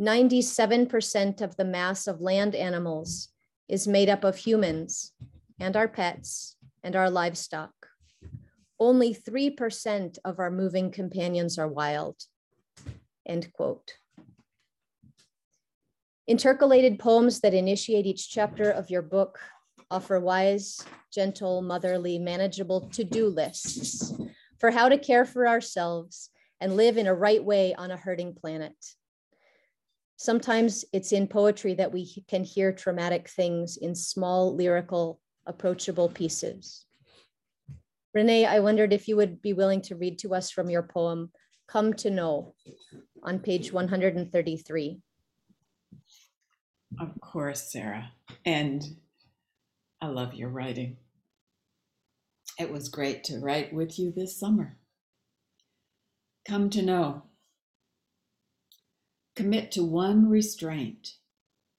97% 0.00 1.40
of 1.40 1.56
the 1.56 1.64
mass 1.64 2.06
of 2.06 2.20
land 2.20 2.54
animals 2.54 3.30
is 3.68 3.88
made 3.88 4.08
up 4.08 4.22
of 4.22 4.36
humans 4.36 5.12
and 5.58 5.76
our 5.76 5.88
pets 5.88 6.54
and 6.84 6.94
our 6.94 7.10
livestock. 7.10 7.77
Only 8.80 9.14
3% 9.14 10.18
of 10.24 10.38
our 10.38 10.50
moving 10.50 10.90
companions 10.90 11.58
are 11.58 11.68
wild. 11.68 12.16
End 13.26 13.52
quote. 13.52 13.94
Intercalated 16.28 16.98
poems 16.98 17.40
that 17.40 17.54
initiate 17.54 18.06
each 18.06 18.30
chapter 18.30 18.70
of 18.70 18.90
your 18.90 19.02
book 19.02 19.38
offer 19.90 20.20
wise, 20.20 20.84
gentle, 21.12 21.62
motherly, 21.62 22.18
manageable 22.18 22.82
to 22.90 23.02
do 23.02 23.28
lists 23.28 24.12
for 24.58 24.70
how 24.70 24.88
to 24.88 24.98
care 24.98 25.24
for 25.24 25.48
ourselves 25.48 26.30
and 26.60 26.76
live 26.76 26.98
in 26.98 27.06
a 27.06 27.14
right 27.14 27.42
way 27.42 27.74
on 27.74 27.90
a 27.90 27.96
hurting 27.96 28.34
planet. 28.34 28.74
Sometimes 30.16 30.84
it's 30.92 31.12
in 31.12 31.28
poetry 31.28 31.74
that 31.74 31.92
we 31.92 32.24
can 32.28 32.44
hear 32.44 32.72
traumatic 32.72 33.28
things 33.28 33.76
in 33.76 33.94
small, 33.94 34.54
lyrical, 34.54 35.20
approachable 35.46 36.08
pieces. 36.08 36.84
Renee, 38.14 38.46
I 38.46 38.60
wondered 38.60 38.92
if 38.92 39.06
you 39.08 39.16
would 39.16 39.42
be 39.42 39.52
willing 39.52 39.82
to 39.82 39.96
read 39.96 40.18
to 40.20 40.34
us 40.34 40.50
from 40.50 40.70
your 40.70 40.82
poem, 40.82 41.30
Come 41.66 41.92
to 41.94 42.10
Know, 42.10 42.54
on 43.22 43.38
page 43.38 43.72
133. 43.72 45.00
Of 46.98 47.20
course, 47.20 47.70
Sarah. 47.70 48.10
And 48.46 48.82
I 50.00 50.06
love 50.06 50.34
your 50.34 50.48
writing. 50.48 50.96
It 52.58 52.72
was 52.72 52.88
great 52.88 53.22
to 53.24 53.38
write 53.38 53.72
with 53.72 53.98
you 53.98 54.10
this 54.10 54.38
summer. 54.38 54.78
Come 56.46 56.70
to 56.70 56.82
know. 56.82 57.24
Commit 59.36 59.70
to 59.72 59.84
one 59.84 60.28
restraint. 60.28 61.12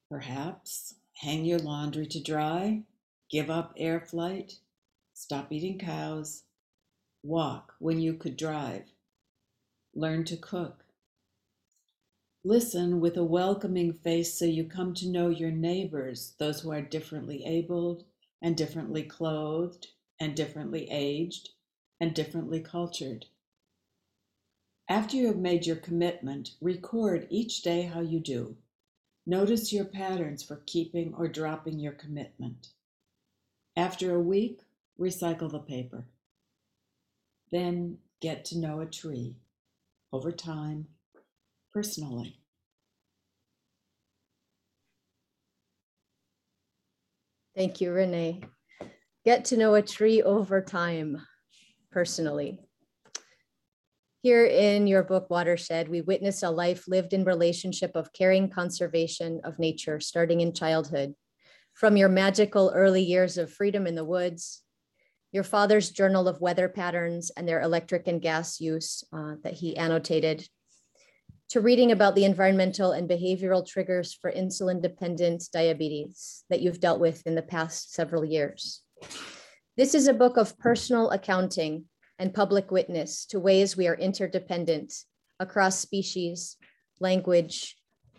Perhaps 0.09 0.95
hang 1.15 1.43
your 1.43 1.59
laundry 1.59 2.05
to 2.07 2.21
dry, 2.21 2.83
give 3.29 3.49
up 3.49 3.73
air 3.77 3.99
flight, 3.99 4.59
Stop 5.21 5.51
eating 5.51 5.77
cows. 5.77 6.43
Walk 7.23 7.73
when 7.79 7.99
you 7.99 8.13
could 8.13 8.37
drive. 8.37 8.85
Learn 9.93 10.23
to 10.23 10.37
cook. 10.37 10.85
Listen 12.45 13.01
with 13.01 13.17
a 13.17 13.23
welcoming 13.25 13.91
face 13.91 14.33
so 14.33 14.45
you 14.45 14.63
come 14.63 14.93
to 14.93 15.09
know 15.09 15.27
your 15.27 15.51
neighbors, 15.51 16.35
those 16.39 16.61
who 16.61 16.71
are 16.71 16.81
differently 16.81 17.43
abled 17.43 18.05
and 18.41 18.55
differently 18.55 19.03
clothed 19.03 19.87
and 20.21 20.35
differently 20.35 20.87
aged 20.89 21.49
and 21.99 22.15
differently 22.15 22.61
cultured. 22.61 23.25
After 24.87 25.17
you 25.17 25.27
have 25.27 25.37
made 25.37 25.67
your 25.67 25.75
commitment, 25.75 26.51
record 26.61 27.27
each 27.29 27.61
day 27.61 27.81
how 27.81 27.99
you 27.99 28.21
do. 28.21 28.55
Notice 29.25 29.73
your 29.73 29.83
patterns 29.83 30.43
for 30.43 30.63
keeping 30.65 31.13
or 31.13 31.27
dropping 31.27 31.77
your 31.77 31.91
commitment. 31.91 32.69
After 33.75 34.15
a 34.15 34.21
week, 34.21 34.61
recycle 34.99 35.51
the 35.51 35.59
paper. 35.59 36.05
Then 37.51 37.97
get 38.21 38.45
to 38.45 38.57
know 38.57 38.81
a 38.81 38.85
tree 38.85 39.37
over 40.11 40.31
time, 40.31 40.87
personally. 41.73 42.39
Thank 47.55 47.81
you, 47.81 47.91
Renee. 47.91 48.41
Get 49.25 49.45
to 49.45 49.57
know 49.57 49.75
a 49.75 49.81
tree 49.81 50.21
over 50.21 50.61
time, 50.61 51.21
personally. 51.91 52.59
Here 54.21 54.45
in 54.45 54.85
your 54.85 55.03
book, 55.03 55.29
Watershed, 55.29 55.87
we 55.87 56.01
witness 56.01 56.43
a 56.43 56.49
life 56.49 56.87
lived 56.87 57.13
in 57.13 57.23
relationship 57.23 57.91
of 57.95 58.11
caring 58.13 58.49
conservation 58.49 59.39
of 59.43 59.59
nature, 59.59 59.99
starting 59.99 60.41
in 60.41 60.53
childhood. 60.53 61.15
From 61.73 61.95
your 61.95 62.09
magical 62.09 62.71
early 62.75 63.01
years 63.01 63.37
of 63.37 63.51
freedom 63.51 63.87
in 63.87 63.95
the 63.95 64.03
woods 64.03 64.63
your 65.31 65.43
father's 65.43 65.91
journal 65.91 66.27
of 66.27 66.41
weather 66.41 66.67
patterns 66.67 67.31
and 67.35 67.47
their 67.47 67.61
electric 67.61 68.07
and 68.07 68.21
gas 68.21 68.59
use 68.59 69.03
uh, 69.13 69.35
that 69.43 69.53
he 69.53 69.77
annotated, 69.77 70.47
to 71.49 71.61
reading 71.61 71.91
about 71.91 72.15
the 72.15 72.25
environmental 72.25 72.91
and 72.91 73.09
behavioral 73.09 73.65
triggers 73.65 74.13
for 74.13 74.31
insulin 74.31 74.81
dependent 74.81 75.43
diabetes 75.51 76.43
that 76.49 76.61
you've 76.61 76.79
dealt 76.79 76.99
with 76.99 77.25
in 77.25 77.35
the 77.35 77.41
past 77.41 77.93
several 77.93 78.23
years. 78.23 78.81
This 79.75 79.95
is 79.95 80.07
a 80.07 80.13
book 80.13 80.37
of 80.37 80.57
personal 80.59 81.09
accounting 81.09 81.85
and 82.19 82.33
public 82.33 82.69
witness 82.69 83.25
to 83.27 83.39
ways 83.39 83.77
we 83.77 83.87
are 83.87 83.95
interdependent 83.95 84.93
across 85.39 85.79
species, 85.79 86.57
language, 86.99 87.77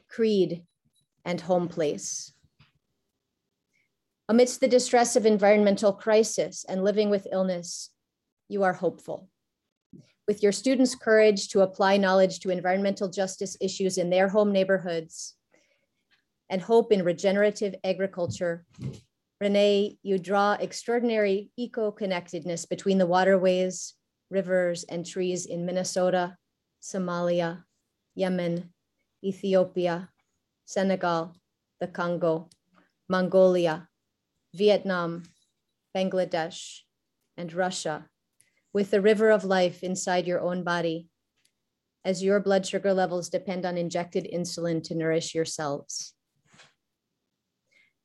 creed, 0.09 0.65
and 1.25 1.41
home 1.41 1.69
place. 1.69 2.33
Amidst 4.31 4.61
the 4.61 4.69
distress 4.69 5.17
of 5.17 5.27
environmental 5.27 5.93
crisis 5.93 6.65
and 6.69 6.85
living 6.85 7.11
with 7.11 7.27
illness, 7.33 7.91
you 8.49 8.63
are 8.63 8.73
hopeful. 8.73 9.29
With 10.29 10.41
your 10.41 10.53
students' 10.53 10.95
courage 10.95 11.49
to 11.49 11.63
apply 11.63 11.97
knowledge 11.97 12.39
to 12.41 12.51
environmental 12.51 13.09
justice 13.09 13.57
issues 13.61 13.99
in 13.99 14.09
their 14.09 14.29
home 14.29 14.53
neighborhoods 14.53 15.35
and 16.49 16.63
hope 16.63 16.93
in 16.93 17.03
regenerative 17.03 17.75
agriculture, 17.83 18.65
Renee, 19.41 19.99
you 20.05 20.17
draw 20.17 20.53
extraordinary 20.53 21.51
eco-connectedness 21.57 22.67
between 22.67 22.99
the 22.99 23.07
waterways, 23.07 23.95
rivers, 24.31 24.85
and 24.85 25.05
trees 25.05 25.47
in 25.47 25.67
Minnesota, 25.67 26.37
Somalia, 26.81 27.65
Yemen, 28.15 28.73
Ethiopia, 29.25 30.09
Senegal, 30.67 31.35
the 31.81 31.89
Congo, 31.89 32.49
Mongolia, 33.09 33.89
Vietnam, 34.55 35.23
Bangladesh, 35.97 36.81
and 37.37 37.53
Russia, 37.53 38.07
with 38.73 38.91
the 38.91 39.01
river 39.01 39.31
of 39.31 39.45
life 39.45 39.83
inside 39.83 40.27
your 40.27 40.41
own 40.41 40.65
body, 40.65 41.09
as 42.05 42.23
your 42.23 42.41
blood 42.41 42.67
sugar 42.67 42.93
levels 42.93 43.29
depend 43.29 43.65
on 43.65 43.77
injected 43.77 44.29
insulin 44.33 44.83
to 44.83 44.95
nourish 44.95 45.35
yourselves. 45.35 46.15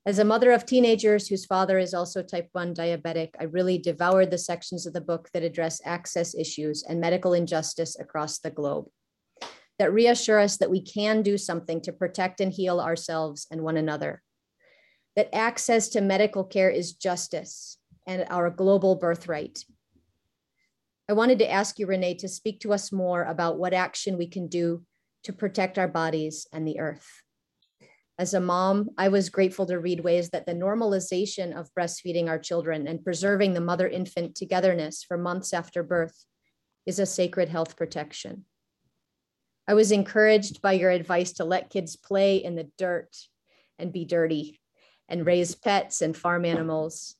As 0.05 0.19
a 0.19 0.25
mother 0.25 0.51
of 0.51 0.67
teenagers 0.67 1.27
whose 1.27 1.45
father 1.45 1.79
is 1.79 1.95
also 1.95 2.21
type 2.21 2.49
1 2.51 2.75
diabetic, 2.75 3.29
I 3.39 3.45
really 3.45 3.79
devoured 3.79 4.29
the 4.29 4.37
sections 4.37 4.85
of 4.85 4.93
the 4.93 5.01
book 5.01 5.29
that 5.33 5.41
address 5.41 5.81
access 5.83 6.35
issues 6.35 6.83
and 6.87 6.99
medical 6.99 7.33
injustice 7.33 7.97
across 7.99 8.37
the 8.37 8.51
globe, 8.51 8.85
that 9.79 9.91
reassure 9.91 10.39
us 10.39 10.57
that 10.57 10.69
we 10.69 10.81
can 10.81 11.23
do 11.23 11.39
something 11.39 11.81
to 11.81 11.91
protect 11.91 12.39
and 12.39 12.53
heal 12.53 12.79
ourselves 12.79 13.47
and 13.49 13.61
one 13.61 13.77
another, 13.77 14.21
that 15.15 15.33
access 15.33 15.89
to 15.89 16.01
medical 16.01 16.43
care 16.43 16.69
is 16.69 16.93
justice 16.93 17.77
and 18.05 18.25
our 18.29 18.49
global 18.49 18.95
birthright. 18.95 19.63
I 21.09 21.13
wanted 21.13 21.39
to 21.39 21.51
ask 21.51 21.79
you, 21.79 21.87
Renee, 21.87 22.15
to 22.15 22.27
speak 22.27 22.59
to 22.61 22.73
us 22.73 22.91
more 22.91 23.23
about 23.23 23.57
what 23.57 23.73
action 23.73 24.17
we 24.17 24.27
can 24.27 24.47
do 24.47 24.83
to 25.23 25.33
protect 25.33 25.77
our 25.77 25.87
bodies 25.87 26.47
and 26.51 26.67
the 26.67 26.79
earth. 26.79 27.07
As 28.17 28.33
a 28.33 28.39
mom, 28.39 28.89
I 28.97 29.09
was 29.09 29.29
grateful 29.29 29.65
to 29.65 29.79
read 29.79 29.99
ways 29.99 30.29
that 30.29 30.45
the 30.45 30.53
normalization 30.53 31.57
of 31.57 31.69
breastfeeding 31.77 32.27
our 32.27 32.39
children 32.39 32.87
and 32.87 33.03
preserving 33.03 33.53
the 33.53 33.61
mother 33.61 33.87
infant 33.87 34.35
togetherness 34.35 35.03
for 35.03 35.17
months 35.17 35.53
after 35.53 35.83
birth 35.83 36.25
is 36.85 36.99
a 36.99 37.05
sacred 37.05 37.49
health 37.49 37.75
protection. 37.75 38.45
I 39.67 39.73
was 39.73 39.91
encouraged 39.91 40.61
by 40.61 40.73
your 40.73 40.91
advice 40.91 41.33
to 41.33 41.45
let 41.45 41.71
kids 41.71 41.95
play 41.95 42.37
in 42.37 42.55
the 42.55 42.69
dirt 42.77 43.15
and 43.79 43.91
be 43.91 44.05
dirty 44.05 44.59
and 45.09 45.25
raise 45.25 45.55
pets 45.55 46.01
and 46.01 46.15
farm 46.15 46.45
animals. 46.45 47.15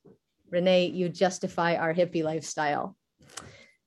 Renee, 0.50 0.88
you 0.88 1.10
justify 1.10 1.76
our 1.76 1.94
hippie 1.94 2.24
lifestyle. 2.24 2.96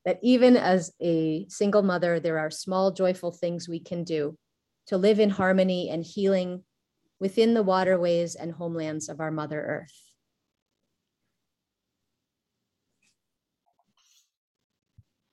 That 0.04 0.18
even 0.22 0.56
as 0.56 0.92
a 1.00 1.46
single 1.48 1.82
mother, 1.82 2.20
there 2.20 2.38
are 2.38 2.50
small, 2.50 2.92
joyful 2.92 3.32
things 3.32 3.68
we 3.68 3.80
can 3.80 4.04
do 4.04 4.36
to 4.86 4.96
live 4.96 5.20
in 5.20 5.30
harmony 5.30 5.90
and 5.90 6.04
healing 6.04 6.64
within 7.20 7.54
the 7.54 7.62
waterways 7.62 8.34
and 8.34 8.52
homelands 8.52 9.08
of 9.08 9.20
our 9.20 9.30
Mother 9.30 9.60
Earth. 9.60 10.08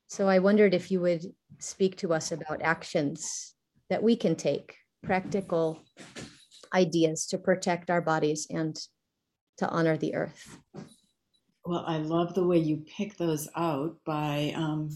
So 0.08 0.28
I 0.28 0.40
wondered 0.40 0.74
if 0.74 0.92
you 0.92 1.02
would 1.02 1.26
speak 1.60 1.98
to 1.98 2.14
us 2.14 2.32
about 2.32 2.62
actions 2.62 3.54
that 3.90 4.02
we 4.02 4.16
can 4.16 4.36
take, 4.36 4.76
practical 5.04 5.84
ideas 6.76 7.26
to 7.28 7.38
protect 7.38 7.90
our 7.90 8.02
bodies 8.02 8.46
and 8.50 8.78
to 9.58 9.68
honor 9.70 9.98
the 9.98 10.14
earth. 10.14 10.60
Well, 11.66 11.84
I 11.88 11.98
love 11.98 12.36
the 12.36 12.46
way 12.46 12.60
you 12.60 12.86
pick 12.98 13.18
those 13.18 13.48
out 13.56 13.96
by 14.06 14.54
um, 14.56 14.90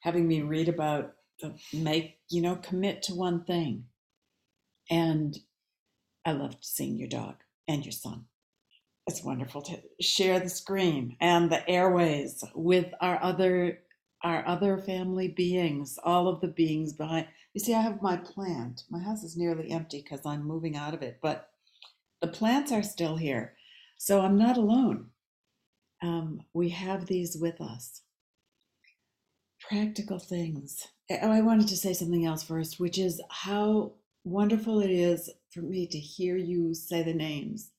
having 0.00 0.28
me 0.28 0.42
read 0.42 0.68
about 0.68 1.14
the 1.40 1.54
make, 1.72 2.18
you 2.28 2.42
know, 2.42 2.56
commit 2.56 3.02
to 3.04 3.14
one 3.14 3.44
thing. 3.44 3.84
And 4.90 5.36
I 6.24 6.32
loved 6.32 6.58
seeing 6.60 6.96
your 6.96 7.08
dog 7.08 7.36
and 7.66 7.84
your 7.84 7.92
son. 7.92 8.26
It's 9.06 9.24
wonderful 9.24 9.62
to 9.62 9.80
share 10.00 10.38
the 10.38 10.50
screen 10.50 11.16
and 11.20 11.50
the 11.50 11.68
airways 11.68 12.44
with 12.54 12.92
our 13.00 13.20
other 13.22 13.80
our 14.22 14.46
other 14.46 14.76
family 14.76 15.28
beings, 15.28 15.98
all 16.04 16.28
of 16.28 16.42
the 16.42 16.48
beings 16.48 16.92
behind. 16.92 17.26
You 17.52 17.60
see, 17.60 17.74
I 17.74 17.80
have 17.80 18.02
my 18.02 18.16
plant. 18.16 18.84
My 18.90 19.00
house 19.00 19.24
is 19.24 19.36
nearly 19.36 19.70
empty 19.70 20.02
because 20.02 20.24
I'm 20.24 20.46
moving 20.46 20.76
out 20.76 20.94
of 20.94 21.02
it, 21.02 21.18
but 21.20 21.50
the 22.20 22.28
plants 22.28 22.70
are 22.70 22.82
still 22.82 23.16
here. 23.16 23.54
So 23.98 24.20
I'm 24.20 24.38
not 24.38 24.56
alone. 24.56 25.08
Um, 26.02 26.42
we 26.52 26.70
have 26.70 27.06
these 27.06 27.36
with 27.36 27.60
us. 27.60 28.02
Practical 29.68 30.18
things. 30.18 30.86
Oh, 31.10 31.30
I 31.30 31.40
wanted 31.40 31.68
to 31.68 31.76
say 31.76 31.92
something 31.92 32.24
else 32.24 32.42
first, 32.42 32.80
which 32.80 32.98
is 32.98 33.20
how 33.30 33.92
wonderful 34.24 34.80
it 34.80 34.90
is 34.90 35.30
for 35.52 35.60
me 35.60 35.86
to 35.88 35.98
hear 35.98 36.36
you 36.36 36.72
say 36.72 37.02
the 37.02 37.12
names 37.12 37.72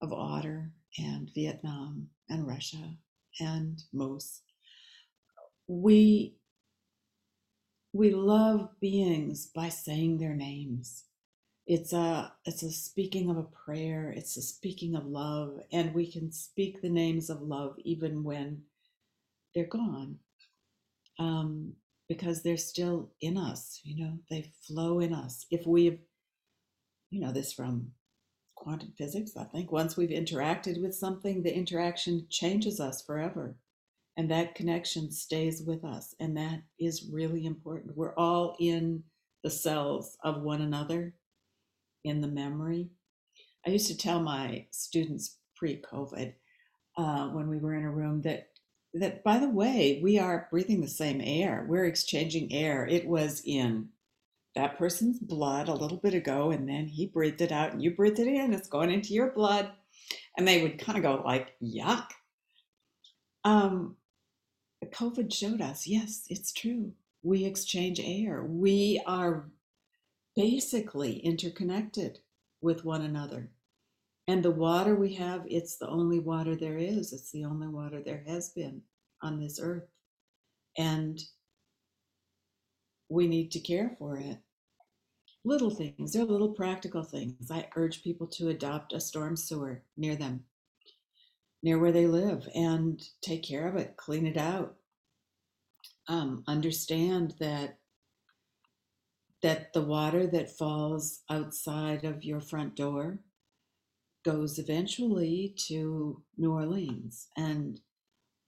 of 0.00 0.12
Otter 0.12 0.70
and 0.98 1.30
Vietnam 1.34 2.08
and 2.28 2.46
Russia 2.46 2.96
and 3.40 3.82
Moose. 3.92 4.42
We 5.66 6.36
we 7.92 8.10
love 8.12 8.68
beings 8.80 9.46
by 9.46 9.68
saying 9.68 10.18
their 10.18 10.34
names. 10.34 11.04
It's 11.66 11.92
a 11.92 12.32
it's 12.44 12.62
a 12.62 12.70
speaking 12.70 13.30
of 13.30 13.36
a 13.36 13.44
prayer, 13.44 14.12
it's 14.16 14.36
a 14.36 14.42
speaking 14.42 14.96
of 14.96 15.06
love, 15.06 15.60
and 15.72 15.94
we 15.94 16.10
can 16.10 16.32
speak 16.32 16.82
the 16.82 16.88
names 16.88 17.30
of 17.30 17.42
love 17.42 17.76
even 17.78 18.24
when 18.24 18.62
they're 19.54 19.66
gone. 19.66 20.18
Um, 21.18 21.74
because 22.08 22.42
they're 22.42 22.56
still 22.56 23.12
in 23.20 23.38
us, 23.38 23.80
you 23.84 24.04
know, 24.04 24.18
they 24.30 24.50
flow 24.66 24.98
in 24.98 25.14
us. 25.14 25.46
If 25.48 25.64
we've, 25.64 26.00
you 27.10 27.20
know, 27.20 27.30
this 27.30 27.52
from 27.52 27.92
quantum 28.56 28.92
physics, 28.98 29.36
I 29.36 29.44
think, 29.44 29.70
once 29.70 29.96
we've 29.96 30.10
interacted 30.10 30.82
with 30.82 30.94
something, 30.94 31.42
the 31.42 31.54
interaction 31.54 32.26
changes 32.28 32.80
us 32.80 33.00
forever. 33.02 33.54
And 34.16 34.30
that 34.30 34.54
connection 34.54 35.10
stays 35.10 35.62
with 35.62 35.84
us. 35.84 36.14
And 36.20 36.36
that 36.36 36.62
is 36.78 37.08
really 37.10 37.46
important. 37.46 37.96
We're 37.96 38.14
all 38.16 38.56
in 38.58 39.02
the 39.42 39.50
cells 39.50 40.16
of 40.22 40.42
one 40.42 40.60
another, 40.60 41.14
in 42.04 42.20
the 42.20 42.28
memory. 42.28 42.90
I 43.66 43.70
used 43.70 43.88
to 43.88 43.96
tell 43.96 44.20
my 44.20 44.66
students 44.70 45.38
pre 45.56 45.80
COVID, 45.80 46.34
uh, 46.96 47.28
when 47.28 47.48
we 47.48 47.58
were 47.58 47.74
in 47.74 47.84
a 47.84 47.90
room, 47.90 48.22
that 48.22 48.50
that 48.94 49.22
by 49.22 49.38
the 49.38 49.48
way 49.48 50.00
we 50.02 50.18
are 50.18 50.48
breathing 50.50 50.80
the 50.80 50.88
same 50.88 51.20
air 51.22 51.64
we're 51.68 51.84
exchanging 51.84 52.52
air 52.52 52.86
it 52.86 53.06
was 53.06 53.42
in 53.44 53.88
that 54.56 54.76
person's 54.76 55.18
blood 55.20 55.68
a 55.68 55.74
little 55.74 55.98
bit 55.98 56.14
ago 56.14 56.50
and 56.50 56.68
then 56.68 56.86
he 56.86 57.06
breathed 57.06 57.40
it 57.40 57.52
out 57.52 57.72
and 57.72 57.82
you 57.82 57.94
breathed 57.94 58.18
it 58.18 58.26
in 58.26 58.52
it's 58.52 58.68
going 58.68 58.90
into 58.90 59.14
your 59.14 59.30
blood 59.30 59.70
and 60.36 60.46
they 60.46 60.62
would 60.62 60.78
kind 60.78 60.98
of 60.98 61.04
go 61.04 61.22
like 61.24 61.54
yuck 61.62 62.08
um 63.44 63.94
covid 64.86 65.32
showed 65.32 65.60
us 65.60 65.86
yes 65.86 66.24
it's 66.28 66.52
true 66.52 66.92
we 67.22 67.44
exchange 67.44 68.00
air 68.02 68.42
we 68.42 69.00
are 69.06 69.48
basically 70.34 71.18
interconnected 71.18 72.18
with 72.62 72.84
one 72.84 73.02
another 73.02 73.50
and 74.30 74.44
the 74.44 74.52
water 74.52 74.94
we 74.94 75.14
have, 75.14 75.42
it's 75.48 75.76
the 75.76 75.88
only 75.88 76.20
water 76.20 76.54
there 76.54 76.78
is. 76.78 77.12
It's 77.12 77.32
the 77.32 77.44
only 77.44 77.66
water 77.66 78.00
there 78.00 78.22
has 78.28 78.50
been 78.50 78.80
on 79.22 79.40
this 79.40 79.58
earth. 79.60 79.88
And 80.78 81.20
we 83.08 83.26
need 83.26 83.50
to 83.50 83.58
care 83.58 83.96
for 83.98 84.18
it. 84.18 84.38
Little 85.44 85.70
things, 85.70 86.12
they're 86.12 86.24
little 86.24 86.52
practical 86.52 87.02
things. 87.02 87.50
I 87.50 87.68
urge 87.74 88.04
people 88.04 88.28
to 88.28 88.50
adopt 88.50 88.92
a 88.92 89.00
storm 89.00 89.34
sewer 89.34 89.82
near 89.96 90.14
them, 90.14 90.44
near 91.62 91.78
where 91.78 91.92
they 91.92 92.06
live, 92.06 92.48
and 92.54 93.02
take 93.22 93.42
care 93.42 93.68
of 93.68 93.76
it, 93.76 93.96
clean 93.96 94.26
it 94.26 94.36
out. 94.36 94.76
Um, 96.08 96.44
understand 96.46 97.34
that 97.40 97.78
that 99.42 99.72
the 99.72 99.82
water 99.82 100.26
that 100.26 100.56
falls 100.56 101.20
outside 101.30 102.04
of 102.04 102.24
your 102.24 102.40
front 102.40 102.76
door 102.76 103.20
goes 104.22 104.58
eventually 104.58 105.54
to 105.56 106.22
New 106.36 106.52
Orleans. 106.52 107.28
And 107.36 107.80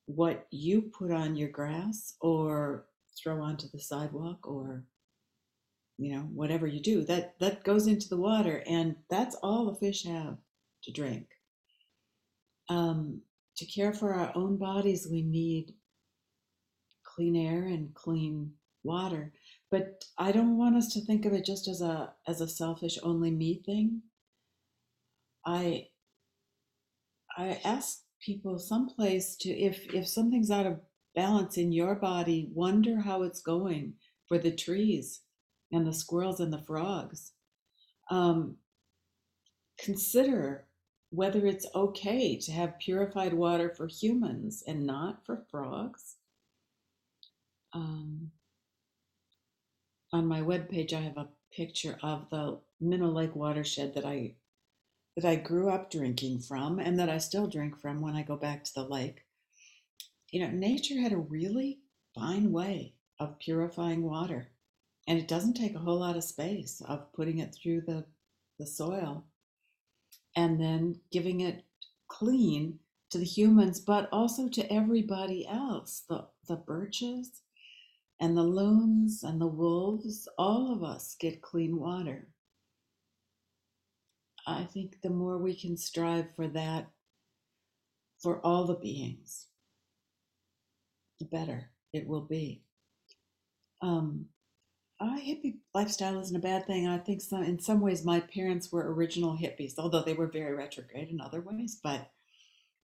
what 0.07 0.47
you 0.51 0.83
put 0.83 1.11
on 1.11 1.37
your 1.37 1.49
grass 1.49 2.15
or 2.21 2.87
throw 3.21 3.41
onto 3.41 3.69
the 3.69 3.79
sidewalk 3.79 4.47
or 4.47 4.85
you 5.99 6.13
know 6.13 6.23
whatever 6.33 6.67
you 6.67 6.81
do 6.81 7.05
that 7.05 7.39
that 7.39 7.63
goes 7.63 7.87
into 7.87 8.09
the 8.09 8.17
water 8.17 8.63
and 8.67 8.97
that's 9.11 9.37
all 9.37 9.67
the 9.67 9.75
fish 9.75 10.05
have 10.05 10.39
to 10.83 10.91
drink 10.91 11.27
um, 12.69 13.21
to 13.57 13.67
care 13.67 13.93
for 13.93 14.15
our 14.15 14.33
own 14.35 14.57
bodies 14.57 15.09
we 15.11 15.23
need 15.23 15.75
clean 17.05 17.37
air 17.37 17.65
and 17.65 17.95
clean 17.95 18.53
water 18.85 19.33
but 19.71 20.05
i 20.19 20.33
don't 20.33 20.57
want 20.57 20.77
us 20.77 20.93
to 20.93 21.01
think 21.01 21.25
of 21.25 21.33
it 21.33 21.45
just 21.45 21.69
as 21.69 21.81
a 21.81 22.13
as 22.27 22.41
a 22.41 22.49
selfish 22.49 22.99
only 23.03 23.31
me 23.31 23.63
thing 23.65 24.03
I 25.45 25.89
I 27.37 27.61
ask 27.65 28.01
people 28.21 28.59
someplace 28.59 29.37
to 29.37 29.51
if 29.51 29.93
if 29.95 30.07
something's 30.07 30.51
out 30.51 30.67
of 30.67 30.81
balance 31.15 31.57
in 31.57 31.73
your 31.73 31.95
body, 31.95 32.51
wonder 32.55 33.01
how 33.01 33.23
it's 33.23 33.43
going 33.43 33.95
for 34.29 34.39
the 34.39 34.55
trees 34.55 35.21
and 35.71 35.87
the 35.87 35.93
squirrels 35.93 36.41
and 36.41 36.53
the 36.53 36.63
frogs. 36.63 37.33
Um, 38.11 38.57
consider 39.79 40.67
whether 41.13 41.45
it's 41.45 41.67
okay 41.75 42.37
to 42.37 42.51
have 42.53 42.79
purified 42.79 43.35
water 43.35 43.69
for 43.69 43.87
humans 43.87 44.65
and 44.67 44.87
not 44.87 45.27
for 45.27 45.45
frogs. 45.51 46.17
Um, 47.75 48.31
on 50.11 50.27
my 50.27 50.41
webpage, 50.41 50.95
I 50.95 51.01
have 51.01 51.19
a 51.19 51.29
picture 51.55 51.99
of 52.03 52.31
the 52.31 52.59
Minnow 52.81 53.11
Lake 53.11 53.37
watershed 53.37 53.95
that 53.95 54.07
I 54.07 54.37
that 55.15 55.27
I 55.27 55.35
grew 55.35 55.69
up 55.69 55.91
drinking 55.91 56.41
from 56.41 56.79
and 56.79 56.99
that 56.99 57.11
I 57.11 57.19
still 57.19 57.47
drink 57.47 57.79
from 57.79 58.01
when 58.01 58.17
I 58.17 58.23
go 58.23 58.37
back 58.37 58.65
to 58.65 58.75
the 58.75 58.85
lake. 58.85 59.27
You 60.31 60.41
know, 60.41 60.51
nature 60.51 60.99
had 60.99 61.13
a 61.13 61.19
really 61.19 61.81
fine 62.15 62.51
way 62.51 62.95
of 63.21 63.39
purifying 63.39 64.03
water. 64.03 64.49
And 65.07 65.19
it 65.19 65.29
doesn't 65.29 65.55
take 65.55 65.75
a 65.75 65.81
whole 65.81 65.99
lot 65.99 66.17
of 66.17 66.25
space 66.25 66.81
of 66.89 67.13
putting 67.13 67.41
it 67.41 67.55
through 67.55 67.83
the, 67.83 68.07
the 68.59 68.67
soil 68.67 69.27
and 70.37 70.61
then 70.61 71.01
giving 71.11 71.41
it 71.41 71.65
clean 72.09 72.79
to 73.11 73.19
the 73.19 73.25
humans, 73.25 73.81
but 73.81 74.09
also 74.13 74.49
to 74.49 74.73
everybody 74.73 75.47
else 75.47 76.05
the, 76.09 76.27
the 76.49 76.57
birches 76.57 77.43
and 78.21 78.37
the 78.37 78.43
loons 78.43 79.23
and 79.23 79.41
the 79.41 79.47
wolves. 79.47 80.29
All 80.39 80.73
of 80.73 80.83
us 80.83 81.17
get 81.19 81.43
clean 81.43 81.79
water. 81.79 82.29
I 84.47 84.65
think 84.65 85.01
the 85.03 85.11
more 85.11 85.39
we 85.39 85.55
can 85.55 85.77
strive 85.77 86.35
for 86.35 86.49
that 86.49 86.89
for 88.21 88.41
all 88.45 88.65
the 88.67 88.75
beings, 88.75 89.47
the 91.19 91.27
better 91.27 91.71
it 91.93 92.07
will 92.07 92.23
be. 92.23 92.63
Um, 93.81 94.27
a 95.07 95.21
hippie 95.21 95.57
lifestyle 95.75 96.21
isn't 96.21 96.37
a 96.37 96.41
bad 96.41 96.67
thing. 96.67 96.87
I 96.87 96.99
think 96.99 97.21
some, 97.21 97.43
in 97.43 97.59
some 97.59 97.81
ways, 97.81 98.05
my 98.05 98.21
parents 98.21 98.71
were 98.71 98.93
original 98.93 99.37
hippies, 99.37 99.75
although 99.79 100.03
they 100.03 100.15
were 100.15 100.27
very 100.27 100.55
retrograde 100.55 101.09
in 101.11 101.21
other 101.21 101.41
ways. 101.41 101.79
But 101.83 102.11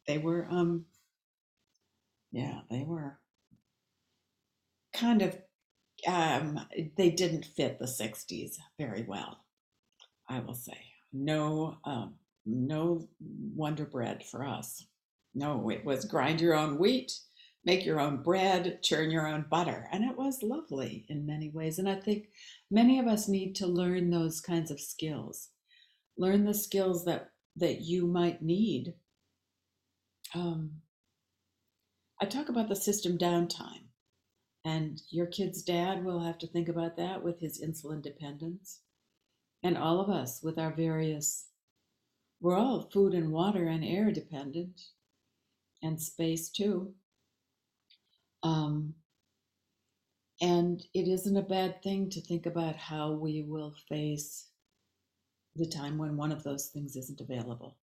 they 0.06 0.18
were, 0.18 0.46
um, 0.50 0.86
yeah, 2.32 2.60
they 2.70 2.82
were 2.82 3.18
kind 4.92 5.22
of, 5.22 5.38
um, 6.06 6.60
they 6.96 7.10
didn't 7.10 7.44
fit 7.44 7.78
the 7.78 7.86
'60s 7.86 8.56
very 8.78 9.02
well. 9.02 9.38
I 10.28 10.40
will 10.40 10.54
say, 10.54 10.78
no, 11.12 11.78
um, 11.84 12.14
no 12.46 13.08
Wonder 13.54 13.84
Bread 13.84 14.24
for 14.24 14.44
us. 14.44 14.84
No, 15.34 15.70
it 15.70 15.84
was 15.84 16.04
grind 16.04 16.40
your 16.40 16.54
own 16.54 16.78
wheat 16.78 17.12
make 17.68 17.84
your 17.84 18.00
own 18.00 18.22
bread, 18.22 18.82
churn 18.82 19.10
your 19.10 19.26
own 19.26 19.44
butter. 19.50 19.88
And 19.92 20.02
it 20.02 20.16
was 20.16 20.42
lovely 20.42 21.04
in 21.10 21.26
many 21.26 21.50
ways. 21.50 21.78
And 21.78 21.86
I 21.86 21.96
think 21.96 22.30
many 22.70 22.98
of 22.98 23.06
us 23.06 23.28
need 23.28 23.54
to 23.56 23.66
learn 23.66 24.08
those 24.08 24.40
kinds 24.40 24.70
of 24.70 24.80
skills. 24.80 25.50
Learn 26.16 26.46
the 26.46 26.54
skills 26.54 27.04
that, 27.04 27.28
that 27.56 27.82
you 27.82 28.06
might 28.06 28.40
need. 28.40 28.94
Um, 30.34 30.80
I 32.22 32.24
talk 32.24 32.48
about 32.48 32.70
the 32.70 32.74
system 32.74 33.18
downtime. 33.18 33.84
And 34.64 35.02
your 35.10 35.26
kid's 35.26 35.62
dad 35.62 36.02
will 36.02 36.20
have 36.20 36.38
to 36.38 36.46
think 36.46 36.70
about 36.70 36.96
that 36.96 37.22
with 37.22 37.38
his 37.38 37.62
insulin 37.62 38.00
dependence. 38.00 38.80
And 39.62 39.76
all 39.76 40.00
of 40.00 40.08
us 40.08 40.40
with 40.42 40.58
our 40.58 40.72
various, 40.72 41.48
we're 42.40 42.56
all 42.56 42.88
food 42.90 43.12
and 43.12 43.30
water 43.30 43.68
and 43.68 43.84
air 43.84 44.10
dependent, 44.10 44.80
and 45.82 46.00
space 46.00 46.48
too. 46.48 46.94
Um, 48.42 48.94
and 50.40 50.82
it 50.94 51.08
isn't 51.08 51.36
a 51.36 51.42
bad 51.42 51.82
thing 51.82 52.10
to 52.10 52.20
think 52.20 52.46
about 52.46 52.76
how 52.76 53.12
we 53.12 53.44
will 53.46 53.74
face 53.88 54.48
the 55.56 55.66
time 55.66 55.98
when 55.98 56.16
one 56.16 56.30
of 56.30 56.44
those 56.44 56.66
things 56.66 56.94
isn't 56.94 57.20
available. 57.20 57.76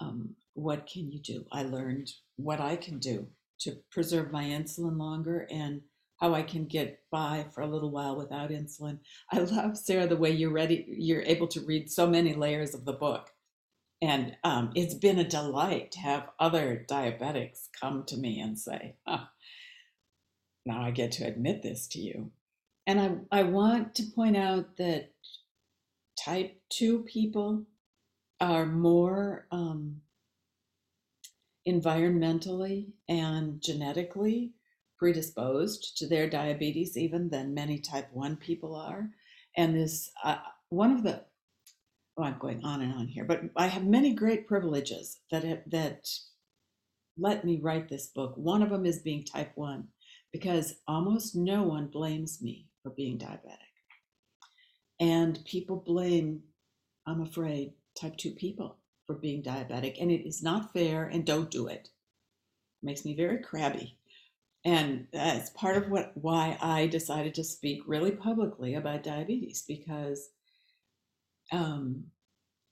Um, 0.00 0.34
what 0.54 0.86
can 0.86 1.10
you 1.10 1.20
do? 1.20 1.44
I 1.52 1.62
learned 1.64 2.10
what 2.36 2.60
I 2.60 2.76
can 2.76 2.98
do 2.98 3.26
to 3.60 3.76
preserve 3.90 4.32
my 4.32 4.44
insulin 4.44 4.98
longer 4.98 5.46
and 5.50 5.82
how 6.18 6.34
I 6.34 6.42
can 6.42 6.64
get 6.64 7.00
by 7.10 7.46
for 7.54 7.60
a 7.60 7.66
little 7.66 7.90
while 7.90 8.16
without 8.16 8.50
insulin. 8.50 8.98
I 9.32 9.40
love 9.40 9.76
Sarah 9.76 10.06
the 10.06 10.16
way 10.16 10.30
you're 10.30 10.52
ready, 10.52 10.86
you're 10.88 11.22
able 11.22 11.48
to 11.48 11.60
read 11.60 11.90
so 11.90 12.06
many 12.06 12.34
layers 12.34 12.74
of 12.74 12.84
the 12.86 12.92
book. 12.94 13.30
And 14.02 14.36
um, 14.44 14.72
it's 14.74 14.94
been 14.94 15.18
a 15.18 15.28
delight 15.28 15.92
to 15.92 15.98
have 16.00 16.28
other 16.38 16.84
diabetics 16.88 17.68
come 17.80 18.04
to 18.04 18.16
me 18.16 18.40
and 18.40 18.58
say, 18.58 18.96
oh, 19.06 19.26
now 20.66 20.82
I 20.82 20.90
get 20.90 21.12
to 21.12 21.24
admit 21.24 21.62
this 21.62 21.86
to 21.88 21.98
you. 21.98 22.30
And 22.86 23.00
I, 23.32 23.40
I 23.40 23.42
want 23.44 23.94
to 23.96 24.04
point 24.14 24.36
out 24.36 24.76
that 24.76 25.12
type 26.18 26.60
2 26.70 27.00
people 27.00 27.64
are 28.40 28.66
more 28.66 29.46
um, 29.50 30.02
environmentally 31.66 32.92
and 33.08 33.60
genetically 33.62 34.52
predisposed 34.98 35.96
to 35.98 36.06
their 36.06 36.28
diabetes 36.28 36.96
even 36.96 37.28
than 37.28 37.54
many 37.54 37.78
type 37.78 38.08
1 38.12 38.36
people 38.36 38.74
are. 38.74 39.08
And 39.56 39.74
this, 39.74 40.10
uh, 40.22 40.36
one 40.68 40.92
of 40.92 41.02
the 41.02 41.24
oh, 42.16 42.22
I'm 42.22 42.38
going 42.38 42.64
on 42.64 42.80
and 42.80 42.92
on 42.92 43.06
here, 43.06 43.24
but 43.24 43.42
I 43.56 43.66
have 43.66 43.84
many 43.84 44.14
great 44.14 44.46
privileges 44.46 45.20
that 45.30 45.44
have, 45.44 45.62
that 45.66 46.08
let 47.18 47.44
me 47.44 47.60
write 47.62 47.88
this 47.88 48.08
book. 48.08 48.34
One 48.36 48.62
of 48.62 48.70
them 48.70 48.86
is 48.86 49.00
being 49.00 49.24
type 49.24 49.52
1 49.54 49.86
because 50.32 50.76
almost 50.86 51.34
no 51.34 51.62
one 51.62 51.86
blames 51.86 52.42
me 52.42 52.66
for 52.82 52.90
being 52.90 53.18
diabetic. 53.18 53.56
And 55.00 55.44
people 55.44 55.82
blame, 55.84 56.42
I'm 57.06 57.22
afraid, 57.22 57.72
type 58.00 58.16
2 58.16 58.32
people 58.32 58.78
for 59.06 59.14
being 59.14 59.42
diabetic. 59.42 59.96
And 60.00 60.10
it 60.10 60.26
is 60.26 60.42
not 60.42 60.72
fair 60.72 61.04
and 61.04 61.24
don't 61.24 61.50
do 61.50 61.68
it. 61.68 61.88
it 62.82 62.86
makes 62.86 63.04
me 63.04 63.14
very 63.14 63.38
crabby. 63.38 63.96
And 64.64 65.06
that's 65.12 65.50
part 65.50 65.76
of 65.76 65.90
what 65.90 66.10
why 66.14 66.58
I 66.60 66.88
decided 66.88 67.34
to 67.36 67.44
speak 67.44 67.82
really 67.86 68.10
publicly 68.10 68.74
about 68.74 69.04
diabetes 69.04 69.62
because 69.66 70.30
um, 71.52 72.06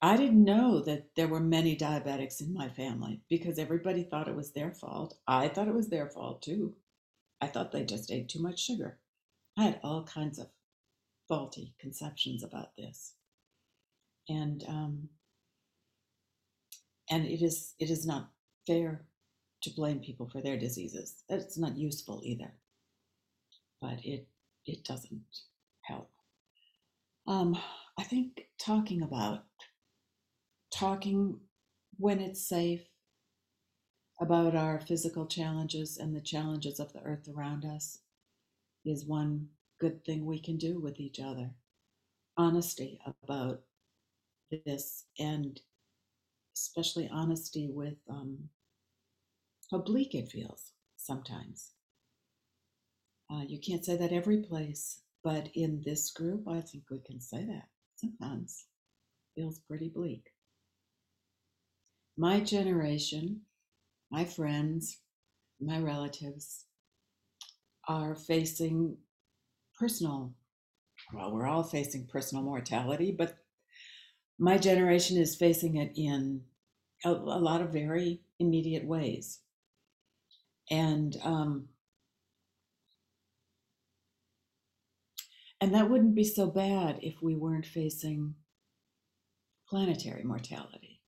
I 0.02 0.16
didn't 0.16 0.44
know 0.44 0.80
that 0.82 1.14
there 1.16 1.28
were 1.28 1.40
many 1.40 1.76
diabetics 1.76 2.40
in 2.40 2.52
my 2.52 2.68
family 2.68 3.22
because 3.30 3.58
everybody 3.58 4.02
thought 4.04 4.28
it 4.28 4.36
was 4.36 4.52
their 4.52 4.72
fault. 4.72 5.18
I 5.26 5.48
thought 5.48 5.68
it 5.68 5.74
was 5.74 5.88
their 5.88 6.08
fault 6.10 6.42
too. 6.42 6.74
I 7.40 7.46
thought 7.46 7.72
they 7.72 7.84
just 7.84 8.10
ate 8.12 8.28
too 8.28 8.42
much 8.42 8.60
sugar. 8.64 8.98
I 9.58 9.64
had 9.64 9.80
all 9.82 10.04
kinds 10.04 10.38
of 10.38 10.48
faulty 11.28 11.74
conceptions 11.80 12.42
about 12.44 12.76
this, 12.76 13.14
and 14.28 14.64
um, 14.68 15.08
and 17.10 17.26
it 17.26 17.42
is 17.42 17.74
it 17.78 17.90
is 17.90 18.06
not 18.06 18.30
fair 18.66 19.06
to 19.62 19.70
blame 19.70 20.00
people 20.00 20.28
for 20.28 20.42
their 20.42 20.58
diseases. 20.58 21.22
It's 21.28 21.58
not 21.58 21.78
useful 21.78 22.20
either, 22.24 22.52
but 23.80 24.04
it 24.04 24.28
it 24.66 24.84
doesn't 24.84 25.22
help. 25.82 26.10
Um, 27.26 27.56
I 27.98 28.02
think 28.02 28.48
talking 28.58 29.02
about, 29.02 29.44
talking 30.72 31.38
when 31.96 32.20
it's 32.20 32.46
safe 32.46 32.82
about 34.20 34.56
our 34.56 34.80
physical 34.80 35.26
challenges 35.26 35.96
and 35.98 36.14
the 36.14 36.20
challenges 36.20 36.80
of 36.80 36.92
the 36.92 37.00
earth 37.02 37.28
around 37.28 37.64
us 37.64 38.00
is 38.84 39.06
one 39.06 39.48
good 39.80 40.04
thing 40.04 40.24
we 40.24 40.40
can 40.40 40.56
do 40.56 40.80
with 40.80 40.98
each 40.98 41.20
other. 41.20 41.50
Honesty 42.36 42.98
about 43.22 43.60
this 44.64 45.04
and 45.18 45.60
especially 46.56 47.08
honesty 47.12 47.70
with 47.72 47.96
um, 48.08 48.38
how 49.70 49.78
bleak 49.78 50.14
it 50.14 50.28
feels 50.28 50.72
sometimes. 50.96 51.72
Uh, 53.30 53.42
you 53.46 53.58
can't 53.58 53.84
say 53.84 53.96
that 53.96 54.12
every 54.12 54.38
place, 54.38 55.00
but 55.22 55.48
in 55.54 55.82
this 55.84 56.10
group, 56.10 56.46
I 56.48 56.60
think 56.60 56.84
we 56.90 57.00
can 57.00 57.20
say 57.20 57.44
that 57.44 57.68
sometimes 57.96 58.66
feels 59.34 59.58
pretty 59.60 59.88
bleak. 59.88 60.24
My 62.16 62.40
generation, 62.40 63.40
my 64.10 64.24
friends, 64.24 65.00
my 65.60 65.80
relatives 65.80 66.66
are 67.88 68.14
facing 68.14 68.96
personal, 69.78 70.32
well, 71.12 71.32
we're 71.32 71.46
all 71.46 71.64
facing 71.64 72.06
personal 72.06 72.44
mortality, 72.44 73.14
but 73.16 73.36
my 74.38 74.58
generation 74.58 75.16
is 75.16 75.36
facing 75.36 75.76
it 75.76 75.92
in 75.96 76.42
a, 77.04 77.10
a 77.10 77.40
lot 77.40 77.60
of 77.60 77.72
very 77.72 78.20
immediate 78.38 78.84
ways. 78.84 79.40
And 80.70 81.16
um, 81.22 81.68
And 85.64 85.72
that 85.72 85.88
wouldn't 85.88 86.14
be 86.14 86.24
so 86.24 86.48
bad 86.48 86.98
if 87.00 87.22
we 87.22 87.34
weren't 87.34 87.64
facing 87.64 88.34
planetary 89.66 90.22
mortality. 90.22 91.00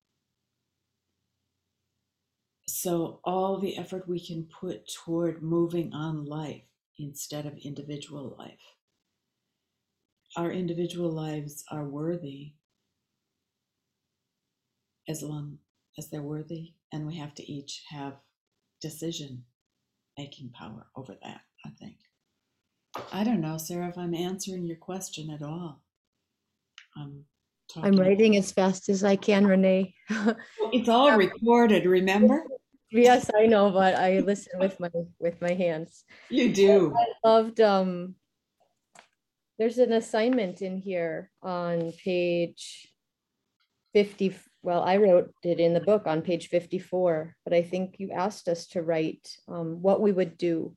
So, 2.66 3.20
all 3.22 3.60
the 3.60 3.76
effort 3.76 4.08
we 4.08 4.18
can 4.18 4.48
put 4.48 4.90
toward 4.90 5.42
moving 5.42 5.92
on 5.92 6.24
life 6.24 6.62
instead 6.98 7.44
of 7.44 7.58
individual 7.58 8.34
life. 8.38 8.72
Our 10.38 10.50
individual 10.50 11.12
lives 11.12 11.62
are 11.70 11.84
worthy 11.84 12.54
as 15.06 15.22
long 15.22 15.58
as 15.98 16.08
they're 16.08 16.22
worthy, 16.22 16.72
and 16.90 17.06
we 17.06 17.18
have 17.18 17.34
to 17.34 17.52
each 17.52 17.82
have 17.90 18.14
decision 18.80 19.44
making 20.16 20.52
power 20.58 20.86
over 20.96 21.14
that, 21.22 21.42
I 21.66 21.68
think. 21.78 22.05
I 23.12 23.24
don't 23.24 23.40
know, 23.40 23.58
Sarah, 23.58 23.88
if 23.88 23.98
I'm 23.98 24.14
answering 24.14 24.66
your 24.66 24.76
question 24.76 25.30
at 25.30 25.42
all. 25.42 25.82
I'm 26.96 27.24
I'm 27.82 27.96
writing 27.96 28.36
as 28.36 28.52
fast 28.52 28.88
as 28.88 29.02
I 29.04 29.16
can, 29.16 29.46
Renee. 29.46 29.94
It's 30.72 30.88
all 30.88 31.16
recorded, 31.16 31.84
remember? 31.84 32.44
Yes, 32.90 33.28
I 33.36 33.46
know, 33.46 33.70
but 33.70 33.96
I 33.96 34.20
listen 34.20 34.58
with 34.60 34.78
my, 34.78 34.90
with 35.18 35.40
my 35.42 35.52
hands. 35.52 36.04
You 36.30 36.54
do. 36.54 36.94
I 36.96 37.28
loved, 37.28 37.60
um, 37.60 38.14
there's 39.58 39.78
an 39.78 39.92
assignment 39.92 40.62
in 40.62 40.78
here 40.78 41.30
on 41.42 41.92
page 42.04 42.88
fifty, 43.92 44.36
well, 44.62 44.82
I 44.82 44.98
wrote 44.98 45.32
it 45.42 45.58
in 45.58 45.74
the 45.74 45.80
book 45.80 46.06
on 46.06 46.22
page 46.22 46.48
fifty-four, 46.48 47.34
but 47.44 47.52
I 47.52 47.62
think 47.62 47.96
you 47.98 48.12
asked 48.12 48.46
us 48.48 48.68
to 48.68 48.82
write, 48.82 49.28
um, 49.48 49.82
what 49.82 50.00
we 50.00 50.12
would 50.12 50.38
do. 50.38 50.76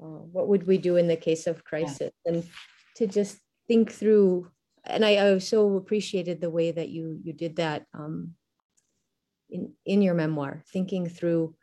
Uh, 0.00 0.24
what 0.32 0.48
would 0.48 0.66
we 0.66 0.78
do 0.78 0.96
in 0.96 1.08
the 1.08 1.16
case 1.16 1.46
of 1.46 1.64
crisis? 1.64 2.10
And 2.24 2.44
to 2.96 3.06
just 3.06 3.38
think 3.68 3.92
through, 3.92 4.50
and 4.84 5.04
I, 5.04 5.32
I 5.32 5.38
so 5.38 5.76
appreciated 5.76 6.40
the 6.40 6.50
way 6.50 6.72
that 6.72 6.88
you, 6.88 7.18
you 7.22 7.32
did 7.32 7.56
that, 7.56 7.86
um, 7.94 8.34
in, 9.50 9.72
in 9.86 10.02
your 10.02 10.14
memoir, 10.14 10.62
thinking 10.72 11.08
through 11.08 11.54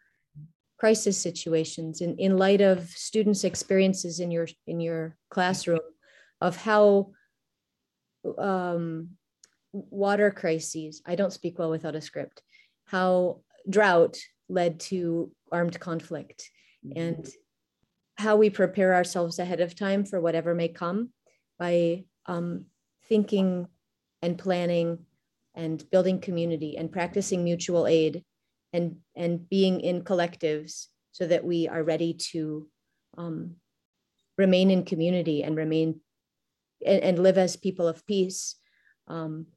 crisis 0.81 1.17
situations 1.17 2.01
in, 2.01 2.17
in 2.17 2.37
light 2.37 2.61
of 2.61 2.89
students' 2.89 3.43
experiences 3.43 4.19
in 4.19 4.31
your 4.31 4.47
in 4.65 4.79
your 4.79 5.15
classroom 5.29 5.79
of 6.39 6.57
how 6.57 7.11
um, 8.39 9.09
water 9.73 10.31
crises, 10.31 11.01
I 11.05 11.15
don't 11.15 11.33
speak 11.33 11.59
well 11.59 11.69
without 11.69 11.95
a 11.95 12.01
script, 12.01 12.41
how 12.85 13.41
drought 13.69 14.17
led 14.49 14.79
to 14.79 15.31
armed 15.51 15.79
conflict. 15.79 16.49
And 16.95 17.27
how 18.21 18.35
we 18.35 18.49
prepare 18.49 18.93
ourselves 18.93 19.39
ahead 19.39 19.61
of 19.61 19.75
time 19.75 20.05
for 20.05 20.21
whatever 20.21 20.53
may 20.53 20.67
come 20.67 21.09
by 21.57 22.05
um, 22.27 22.65
thinking 23.09 23.67
and 24.21 24.37
planning 24.37 24.99
and 25.55 25.83
building 25.89 26.19
community 26.19 26.77
and 26.77 26.91
practicing 26.91 27.43
mutual 27.43 27.87
aid 27.87 28.23
and 28.73 28.97
and 29.15 29.49
being 29.49 29.81
in 29.81 30.03
collectives 30.03 30.87
so 31.11 31.27
that 31.27 31.43
we 31.43 31.67
are 31.67 31.83
ready 31.83 32.13
to 32.13 32.67
um, 33.17 33.55
remain 34.37 34.71
in 34.71 34.83
community 34.85 35.43
and 35.43 35.57
remain 35.57 35.99
and, 36.85 37.03
and 37.03 37.19
live 37.19 37.37
as 37.37 37.55
people 37.55 37.87
of 37.87 38.05
peace. 38.05 38.55
Um, 39.07 39.47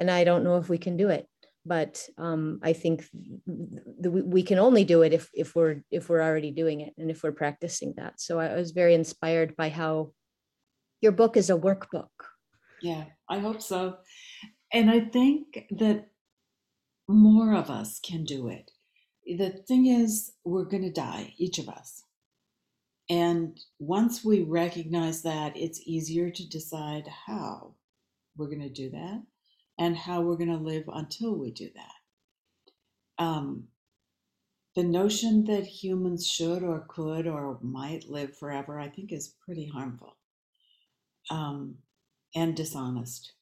and 0.00 0.10
i 0.10 0.24
don't 0.24 0.42
know 0.42 0.56
if 0.56 0.68
we 0.68 0.78
can 0.78 0.96
do 0.96 1.10
it 1.10 1.28
but 1.64 2.06
um, 2.18 2.58
i 2.62 2.72
think 2.72 3.04
th- 4.02 4.12
we 4.12 4.22
we 4.22 4.42
can 4.42 4.58
only 4.58 4.84
do 4.84 5.02
it 5.02 5.12
if 5.12 5.30
if 5.34 5.54
we're 5.54 5.82
if 5.90 6.08
we're 6.08 6.22
already 6.22 6.50
doing 6.50 6.80
it 6.80 6.94
and 6.98 7.10
if 7.10 7.22
we're 7.22 7.32
practicing 7.32 7.94
that 7.96 8.20
so 8.20 8.40
i 8.40 8.54
was 8.54 8.70
very 8.72 8.94
inspired 8.94 9.54
by 9.56 9.68
how 9.68 10.12
your 11.00 11.12
book 11.12 11.36
is 11.36 11.50
a 11.50 11.56
workbook 11.56 12.08
Yeah, 12.82 13.04
I 13.28 13.38
hope 13.40 13.60
so. 13.60 13.98
And 14.72 14.90
I 14.90 15.00
think 15.00 15.68
that 15.70 16.08
more 17.08 17.54
of 17.54 17.70
us 17.70 18.00
can 18.00 18.24
do 18.24 18.48
it. 18.48 18.70
The 19.26 19.50
thing 19.68 19.86
is, 19.86 20.32
we're 20.44 20.64
going 20.64 20.84
to 20.84 20.92
die, 20.92 21.34
each 21.36 21.58
of 21.58 21.68
us. 21.68 22.04
And 23.10 23.58
once 23.78 24.24
we 24.24 24.42
recognize 24.42 25.22
that, 25.22 25.56
it's 25.56 25.80
easier 25.84 26.30
to 26.30 26.48
decide 26.48 27.06
how 27.26 27.74
we're 28.36 28.46
going 28.46 28.62
to 28.62 28.82
do 28.82 28.90
that 28.90 29.22
and 29.80 29.96
how 29.96 30.20
we're 30.20 30.36
going 30.36 30.50
to 30.50 30.56
live 30.56 30.84
until 30.92 31.34
we 31.34 31.50
do 31.50 31.70
that. 31.74 33.24
Um, 33.24 33.68
the 34.76 34.84
notion 34.84 35.44
that 35.46 35.64
humans 35.66 36.28
should 36.28 36.62
or 36.62 36.84
could 36.86 37.26
or 37.26 37.58
might 37.62 38.08
live 38.08 38.36
forever, 38.36 38.78
I 38.78 38.88
think, 38.88 39.10
is 39.10 39.34
pretty 39.44 39.66
harmful 39.66 40.16
um, 41.30 41.76
and 42.36 42.54
dishonest. 42.54 43.32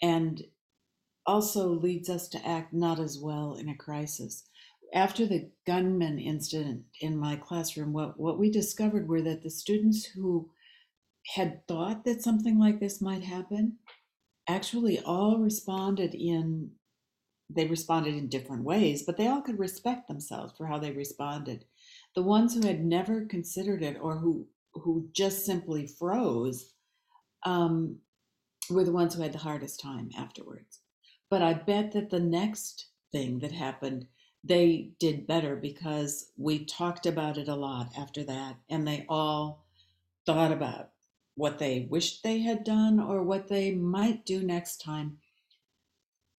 And 0.00 0.44
also 1.26 1.68
leads 1.68 2.08
us 2.08 2.28
to 2.28 2.46
act 2.46 2.72
not 2.72 3.00
as 3.00 3.18
well 3.18 3.56
in 3.56 3.68
a 3.68 3.76
crisis. 3.76 4.44
After 4.94 5.26
the 5.26 5.50
gunman 5.66 6.20
incident 6.20 6.84
in 7.00 7.16
my 7.16 7.34
classroom, 7.34 7.92
what, 7.92 8.18
what 8.18 8.38
we 8.38 8.48
discovered 8.48 9.08
were 9.08 9.22
that 9.22 9.42
the 9.42 9.50
students 9.50 10.06
who 10.06 10.50
had 11.34 11.66
thought 11.66 12.04
that 12.04 12.22
something 12.22 12.60
like 12.60 12.78
this 12.78 13.02
might 13.02 13.24
happen 13.24 13.78
actually 14.48 14.98
all 15.00 15.38
responded 15.38 16.14
in 16.14 16.70
they 17.48 17.66
responded 17.66 18.14
in 18.14 18.28
different 18.28 18.64
ways 18.64 19.02
but 19.04 19.16
they 19.16 19.26
all 19.26 19.40
could 19.40 19.58
respect 19.58 20.08
themselves 20.08 20.52
for 20.56 20.66
how 20.66 20.78
they 20.78 20.90
responded 20.90 21.64
the 22.14 22.22
ones 22.22 22.54
who 22.54 22.66
had 22.66 22.84
never 22.84 23.24
considered 23.24 23.82
it 23.82 23.96
or 24.00 24.16
who 24.18 24.46
who 24.74 25.08
just 25.12 25.44
simply 25.46 25.86
froze 25.86 26.72
um, 27.44 27.96
were 28.68 28.84
the 28.84 28.92
ones 28.92 29.14
who 29.14 29.22
had 29.22 29.32
the 29.32 29.38
hardest 29.38 29.80
time 29.80 30.10
afterwards 30.18 30.80
but 31.30 31.42
I 31.42 31.54
bet 31.54 31.92
that 31.92 32.10
the 32.10 32.20
next 32.20 32.86
thing 33.12 33.40
that 33.40 33.52
happened, 33.52 34.06
they 34.44 34.90
did 35.00 35.26
better 35.26 35.56
because 35.56 36.30
we 36.36 36.64
talked 36.64 37.06
about 37.06 37.36
it 37.36 37.48
a 37.48 37.54
lot 37.56 37.90
after 37.98 38.22
that. 38.24 38.56
And 38.70 38.86
they 38.86 39.06
all 39.08 39.64
thought 40.24 40.52
about 40.52 40.90
what 41.36 41.58
they 41.58 41.86
wished 41.90 42.22
they 42.22 42.40
had 42.40 42.64
done 42.64 42.98
or 42.98 43.22
what 43.22 43.48
they 43.48 43.72
might 43.72 44.24
do 44.24 44.42
next 44.42 44.78
time. 44.78 45.18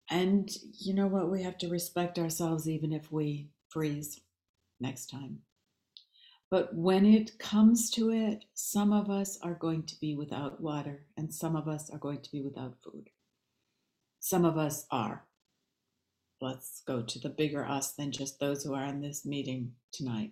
And 0.09 0.49
you 0.79 0.93
know 0.93 1.07
what? 1.07 1.29
We 1.29 1.43
have 1.43 1.57
to 1.59 1.69
respect 1.69 2.17
ourselves 2.17 2.67
even 2.67 2.91
if 2.91 3.11
we 3.11 3.49
freeze 3.69 4.19
next 4.79 5.07
time. 5.07 5.39
But 6.49 6.73
when 6.73 7.05
it 7.05 7.37
comes 7.39 7.91
to 7.91 8.09
it, 8.09 8.45
some 8.53 8.93
of 8.93 9.09
us 9.09 9.37
are 9.43 9.53
going 9.53 9.83
to 9.83 9.99
be 9.99 10.15
without 10.15 10.61
water 10.61 11.05
and 11.17 11.33
some 11.33 11.55
of 11.55 11.67
us 11.67 11.89
are 11.89 11.99
going 11.99 12.21
to 12.21 12.31
be 12.31 12.41
without 12.41 12.75
food. 12.83 13.09
Some 14.19 14.45
of 14.45 14.57
us 14.57 14.85
are. 14.89 15.25
Let's 16.41 16.81
go 16.87 17.01
to 17.01 17.19
the 17.19 17.29
bigger 17.29 17.65
us 17.65 17.91
than 17.91 18.11
just 18.11 18.39
those 18.39 18.63
who 18.63 18.73
are 18.73 18.85
in 18.85 19.01
this 19.01 19.25
meeting 19.25 19.73
tonight. 19.91 20.31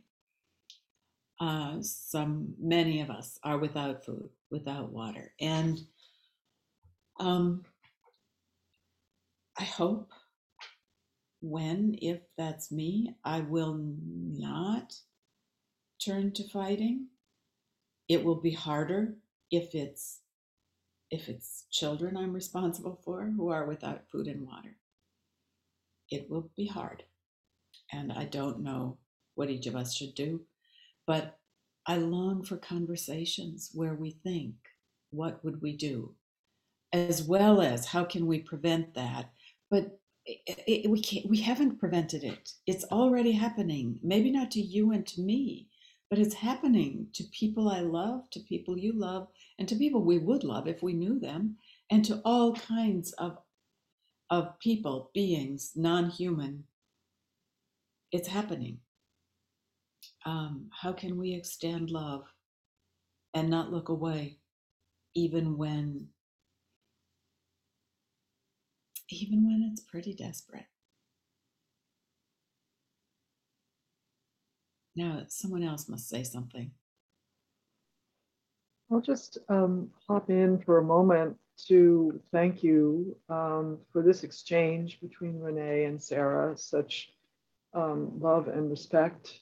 Uh, 1.40 1.78
some, 1.82 2.54
many 2.60 3.02
of 3.02 3.10
us 3.10 3.40
are 3.44 3.58
without 3.58 4.06
food, 4.06 4.30
without 4.50 4.92
water. 4.92 5.34
And 5.40 5.80
um, 7.20 7.64
I 9.58 9.64
hope 9.64 10.12
when, 11.42 11.98
if 12.02 12.20
that's 12.38 12.72
me, 12.72 13.16
I 13.24 13.42
will 13.42 13.80
not 13.98 14.96
turn 16.04 16.32
to 16.34 16.48
fighting. 16.48 17.08
It 18.08 18.24
will 18.24 18.36
be 18.36 18.52
harder 18.52 19.16
if 19.52 19.76
it's 19.76 20.22
if 21.12 21.30
it's 21.30 21.66
children 21.72 22.18
I'm 22.18 22.34
responsible 22.34 23.00
for 23.06 23.32
who 23.38 23.50
are 23.50 23.66
without 23.68 24.10
food 24.12 24.28
and 24.28 24.46
water. 24.46 24.76
It 26.10 26.30
will 26.30 26.50
be 26.56 26.68
hard. 26.68 27.04
And 27.92 28.12
I 28.12 28.26
don't 28.26 28.62
know 28.62 28.98
what 29.36 29.50
each 29.50 29.68
of 29.68 29.76
us 29.76 29.96
should 29.96 30.16
do, 30.16 30.42
but 31.08 31.38
I 31.86 31.98
long 31.98 32.44
for 32.44 32.58
conversations 32.58 33.72
where 33.74 33.94
we 33.94 34.12
think, 34.24 34.56
what 35.12 35.44
would 35.44 35.62
we 35.62 35.74
do? 35.78 36.14
As 36.94 37.24
well 37.24 37.62
as 37.62 37.86
how 37.86 38.04
can 38.04 38.26
we 38.26 38.40
prevent 38.40 38.94
that? 38.96 39.32
But 39.70 40.00
it, 40.26 40.64
it, 40.68 40.90
we 40.90 41.02
can't, 41.02 41.30
we 41.30 41.42
haven't 41.42 41.80
prevented 41.80 42.24
it. 42.24 42.52
It's 42.66 42.86
already 42.86 43.32
happening. 43.32 44.00
Maybe 44.02 44.32
not 44.32 44.52
to 44.52 44.62
you 44.62 44.92
and 44.92 45.06
to 45.08 45.22
me, 45.22 45.68
but 46.10 46.20
it's 46.20 46.36
happening 46.36 47.08
to 47.14 47.24
people 47.32 47.70
I 47.70 47.82
love, 47.82 48.30
to 48.32 48.40
people 48.40 48.78
you 48.78 48.94
love, 48.94 49.28
and 49.60 49.68
to 49.70 49.76
people 49.76 50.02
we 50.02 50.18
would 50.18 50.44
love 50.44 50.68
if 50.68 50.82
we 50.82 50.94
knew 50.94 51.20
them, 51.20 51.58
and 51.92 52.04
to 52.06 52.22
all 52.26 52.56
kinds 52.56 53.12
of 53.14 53.38
of 54.32 54.58
people, 54.60 55.12
beings, 55.14 55.74
non-human. 55.76 56.64
It's 58.12 58.28
happening. 58.28 58.80
Um, 60.26 60.70
how 60.72 60.92
can 60.92 61.18
we 61.18 61.34
extend 61.34 61.92
love 61.92 62.24
and 63.36 63.50
not 63.50 63.72
look 63.72 63.90
away, 63.90 64.40
even 65.14 65.58
when 65.58 66.08
even 69.10 69.46
when 69.46 69.70
it's 69.72 69.82
pretty 69.82 70.16
desperate? 70.16 70.66
Now, 74.96 75.24
someone 75.28 75.62
else 75.62 75.88
must 75.90 76.10
say 76.10 76.24
something. 76.24 76.72
I'll 78.92 79.02
just 79.02 79.38
um, 79.50 79.90
hop 80.08 80.30
in 80.30 80.60
for 80.60 80.80
a 80.80 80.84
moment 80.84 81.38
to 81.68 82.20
thank 82.32 82.64
you 82.64 83.16
um, 83.30 83.80
for 83.92 84.02
this 84.02 84.24
exchange 84.24 85.00
between 85.02 85.40
Renee 85.40 85.86
and 85.86 86.02
Sarah, 86.02 86.58
such 86.58 87.12
um, 87.74 88.20
love 88.20 88.48
and 88.48 88.70
respect 88.70 89.40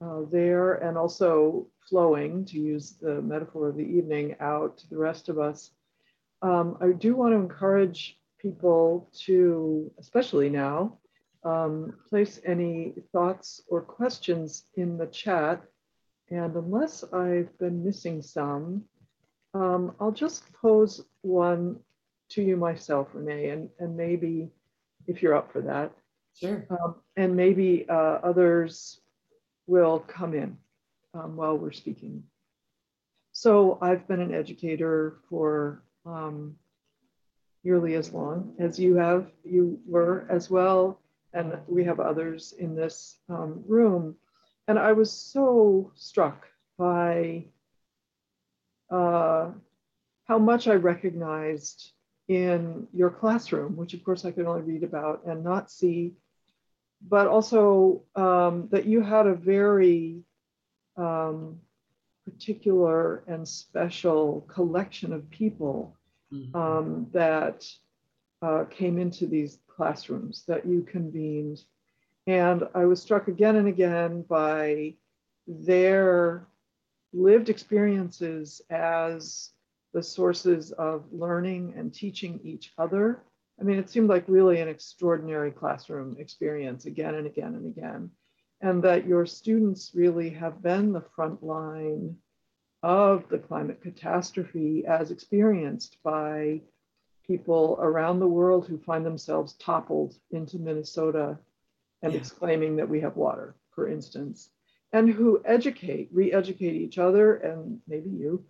uh, 0.00 0.22
there, 0.30 0.74
and 0.74 0.96
also 0.96 1.66
flowing, 1.88 2.44
to 2.46 2.58
use 2.58 2.96
the 3.00 3.20
metaphor 3.22 3.68
of 3.68 3.76
the 3.76 3.84
evening, 3.84 4.36
out 4.40 4.78
to 4.78 4.88
the 4.88 4.96
rest 4.96 5.28
of 5.28 5.38
us. 5.38 5.70
Um, 6.42 6.78
I 6.80 6.92
do 6.92 7.14
want 7.14 7.32
to 7.32 7.38
encourage 7.38 8.18
people 8.38 9.10
to, 9.26 9.90
especially 9.98 10.48
now, 10.48 10.98
um, 11.44 11.94
place 12.08 12.40
any 12.44 12.94
thoughts 13.12 13.62
or 13.68 13.80
questions 13.80 14.64
in 14.74 14.98
the 14.98 15.06
chat 15.06 15.62
and 16.30 16.54
unless 16.54 17.04
I've 17.12 17.56
been 17.58 17.84
missing 17.84 18.22
some, 18.22 18.84
um, 19.52 19.94
I'll 19.98 20.12
just 20.12 20.44
pose 20.52 21.02
one 21.22 21.80
to 22.30 22.42
you 22.42 22.56
myself, 22.56 23.08
Renee, 23.12 23.48
and, 23.48 23.68
and 23.80 23.96
maybe 23.96 24.48
if 25.08 25.22
you're 25.22 25.34
up 25.34 25.52
for 25.52 25.60
that, 25.62 25.92
Sure. 26.34 26.64
um, 26.70 26.94
and 27.16 27.34
maybe 27.34 27.86
uh, 27.88 28.18
others 28.22 29.00
will 29.70 30.00
come 30.00 30.34
in 30.34 30.58
um, 31.14 31.36
while 31.36 31.56
we're 31.56 31.70
speaking. 31.72 32.24
So 33.32 33.78
I've 33.80 34.06
been 34.08 34.20
an 34.20 34.34
educator 34.34 35.18
for 35.28 35.82
um, 36.04 36.56
nearly 37.62 37.94
as 37.94 38.12
long 38.12 38.54
as 38.58 38.78
you 38.78 38.96
have, 38.96 39.30
you 39.44 39.78
were 39.86 40.26
as 40.28 40.50
well, 40.50 41.00
and 41.32 41.56
we 41.68 41.84
have 41.84 42.00
others 42.00 42.52
in 42.58 42.74
this 42.74 43.18
um, 43.28 43.62
room. 43.66 44.16
And 44.66 44.78
I 44.78 44.92
was 44.92 45.12
so 45.12 45.92
struck 45.94 46.46
by 46.76 47.44
uh, 48.90 49.50
how 50.26 50.38
much 50.38 50.66
I 50.66 50.74
recognized 50.74 51.92
in 52.28 52.88
your 52.92 53.10
classroom, 53.10 53.76
which 53.76 53.94
of 53.94 54.02
course 54.02 54.24
I 54.24 54.32
could 54.32 54.46
only 54.46 54.62
read 54.62 54.84
about 54.84 55.26
and 55.26 55.44
not 55.44 55.70
see, 55.70 56.14
but 57.08 57.26
also 57.26 58.02
um, 58.16 58.68
that 58.70 58.86
you 58.86 59.00
had 59.00 59.26
a 59.26 59.34
very 59.34 60.22
um, 60.96 61.58
particular 62.24 63.22
and 63.26 63.46
special 63.46 64.42
collection 64.48 65.12
of 65.12 65.28
people 65.30 65.96
Mhm. 66.32 66.54
um, 66.54 67.06
that 67.12 67.66
uh, 68.42 68.64
came 68.70 68.98
into 68.98 69.26
these 69.26 69.58
classrooms 69.66 70.44
that 70.46 70.64
you 70.66 70.82
convened. 70.82 71.64
And 72.26 72.62
I 72.74 72.84
was 72.84 73.02
struck 73.02 73.28
again 73.28 73.56
and 73.56 73.66
again 73.68 74.22
by 74.22 74.94
their 75.46 76.46
lived 77.12 77.48
experiences 77.48 78.62
as 78.70 79.50
the 79.92 80.02
sources 80.02 80.70
of 80.72 81.12
learning 81.12 81.74
and 81.76 81.92
teaching 81.92 82.40
each 82.44 82.72
other. 82.78 83.24
I 83.60 83.62
mean, 83.64 83.78
it 83.78 83.90
seemed 83.90 84.08
like 84.08 84.24
really 84.26 84.60
an 84.60 84.68
extraordinary 84.68 85.50
classroom 85.50 86.16
experience 86.18 86.86
again 86.86 87.14
and 87.14 87.26
again 87.26 87.54
and 87.54 87.66
again. 87.66 88.10
And 88.62 88.82
that 88.84 89.06
your 89.06 89.26
students 89.26 89.92
really 89.94 90.30
have 90.30 90.62
been 90.62 90.92
the 90.92 91.04
front 91.14 91.42
line 91.42 92.16
of 92.82 93.28
the 93.28 93.38
climate 93.38 93.82
catastrophe 93.82 94.84
as 94.86 95.10
experienced 95.10 95.98
by 96.02 96.62
people 97.26 97.78
around 97.80 98.18
the 98.18 98.26
world 98.26 98.66
who 98.66 98.78
find 98.78 99.04
themselves 99.04 99.54
toppled 99.54 100.16
into 100.30 100.58
Minnesota 100.58 101.38
and 102.02 102.12
Yeah. 102.12 102.18
exclaiming 102.18 102.76
that 102.76 102.88
we 102.88 103.00
have 103.00 103.16
water, 103.16 103.54
for 103.70 103.88
instance, 103.88 104.50
and 104.92 105.08
who 105.08 105.40
educate, 105.44 106.08
re 106.12 106.32
educate 106.32 106.74
each 106.74 106.98
other, 106.98 107.36
and 107.36 107.80
maybe 107.86 108.10
you, 108.10 108.44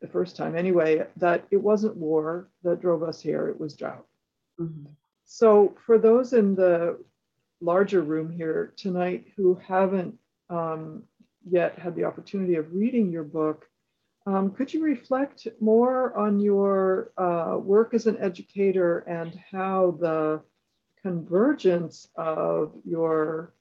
the 0.00 0.08
first 0.08 0.36
time 0.36 0.56
anyway, 0.56 1.06
that 1.16 1.44
it 1.50 1.62
wasn't 1.62 1.96
war 1.96 2.48
that 2.62 2.80
drove 2.80 3.02
us 3.02 3.20
here, 3.20 3.48
it 3.48 3.58
was 3.58 3.74
drought. 3.74 4.07
Mhm. 4.60 4.86
So, 5.24 5.74
for 5.86 5.98
those 5.98 6.32
in 6.32 6.54
the 6.54 6.98
larger 7.60 8.02
room 8.02 8.30
here 8.30 8.72
tonight 8.76 9.26
who 9.36 9.54
haven't 9.56 10.18
um, 10.50 11.04
yet 11.48 11.78
had 11.78 11.94
the 11.94 12.04
opportunity 12.04 12.54
of 12.56 12.72
reading 12.74 13.10
your 13.10 13.24
book, 13.24 13.68
um, 14.26 14.52
could 14.52 14.72
you 14.74 14.82
reflect 14.82 15.48
more 15.60 16.14
on 16.16 16.40
your 16.40 17.12
uh, 17.18 17.58
work 17.58 17.94
as 17.94 18.06
an 18.06 18.18
educator 18.18 19.00
and 19.00 19.34
how 19.50 19.92
the 20.00 20.42
convergence 21.02 22.08
of 22.16 22.72
your 22.84 23.54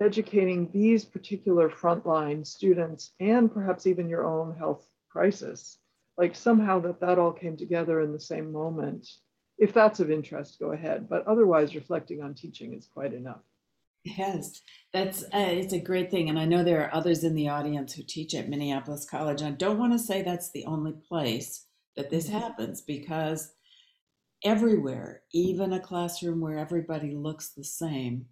educating 0.00 0.70
these 0.72 1.04
particular 1.04 1.70
frontline 1.70 2.46
students 2.46 3.12
and 3.20 3.52
perhaps 3.52 3.86
even 3.86 4.08
your 4.08 4.26
own 4.26 4.56
health 4.56 4.86
crisis, 5.10 5.78
like 6.18 6.34
somehow 6.34 6.80
that 6.80 7.00
that 7.00 7.18
all 7.18 7.32
came 7.32 7.56
together 7.56 8.00
in 8.00 8.12
the 8.12 8.20
same 8.20 8.52
moment? 8.52 9.08
If 9.58 9.74
that's 9.74 10.00
of 10.00 10.10
interest, 10.10 10.58
go 10.60 10.72
ahead. 10.72 11.08
But 11.08 11.26
otherwise, 11.26 11.74
reflecting 11.74 12.22
on 12.22 12.34
teaching 12.34 12.74
is 12.74 12.86
quite 12.86 13.12
enough. 13.14 13.42
Yes, 14.04 14.62
that's 14.92 15.24
uh, 15.24 15.28
it's 15.34 15.72
a 15.74 15.80
great 15.80 16.10
thing, 16.10 16.28
and 16.30 16.38
I 16.38 16.44
know 16.46 16.64
there 16.64 16.82
are 16.84 16.94
others 16.94 17.24
in 17.24 17.34
the 17.34 17.48
audience 17.48 17.92
who 17.94 18.02
teach 18.02 18.34
at 18.34 18.48
Minneapolis 18.48 19.04
College. 19.08 19.42
And 19.42 19.54
I 19.54 19.56
don't 19.56 19.78
want 19.78 19.92
to 19.92 19.98
say 19.98 20.22
that's 20.22 20.50
the 20.50 20.64
only 20.66 20.92
place 20.92 21.66
that 21.96 22.10
this 22.10 22.28
Mhm. 22.28 22.40
happens 22.40 22.80
because 22.80 23.52
everywhere, 24.44 25.22
even 25.32 25.72
a 25.72 25.80
classroom 25.80 26.40
where 26.40 26.58
everybody 26.58 27.12
looks 27.14 27.50
the 27.50 27.64
same, 27.64 28.28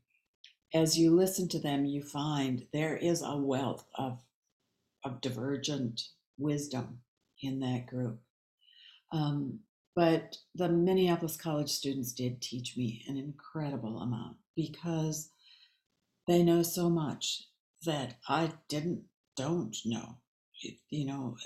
as 0.75 0.99
you 0.99 1.15
listen 1.15 1.49
to 1.51 1.61
them, 1.61 1.85
you 1.87 2.03
find 2.03 2.67
there 2.73 2.97
is 2.97 3.23
a 3.23 3.37
wealth 3.37 3.87
of 3.97 4.21
of 5.05 5.21
divergent 5.21 6.11
wisdom 6.39 7.01
in 7.43 7.61
that 7.61 7.87
group. 7.87 8.21
Um, 9.13 9.61
but 9.97 10.37
the 10.55 10.69
Minneapolis 10.69 11.39
College 11.39 11.71
students 11.71 12.13
did 12.13 12.43
teach 12.43 12.77
me 12.77 13.03
an 13.09 13.17
incredible 13.17 14.01
amount 14.01 14.37
because 14.55 15.31
they 16.29 16.43
know 16.43 16.63
so 16.63 16.91
much 16.91 17.45
that 17.85 18.17
I 18.29 18.53
didn't, 18.69 19.05
don't 19.37 19.75
know. 19.87 20.19
You- 20.91 21.07
know, 21.07 21.37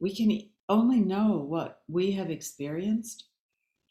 we 0.00 0.14
can 0.14 0.50
only 0.68 1.00
know 1.00 1.38
what 1.38 1.82
we 1.88 2.12
have 2.12 2.30
experienced, 2.30 3.28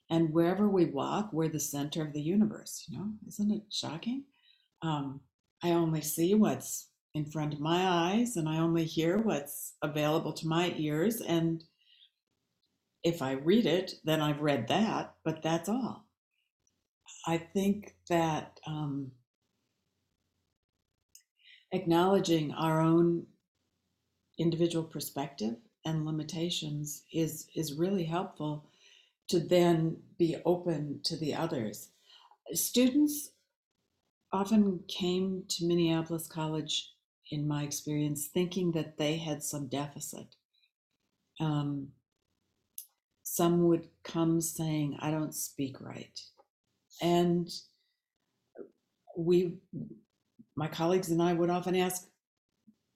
and 0.10 0.32
wherever 0.34 0.70
we 0.70 0.86
walk, 0.86 1.32
we're 1.34 1.50
the 1.50 1.60
center 1.60 2.02
of 2.04 2.14
the 2.14 2.22
universe. 2.22 2.86
You 2.88 2.98
know, 2.98 3.12
isn't 3.28 3.52
it 3.52 3.64
shocking? 3.70 4.26
Um, 4.82 5.22
I 5.64 5.72
only 5.72 6.02
see 6.02 6.36
what's 6.36 6.90
in 7.14 7.26
front 7.26 7.54
of 7.54 7.60
my 7.60 7.88
eyes, 7.88 8.36
and 8.38 8.48
I 8.48 8.60
only 8.60 8.86
hear 8.86 9.18
what's 9.18 9.76
available 9.82 10.34
to 10.34 10.48
my 10.48 10.74
ears. 10.78 11.22
And 11.22 11.64
if 13.06 13.22
I 13.22 13.34
read 13.34 13.68
it, 13.68 13.94
then 14.04 14.20
I've 14.20 14.42
read 14.42 14.68
that, 14.68 15.14
but 15.24 15.44
that's 15.44 15.70
all. 15.70 16.08
I 17.28 17.38
think 17.38 17.96
that 18.10 18.60
um, 18.66 19.12
acknowledging 21.72 22.52
our 22.54 22.82
own 22.82 23.28
individual 24.40 24.84
perspective 24.84 25.56
and 25.86 26.04
limitations 26.04 27.04
is 27.14 27.48
is 27.56 27.74
really 27.74 28.06
helpful 28.06 28.66
to 29.28 29.40
then 29.40 29.98
be 30.18 30.38
open 30.44 31.00
to 31.04 31.16
the 31.16 31.36
others. 31.36 31.90
Students 32.54 33.30
often 34.34 34.80
came 34.88 35.44
to 35.50 35.66
Minneapolis 35.66 36.28
College, 36.28 36.92
in 37.30 37.48
my 37.48 37.64
experience, 37.64 38.28
thinking 38.28 38.72
that 38.72 38.98
they 38.98 39.18
had 39.18 39.44
some 39.44 39.68
deficit. 39.68 40.36
Um, 41.40 41.90
some 43.36 43.68
would 43.68 43.90
come 44.06 44.40
saying, 44.40 44.98
I 45.02 45.12
don't 45.12 45.36
speak 45.36 45.82
right. 45.82 46.18
And 47.02 47.50
we, 49.18 49.58
my 50.56 50.70
colleagues 50.70 51.10
and 51.10 51.22
I 51.22 51.34
would 51.34 51.50
often 51.50 51.76
ask, 51.76 52.08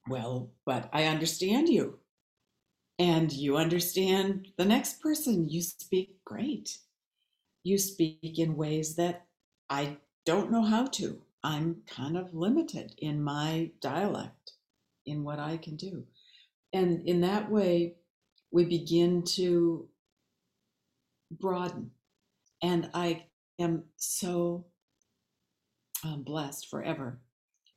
Well, 0.07 0.49
but 0.65 0.89
I 0.93 1.05
understand 1.05 1.67
you. 1.67 1.99
And 2.99 3.33
you 3.33 3.57
understand 3.57 4.47
the 4.57 4.63
next 4.63 5.01
person. 5.01 5.49
You 5.49 5.61
speak 5.61 6.15
great. 6.23 6.77
You 7.65 7.77
speak 7.77 8.39
in 8.39 8.55
ways 8.55 8.95
that 8.95 9.25
I 9.69 9.97
don't 10.25 10.51
know 10.51 10.63
how 10.63 10.85
to. 10.99 11.21
I'm 11.43 11.81
kind 11.85 12.15
of 12.17 12.33
limited 12.33 12.95
in 12.99 13.21
my 13.21 13.71
dialect, 13.81 14.53
in 15.05 15.25
what 15.25 15.39
I 15.39 15.57
can 15.57 15.75
do. 15.75 16.05
And 16.71 17.05
in 17.05 17.19
that 17.21 17.51
way, 17.51 17.95
we 18.51 18.63
begin 18.63 19.23
to 19.23 19.89
broaden. 21.31 21.91
And 22.61 22.89
I 22.93 23.25
am 23.59 23.83
so 23.97 24.65
um, 26.03 26.23
blessed 26.23 26.69
forever 26.69 27.19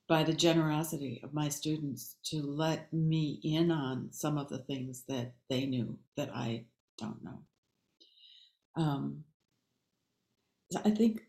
by 0.08 0.24
the 0.24 0.34
generosity 0.34 1.20
of 1.22 1.32
my 1.32 1.48
students 1.48 2.16
to 2.24 2.42
let 2.42 2.92
me 2.92 3.40
in 3.42 3.70
on 3.70 4.08
some 4.10 4.36
of 4.36 4.48
the 4.48 4.58
things 4.58 5.04
that 5.08 5.32
they 5.48 5.66
knew 5.66 5.98
that 6.16 6.30
I 6.34 6.64
don't 6.98 7.22
know. 7.24 7.38
Um, 8.76 9.24
I 10.84 10.90
think 10.90 11.22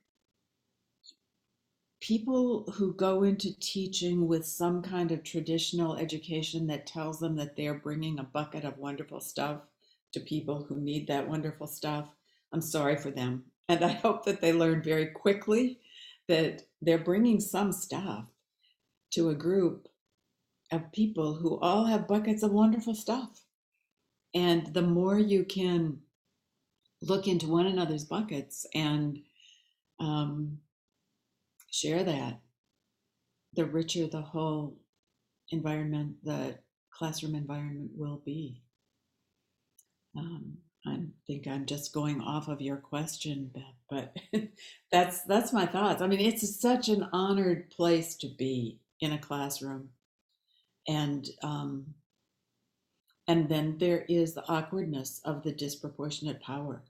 people 2.02 2.66
who 2.74 2.94
go 2.94 3.24
into 3.24 3.58
teaching 3.60 4.28
with 4.28 4.46
some 4.46 4.82
kind 4.82 5.12
of 5.12 5.24
traditional 5.24 5.96
education 5.96 6.68
that 6.68 6.86
tells 6.86 7.20
them 7.20 7.36
that 7.38 7.56
they're 7.56 7.74
bringing 7.80 8.20
a 8.20 8.24
bucket 8.24 8.66
of 8.66 8.78
wonderful 8.78 9.22
stuff 9.22 9.62
to 10.14 10.20
people 10.20 10.64
who 10.64 10.80
need 10.80 11.08
that 11.08 11.28
wonderful 11.28 11.68
stuff, 11.68 12.10
I'm 12.52 12.62
sorry 12.62 12.98
for 12.98 13.12
them. 13.12 13.46
And 13.70 13.84
I 13.84 13.90
hope 13.90 14.26
that 14.26 14.42
they 14.42 14.54
learn 14.54 14.84
very 14.84 15.08
quickly 15.08 15.80
that 16.28 16.64
they're 16.82 16.98
bringing 16.98 17.40
some 17.40 17.72
stuff 17.72 18.26
to 19.12 19.30
a 19.30 19.36
group 19.36 19.88
of 20.72 20.92
people 20.92 21.36
who 21.36 21.60
all 21.60 21.86
have 21.86 22.08
buckets 22.08 22.44
of 22.44 22.52
wonderful 22.52 22.96
stuff. 22.96 23.46
And 24.34 24.74
the 24.74 24.82
more 24.82 25.20
you 25.20 25.44
can 25.44 26.00
look 27.02 27.28
into 27.28 27.48
one 27.48 27.68
another's 27.68 28.06
buckets 28.06 28.66
and 28.74 29.20
um, 30.00 30.60
share 31.72 32.04
that, 32.04 32.40
the 33.54 33.66
richer 33.66 34.08
the 34.08 34.22
whole 34.22 34.78
environment, 35.52 36.16
the 36.24 36.58
classroom 36.92 37.36
environment 37.36 37.92
will 37.96 38.22
be. 38.26 38.63
Um, 40.18 40.58
I 40.86 41.00
think 41.28 41.48
I'm 41.48 41.66
just 41.66 41.94
going 41.94 42.22
off 42.22 42.48
of 42.48 42.62
your 42.62 42.78
question, 42.78 43.52
Beth, 43.54 43.64
but 43.90 44.18
that's 44.92 45.24
that's 45.24 45.54
my 45.54 45.66
thoughts. 45.66 46.02
I 46.02 46.08
mean, 46.08 46.20
it's 46.20 46.60
such 46.60 46.90
an 46.90 47.08
honored 47.14 47.70
place 47.72 48.16
to 48.18 48.28
be 48.28 48.80
in 49.00 49.14
a 49.14 49.18
classroom, 49.20 49.90
and 50.88 51.28
um, 51.44 51.88
and 53.28 53.50
then 53.50 53.78
there 53.80 54.06
is 54.10 54.34
the 54.34 54.48
awkwardness 54.50 55.22
of 55.26 55.44
the 55.44 55.54
disproportionate 55.54 56.42
power 56.42 56.84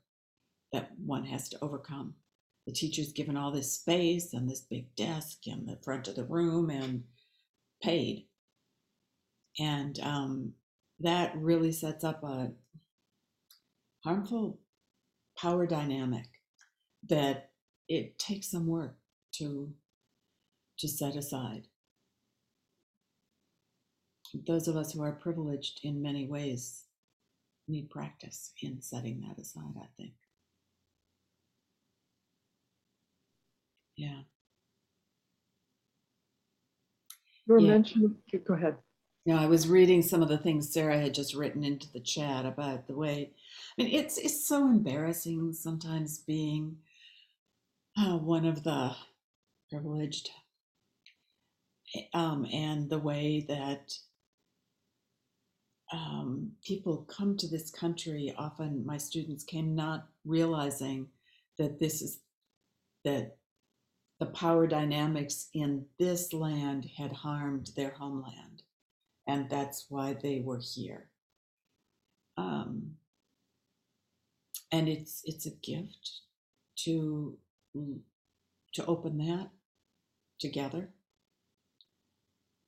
that 0.73 0.91
one 1.05 1.25
has 1.25 1.49
to 1.49 1.59
overcome. 1.63 2.15
The 2.67 2.73
teacher's 2.73 3.13
given 3.13 3.37
all 3.37 3.51
this 3.51 3.73
space 3.73 4.33
and 4.33 4.49
this 4.49 4.61
big 4.61 4.95
desk 4.95 5.47
in 5.47 5.65
the 5.65 5.77
front 5.83 6.07
of 6.07 6.15
the 6.15 6.25
room 6.25 6.69
and 6.69 7.05
paid, 7.83 8.27
and 9.59 9.99
um, 10.01 10.53
that 11.01 11.35
really 11.37 11.71
sets 11.73 12.03
up 12.03 12.23
a 12.23 12.51
harmful 14.03 14.59
power 15.37 15.67
dynamic 15.67 16.27
that 17.09 17.51
it 17.89 18.19
takes 18.19 18.51
some 18.51 18.67
work 18.67 18.97
to 19.33 19.73
to 20.79 20.87
set 20.87 21.15
aside 21.15 21.67
those 24.47 24.67
of 24.67 24.77
us 24.77 24.93
who 24.93 25.01
are 25.03 25.13
privileged 25.13 25.79
in 25.83 26.01
many 26.01 26.27
ways 26.27 26.85
need 27.67 27.89
practice 27.89 28.53
in 28.61 28.81
setting 28.81 29.21
that 29.21 29.39
aside 29.41 29.75
i 29.81 29.87
think 29.97 30.13
yeah 33.97 34.21
Your 37.47 37.59
Yeah. 37.59 37.67
mention, 37.73 38.15
go 38.47 38.53
ahead. 38.55 38.77
Yeah, 39.25 39.39
I 39.39 39.45
was 39.45 39.69
reading 39.69 40.01
some 40.01 40.21
of 40.21 40.29
the 40.29 40.37
things 40.37 40.73
Sarah 40.73 40.99
had 40.99 41.13
just 41.13 41.35
written 41.35 41.63
into 41.63 41.91
the 41.91 42.01
chat 42.01 42.45
about 42.45 42.87
the 42.87 42.95
way. 42.95 43.31
I 43.79 43.83
mean, 43.83 43.93
it's 43.93 44.17
it's 44.17 44.45
so 44.47 44.65
embarrassing 44.67 45.53
sometimes 45.53 46.19
being 46.19 46.77
uh, 47.97 48.17
one 48.17 48.45
of 48.45 48.63
the 48.63 48.95
privileged, 49.71 50.29
eh, 51.95 52.03
um, 52.13 52.45
and 52.51 52.89
the 52.89 52.99
way 52.99 53.45
that 53.47 53.93
um, 55.93 56.53
people 56.65 56.97
come 57.09 57.37
to 57.37 57.47
this 57.47 57.71
country. 57.71 58.33
Often, 58.37 58.85
my 58.85 58.97
students 58.97 59.45
came 59.45 59.75
not 59.75 60.07
realizing 60.25 61.07
that 61.57 61.79
this 61.79 62.01
is 62.01 62.19
that 63.05 63.37
the 64.19 64.27
power 64.27 64.67
dynamics 64.67 65.49
in 65.53 65.85
this 65.99 66.33
land 66.33 66.89
had 66.97 67.11
harmed 67.13 67.71
their 67.75 67.91
homeland 67.91 68.63
and 69.27 69.49
that's 69.49 69.85
why 69.89 70.13
they 70.13 70.41
were 70.43 70.59
here. 70.61 71.09
Um, 72.37 72.93
and 74.71 74.89
it's 74.89 75.21
it's 75.25 75.45
a 75.45 75.51
gift 75.51 76.11
to 76.85 77.37
to 78.73 78.85
open 78.85 79.17
that 79.19 79.49
together. 80.39 80.89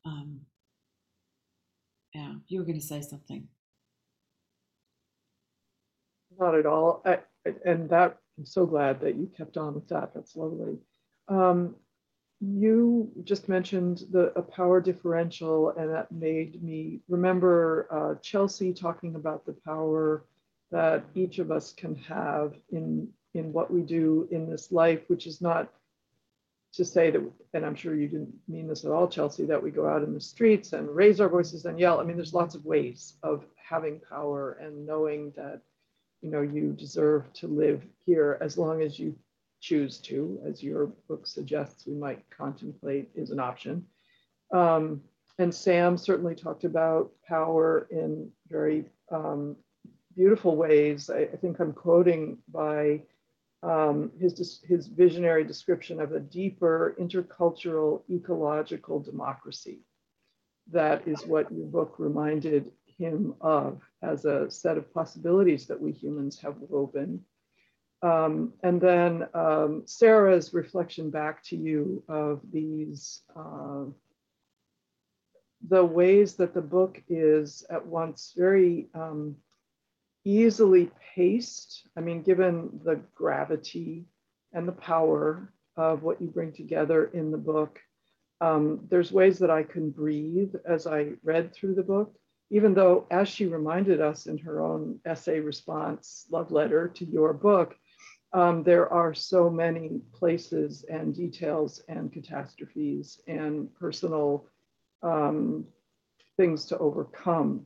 Um, 0.06 0.42
yeah, 2.14 2.34
you 2.48 2.60
were 2.60 2.66
going 2.66 2.80
to 2.80 2.86
say 2.86 3.02
something. 3.02 3.48
Not 6.40 6.56
at 6.56 6.66
all. 6.66 7.02
I- 7.06 7.22
and 7.66 7.90
that, 7.90 8.18
I'm 8.38 8.46
so 8.46 8.66
glad 8.66 9.02
that 9.02 9.16
you 9.16 9.28
kept 9.38 9.58
on 9.58 9.76
with 9.76 9.88
that. 9.90 10.14
That's 10.14 10.36
lovely. 10.36 10.80
Um, 11.28 11.76
you 12.54 13.12
just 13.24 13.50
mentioned 13.50 14.04
the 14.12 14.32
a 14.38 14.42
power 14.42 14.82
differential, 14.82 15.70
and 15.72 15.90
that 15.90 16.12
made 16.12 16.62
me 16.64 17.02
remember 17.08 17.88
uh, 17.92 18.20
Chelsea 18.22 18.74
talking 18.74 19.16
about 19.16 19.46
the 19.46 19.56
power 19.66 20.24
that 20.72 21.04
each 21.16 21.40
of 21.40 21.52
us 21.52 21.74
can 21.74 21.96
have 21.96 22.54
in 22.70 23.08
in 23.34 23.52
what 23.52 23.72
we 23.72 23.82
do 23.82 24.28
in 24.32 24.50
this 24.50 24.72
life, 24.72 25.02
which 25.08 25.28
is 25.28 25.42
not 25.42 25.70
to 26.74 26.86
say 26.86 27.10
that, 27.10 27.32
and 27.54 27.66
I'm 27.66 27.76
sure 27.76 27.96
you 27.96 28.08
didn't 28.08 28.34
mean 28.48 28.68
this 28.68 28.84
at 28.84 28.92
all, 28.92 29.08
Chelsea, 29.08 29.46
that 29.46 29.62
we 29.62 29.72
go 29.72 29.88
out 29.88 30.04
in 30.04 30.14
the 30.14 30.20
streets 30.20 30.74
and 30.74 30.94
raise 30.94 31.22
our 31.22 31.30
voices 31.30 31.66
and 31.66 31.80
yell. 31.80 32.00
I 32.00 32.04
mean, 32.04 32.18
there's 32.18 32.34
lots 32.34 32.56
of 32.56 32.66
ways 32.66 33.14
of 33.24 33.46
having 33.56 34.02
power 34.10 34.54
and 34.62 34.86
knowing 34.86 35.32
that, 35.38 35.62
you 36.22 36.30
know, 36.30 36.42
you 36.42 36.74
deserve 36.74 37.32
to 37.34 37.48
live 37.48 37.82
here 38.06 38.38
as 38.42 38.58
long 38.58 38.82
as 38.82 39.00
you 39.00 39.16
choose 39.68 39.98
to, 39.98 40.40
as 40.48 40.62
your 40.62 40.88
book 41.08 41.26
suggests, 41.26 41.88
we 41.88 41.96
might 41.96 42.24
contemplate 42.30 43.10
is 43.16 43.32
an 43.32 43.40
option. 43.40 43.86
Um, 44.54 45.02
and 45.40 45.54
Sam 45.54 45.98
certainly 45.98 46.36
talked 46.36 46.66
about 46.66 47.12
power 47.28 47.88
in 47.90 48.32
very 48.48 48.86
um, 49.12 49.56
beautiful 50.16 50.56
ways. 50.56 51.10
I, 51.10 51.22
I 51.34 51.38
think 51.42 51.60
I'm 51.60 51.74
quoting 51.74 52.38
by 52.48 53.02
um, 53.64 54.12
his, 54.20 54.62
his 54.64 54.88
visionary 54.88 55.44
description 55.44 56.00
of 56.00 56.12
a 56.12 56.20
deeper 56.20 56.96
intercultural 57.00 58.04
ecological 58.10 59.00
democracy. 59.00 59.80
That 60.72 61.08
is 61.08 61.26
what 61.26 61.52
your 61.52 61.66
book 61.66 61.96
reminded 61.98 62.72
him 62.86 63.34
of 63.42 63.82
as 64.04 64.26
a 64.26 64.50
set 64.50 64.78
of 64.78 64.94
possibilities 64.94 65.66
that 65.68 65.82
we 65.82 65.92
humans 65.92 66.40
have 66.40 66.56
woven. 66.60 67.26
Um, 68.02 68.54
and 68.62 68.80
then 68.80 69.28
um, 69.34 69.84
Sarah's 69.86 70.54
reflection 70.54 71.10
back 71.10 71.44
to 71.46 71.56
you 71.56 72.04
of 72.08 72.42
these, 72.52 73.22
uh, 73.36 73.86
the 75.68 75.84
ways 75.84 76.36
that 76.36 76.54
the 76.54 76.62
book 76.62 77.02
is 77.10 77.66
at 77.70 77.86
once 77.86 78.34
very 78.38 78.90
um, 78.94 79.36
easily 80.24 80.92
paced. 81.16 81.88
I 81.98 82.02
mean, 82.02 82.22
given 82.22 82.80
the 82.84 83.00
gravity 83.16 84.06
and 84.54 84.68
the 84.68 84.74
power 84.74 85.52
of 85.78 86.04
what 86.04 86.22
you 86.22 86.28
bring 86.28 86.52
together 86.52 87.06
in 87.06 87.32
the 87.32 87.38
book, 87.38 87.80
um, 88.42 88.86
there's 88.90 89.12
ways 89.12 89.40
that 89.40 89.50
I 89.50 89.64
can 89.64 89.90
breathe 89.90 90.54
as 90.66 90.86
I 90.88 91.14
read 91.24 91.54
through 91.54 91.76
the 91.76 91.84
book, 91.84 92.14
even 92.50 92.74
though, 92.74 93.08
as 93.10 93.30
she 93.30 93.46
reminded 93.46 94.02
us 94.02 94.28
in 94.28 94.38
her 94.40 94.62
own 94.62 95.00
essay 95.06 95.40
response, 95.40 96.26
love 96.30 96.52
letter 96.52 96.88
to 96.90 97.06
your 97.06 97.34
book, 97.34 97.76
um, 98.36 98.64
there 98.64 98.92
are 98.92 99.14
so 99.14 99.50
many 99.50 100.02
places 100.12 100.84
and 100.90 101.16
details 101.16 101.82
and 101.88 102.12
catastrophes 102.12 103.22
and 103.28 103.74
personal 103.76 104.46
um, 105.02 105.66
things 106.36 106.66
to 106.66 106.78
overcome 106.80 107.66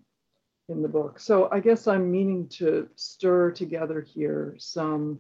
in 0.67 0.83
the 0.83 0.87
book. 0.87 1.19
So 1.19 1.49
I 1.51 1.59
guess 1.59 1.87
I'm 1.87 2.11
meaning 2.11 2.47
to 2.59 2.87
stir 2.95 3.49
together 3.49 3.99
here 3.99 4.53
some 4.59 5.17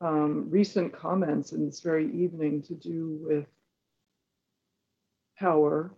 um, 0.00 0.50
recent 0.50 0.92
comments 0.92 1.52
in 1.52 1.64
this 1.64 1.82
very 1.82 2.12
evening 2.12 2.62
to 2.62 2.74
do 2.74 3.16
with 3.22 3.46
power 5.38 5.94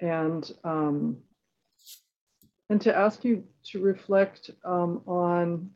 and 0.00 0.48
um, 0.62 1.16
and 2.70 2.80
to 2.82 2.96
ask 2.96 3.24
you 3.24 3.42
to 3.64 3.80
reflect 3.80 4.52
um, 4.64 5.02
on 5.08 5.70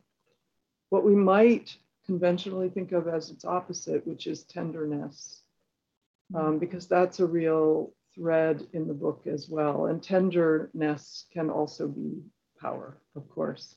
what 0.89 1.03
we 1.03 1.13
might 1.13 1.75
conventionally 2.07 2.69
think 2.69 2.93
of 2.93 3.07
as 3.07 3.29
its 3.29 3.45
opposite, 3.45 4.07
which 4.07 4.25
is 4.25 4.43
tenderness, 4.43 5.43
um, 6.33 6.57
because 6.57 6.87
that's 6.87 7.19
a 7.19 7.25
real 7.25 7.93
thread 8.15 8.65
in 8.73 8.87
the 8.87 8.93
book 8.93 9.27
as 9.27 9.47
well. 9.47 9.85
And 9.85 10.01
tenderness 10.01 11.25
can 11.31 11.49
also 11.49 11.87
be 11.87 12.23
power, 12.59 12.97
of 13.15 13.29
course. 13.29 13.75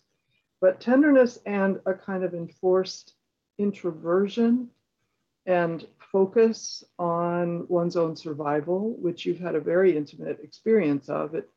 But 0.60 0.80
tenderness 0.80 1.38
and 1.44 1.80
a 1.86 1.92
kind 1.92 2.24
of 2.24 2.34
enforced 2.34 3.14
introversion 3.58 4.70
and 5.46 5.86
focus 6.12 6.84
on 6.98 7.66
one's 7.68 7.96
own 7.96 8.14
survival, 8.16 8.96
which 8.98 9.26
you've 9.26 9.40
had 9.40 9.54
a 9.54 9.60
very 9.60 9.96
intimate 9.96 10.38
experience 10.42 11.08
of. 11.08 11.34
It 11.34 11.48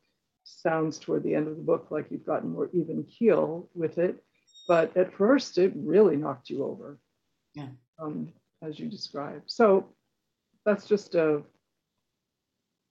sounds 0.44 1.00
toward 1.00 1.24
the 1.24 1.36
end 1.36 1.48
of 1.48 1.56
the 1.56 1.64
book 1.64 1.88
like 1.92 2.08
you've 2.10 2.26
gotten 2.26 2.52
more 2.52 2.70
even 2.74 3.04
keel 3.04 3.70
with 3.74 3.98
it. 3.98 4.24
But 4.68 4.96
at 4.96 5.14
first, 5.14 5.58
it 5.58 5.74
really 5.76 6.16
knocked 6.16 6.50
you 6.50 6.64
over, 6.64 7.00
Yeah. 7.54 7.70
um, 8.00 8.32
as 8.62 8.80
you 8.80 8.88
described. 8.88 9.52
So 9.52 9.90
that's 10.66 10.86
just 10.88 11.16
a, 11.16 11.42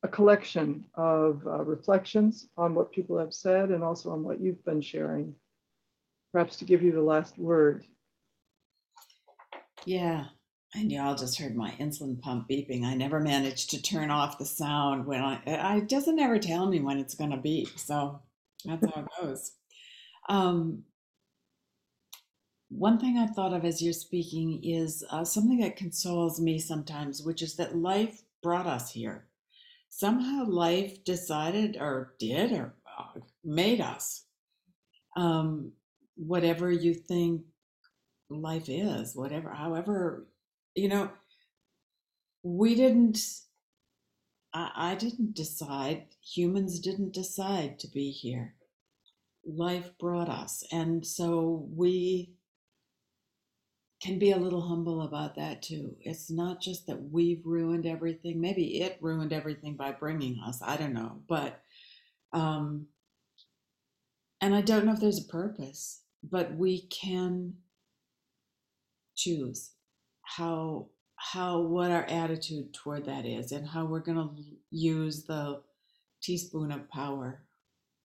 a 0.02 0.08
collection 0.08 0.84
of 0.94 1.46
uh, 1.46 1.64
reflections 1.64 2.48
on 2.56 2.74
what 2.74 2.92
people 2.92 3.18
have 3.18 3.32
said 3.32 3.70
and 3.70 3.82
also 3.82 4.10
on 4.10 4.22
what 4.22 4.40
you've 4.40 4.64
been 4.64 4.82
sharing. 4.82 5.34
Perhaps 6.32 6.56
to 6.56 6.64
give 6.64 6.82
you 6.82 6.92
the 6.92 7.00
last 7.00 7.38
word. 7.38 7.84
Yeah. 9.84 10.26
And 10.74 10.90
y'all 10.90 11.14
just 11.14 11.38
heard 11.38 11.54
my 11.54 11.72
insulin 11.72 12.18
pump 12.20 12.48
beeping. 12.48 12.84
I 12.84 12.94
never 12.94 13.20
managed 13.20 13.70
to 13.70 13.82
turn 13.82 14.10
off 14.10 14.38
the 14.38 14.46
sound 14.46 15.06
when 15.06 15.22
I, 15.22 15.40
I 15.46 15.76
it 15.76 15.88
doesn't 15.88 16.18
ever 16.18 16.38
tell 16.38 16.66
me 16.66 16.80
when 16.80 16.98
it's 16.98 17.14
going 17.14 17.30
to 17.30 17.36
beep. 17.36 17.78
So 17.78 18.20
that's 18.64 18.86
how 18.86 19.02
it 19.02 19.08
goes. 19.20 19.52
Um, 20.30 20.84
one 22.74 22.98
thing 22.98 23.18
I've 23.18 23.34
thought 23.34 23.52
of 23.54 23.64
as 23.64 23.82
you're 23.82 23.92
speaking 23.92 24.60
is 24.64 25.04
uh, 25.10 25.24
something 25.24 25.60
that 25.60 25.76
consoles 25.76 26.40
me 26.40 26.58
sometimes, 26.58 27.22
which 27.22 27.42
is 27.42 27.56
that 27.56 27.76
life 27.76 28.22
brought 28.42 28.66
us 28.66 28.90
here. 28.92 29.26
somehow 29.92 30.46
life 30.46 31.04
decided 31.04 31.76
or 31.78 32.14
did 32.18 32.50
or 32.52 32.74
uh, 32.98 33.20
made 33.44 33.80
us 33.80 34.24
um, 35.16 35.72
whatever 36.16 36.70
you 36.72 36.94
think 36.94 37.42
life 38.30 38.68
is, 38.68 39.14
whatever, 39.14 39.50
however, 39.50 40.26
you 40.74 40.88
know, 40.88 41.10
we 42.42 42.74
didn't, 42.74 43.18
I, 44.54 44.70
I 44.74 44.94
didn't 44.94 45.34
decide, 45.34 46.06
humans 46.22 46.80
didn't 46.80 47.12
decide 47.12 47.78
to 47.80 47.88
be 47.88 48.10
here. 48.10 48.54
Life 49.44 49.90
brought 50.00 50.30
us. 50.30 50.64
And 50.72 51.06
so 51.06 51.68
we 51.74 52.32
can 54.02 54.18
be 54.18 54.32
a 54.32 54.36
little 54.36 54.60
humble 54.62 55.02
about 55.02 55.36
that 55.36 55.62
too. 55.62 55.96
It's 56.00 56.30
not 56.30 56.60
just 56.60 56.88
that 56.88 57.00
we've 57.10 57.46
ruined 57.46 57.86
everything. 57.86 58.40
Maybe 58.40 58.80
it 58.82 58.98
ruined 59.00 59.32
everything 59.32 59.76
by 59.76 59.92
bringing 59.92 60.40
us. 60.44 60.60
I 60.60 60.76
don't 60.76 60.92
know. 60.92 61.20
But, 61.28 61.62
um, 62.32 62.88
and 64.40 64.54
I 64.54 64.60
don't 64.60 64.86
know 64.86 64.92
if 64.92 65.00
there's 65.00 65.24
a 65.24 65.30
purpose, 65.30 66.02
but 66.22 66.54
we 66.56 66.82
can 66.88 67.54
choose 69.16 69.70
how 70.22 70.88
how 71.16 71.60
what 71.60 71.90
our 71.90 72.04
attitude 72.06 72.74
toward 72.74 73.04
that 73.04 73.24
is 73.26 73.52
and 73.52 73.68
how 73.68 73.84
we're 73.84 74.00
going 74.00 74.16
to 74.16 74.42
use 74.70 75.24
the 75.24 75.60
teaspoon 76.22 76.72
of 76.72 76.88
power 76.90 77.42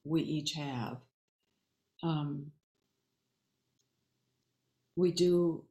we 0.03 0.21
each 0.21 0.53
have 0.53 0.97
um, 2.03 2.51
we 4.95 5.11
do 5.11 5.63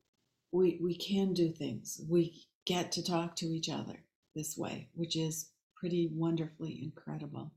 we 0.56 0.78
we 0.82 0.96
can 0.96 1.34
do 1.34 1.52
things. 1.52 2.00
We 2.08 2.46
get 2.64 2.92
to 2.92 3.04
talk 3.04 3.36
to 3.36 3.46
each 3.46 3.68
other 3.68 4.02
this 4.34 4.56
way 4.56 4.88
which 4.94 5.16
is 5.16 5.50
pretty 5.76 6.10
wonderfully 6.12 6.80
incredible. 6.82 7.52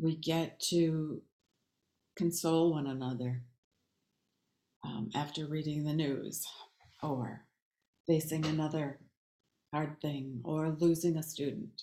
We 0.00 0.16
get 0.16 0.60
to 0.70 1.22
console 2.16 2.72
one 2.72 2.86
another 2.86 3.42
um, 4.84 5.10
after 5.14 5.46
reading 5.46 5.84
the 5.84 5.92
news 5.92 6.44
or 7.02 7.44
facing 8.06 8.44
another 8.44 8.98
hard 9.72 10.00
thing 10.00 10.40
or 10.44 10.76
losing 10.78 11.16
a 11.16 11.22
student 11.22 11.82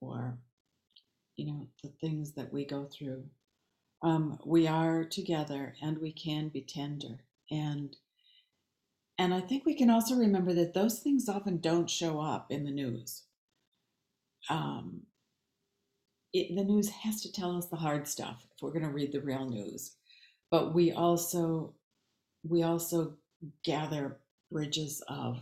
or 0.00 0.36
you 1.36 1.46
know 1.46 1.68
the 1.82 1.92
things 2.00 2.32
that 2.32 2.52
we 2.52 2.64
go 2.64 2.86
through. 2.86 3.24
Um, 4.02 4.38
we 4.44 4.66
are 4.66 5.04
together 5.04 5.74
and 5.80 5.98
we 5.98 6.12
can 6.12 6.48
be 6.48 6.62
tender 6.62 7.20
and 7.50 7.96
and 9.22 9.32
i 9.32 9.40
think 9.40 9.64
we 9.64 9.74
can 9.74 9.90
also 9.90 10.16
remember 10.16 10.52
that 10.52 10.74
those 10.74 10.98
things 10.98 11.28
often 11.28 11.58
don't 11.58 11.88
show 11.88 12.20
up 12.20 12.50
in 12.50 12.64
the 12.64 12.70
news. 12.72 13.22
Um, 14.50 15.02
it, 16.32 16.54
the 16.56 16.64
news 16.64 16.88
has 16.88 17.20
to 17.22 17.32
tell 17.32 17.56
us 17.56 17.66
the 17.66 17.76
hard 17.76 18.08
stuff 18.08 18.46
if 18.50 18.62
we're 18.62 18.72
going 18.72 18.84
to 18.84 18.90
read 18.90 19.12
the 19.12 19.20
real 19.20 19.48
news. 19.48 19.96
But 20.50 20.74
we 20.74 20.92
also 20.92 21.74
we 22.42 22.62
also 22.62 23.14
gather 23.64 24.18
bridges 24.50 25.02
of 25.08 25.38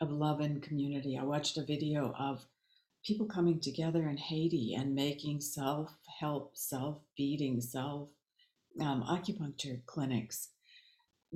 of 0.00 0.10
love 0.10 0.40
and 0.40 0.62
community. 0.62 1.16
I 1.16 1.22
watched 1.22 1.58
a 1.58 1.64
video 1.64 2.12
of 2.18 2.44
people 3.04 3.26
coming 3.26 3.60
together 3.60 4.08
in 4.08 4.16
Haiti 4.16 4.74
and 4.74 4.94
making 4.94 5.40
self 5.40 5.90
help, 6.18 6.56
self 6.56 6.98
feeding, 7.16 7.60
self 7.60 8.08
um, 8.80 9.04
acupuncture 9.04 9.84
clinics 9.86 10.48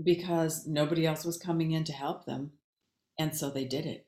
because 0.03 0.67
nobody 0.67 1.07
else 1.07 1.25
was 1.25 1.39
coming 1.39 1.73
in 1.73 1.85
to 1.85 1.93
help 1.93 2.27
them, 2.27 2.53
and 3.19 3.35
so 3.35 3.51
they 3.51 3.65
did 3.65 3.87
it. 3.87 4.07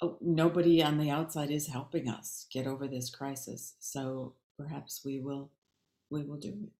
Oh, 0.00 0.18
nobody 0.20 0.82
on 0.82 0.98
the 0.98 1.10
outside 1.10 1.50
is 1.50 1.68
helping 1.68 2.08
us 2.08 2.46
get 2.52 2.66
over 2.66 2.86
this 2.88 3.10
crisis, 3.10 3.74
so 3.80 4.34
perhaps 4.58 5.02
we 5.04 5.20
will 5.20 5.50
we 6.10 6.22
will 6.24 6.38
do 6.38 6.50
it 6.50 6.72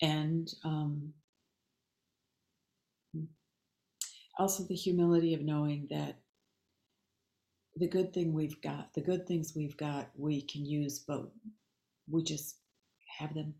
and 0.00 0.52
um, 0.64 1.12
also 4.38 4.62
the 4.64 4.74
humility 4.74 5.34
of 5.34 5.40
knowing 5.42 5.86
that 5.90 6.16
the 7.76 7.88
good 7.88 8.12
thing 8.12 8.32
we've 8.32 8.60
got, 8.62 8.92
the 8.94 9.00
good 9.00 9.26
things 9.26 9.52
we've 9.54 9.76
got, 9.76 10.10
we 10.16 10.42
can 10.42 10.64
use, 10.64 10.98
but 11.00 11.30
we 12.10 12.22
just 12.22 12.56
have 13.18 13.34
them. 13.34 13.54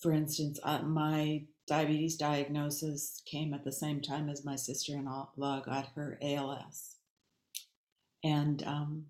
For 0.00 0.12
instance, 0.12 0.58
uh, 0.62 0.82
my 0.82 1.44
diabetes 1.66 2.16
diagnosis 2.16 3.22
came 3.26 3.54
at 3.54 3.64
the 3.64 3.72
same 3.72 4.00
time 4.00 4.28
as 4.28 4.44
my 4.44 4.56
sister 4.56 4.94
in 4.94 5.06
law 5.06 5.60
got 5.60 5.88
her 5.94 6.18
ALS. 6.22 6.96
And 8.24 8.62
um, 8.64 9.06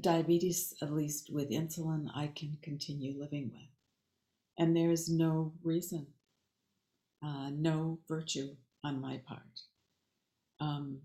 diabetes, 0.00 0.74
at 0.82 0.92
least 0.92 1.30
with 1.32 1.50
insulin, 1.50 2.08
I 2.14 2.28
can 2.34 2.58
continue 2.62 3.18
living 3.18 3.50
with. 3.52 3.68
And 4.58 4.76
there's 4.76 5.08
no 5.08 5.54
reason, 5.62 6.06
uh, 7.24 7.50
no 7.52 8.00
virtue 8.08 8.56
on 8.84 9.00
my 9.00 9.20
part. 9.26 9.62
Um, 10.60 11.00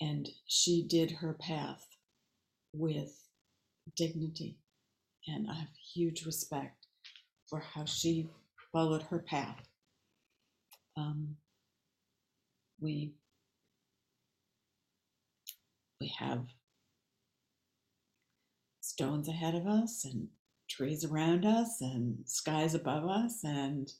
and 0.00 0.28
she 0.46 0.86
did 0.86 1.10
her 1.10 1.34
path 1.34 1.86
with 2.72 3.28
dignity. 3.94 4.58
And 5.28 5.50
I 5.50 5.54
have 5.54 5.68
huge 5.94 6.24
respect 6.24 6.86
for 7.48 7.60
how 7.60 7.84
she 7.84 8.28
followed 8.72 9.02
her 9.04 9.18
path. 9.18 9.68
Um, 10.96 11.36
we 12.80 13.12
we 16.00 16.08
have 16.18 16.46
stones 18.80 19.28
ahead 19.28 19.54
of 19.54 19.66
us 19.66 20.04
and 20.04 20.28
trees 20.68 21.04
around 21.04 21.44
us 21.44 21.80
and 21.80 22.18
skies 22.24 22.74
above 22.74 23.08
us 23.08 23.42
and 23.44 23.92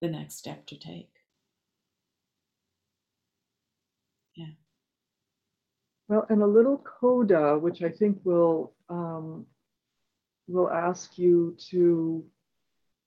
the 0.00 0.08
next 0.08 0.36
step 0.36 0.66
to 0.66 0.78
take. 0.78 1.10
Yeah. 4.34 4.46
Well, 6.08 6.26
and 6.28 6.42
a 6.42 6.46
little 6.46 6.78
coda, 6.78 7.58
which 7.58 7.82
I 7.82 7.88
think 7.88 8.20
will 8.24 8.72
um, 8.88 9.46
will 10.48 10.70
ask 10.70 11.18
you 11.18 11.56
to 11.70 12.24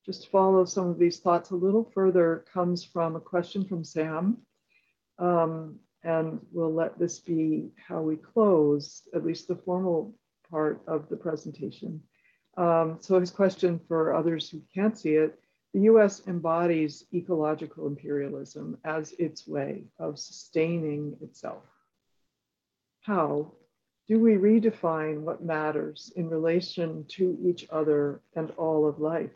just 0.04 0.30
follow 0.30 0.64
some 0.64 0.88
of 0.88 0.98
these 0.98 1.18
thoughts 1.18 1.50
a 1.50 1.56
little 1.56 1.84
further, 1.92 2.44
comes 2.52 2.84
from 2.84 3.16
a 3.16 3.20
question 3.20 3.64
from 3.64 3.82
Sam. 3.84 4.38
Um, 5.18 5.80
and 6.04 6.40
we'll 6.52 6.72
let 6.72 6.98
this 6.98 7.18
be 7.18 7.70
how 7.76 8.00
we 8.00 8.16
close, 8.16 9.02
at 9.14 9.24
least 9.24 9.48
the 9.48 9.56
formal 9.56 10.14
part 10.48 10.80
of 10.86 11.08
the 11.08 11.16
presentation. 11.16 12.00
Um, 12.56 12.98
so 13.00 13.18
his 13.18 13.30
question 13.30 13.80
for 13.88 14.14
others 14.14 14.48
who 14.48 14.62
can't 14.72 14.96
see 14.96 15.14
it, 15.14 15.38
the 15.74 15.80
US 15.80 16.26
embodies 16.28 17.04
ecological 17.12 17.86
imperialism 17.86 18.78
as 18.84 19.12
its 19.18 19.46
way 19.46 19.84
of 19.98 20.18
sustaining 20.18 21.16
itself. 21.20 21.64
How 23.02 23.52
do 24.08 24.20
we 24.20 24.34
redefine 24.34 25.20
what 25.20 25.44
matters 25.44 26.12
in 26.16 26.28
relation 26.28 27.04
to 27.08 27.36
each 27.42 27.66
other 27.70 28.20
and 28.36 28.50
all 28.52 28.86
of 28.86 29.00
life? 29.00 29.32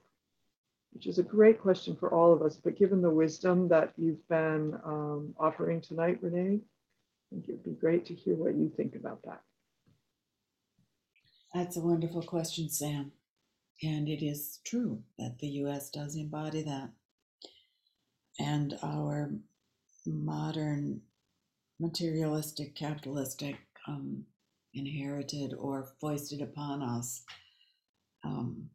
Which 0.93 1.07
is 1.07 1.19
a 1.19 1.25
great 1.25 1.61
question 1.61 1.97
for 1.97 2.13
all 2.13 2.33
of 2.33 2.43
us, 2.43 2.57
but 2.57 2.79
given 2.79 3.03
the 3.03 3.11
wisdom 3.11 3.69
that 3.69 3.93
you've 3.97 4.27
been 4.29 4.79
um, 4.85 5.35
offering 5.39 5.81
tonight, 5.81 6.19
Renee, 6.23 6.61
I 6.61 7.35
think 7.35 7.49
it'd 7.49 7.65
be 7.65 7.73
great 7.73 8.07
to 8.07 8.15
hear 8.15 8.35
what 8.35 8.55
you 8.55 8.73
think 8.77 8.95
about 8.95 9.23
that. 9.25 9.41
That's 11.55 11.77
a 11.77 11.81
wonderful 11.81 12.23
question, 12.23 12.69
Sam. 12.69 13.13
And 13.83 14.09
it 14.09 14.25
is 14.25 14.61
true 14.65 15.03
that 15.19 15.39
the 15.39 15.49
US 15.65 15.91
does 15.91 16.15
embody 16.15 16.63
that. 16.63 16.91
And 18.39 18.79
our 18.83 19.31
modern 20.07 21.03
materialistic, 21.81 22.75
capitalistic, 22.75 23.57
um, 23.87 24.25
inherited 24.75 25.55
or 25.59 25.89
foisted 26.01 26.41
upon 26.43 26.83
us 26.83 27.23
um, 28.25 28.71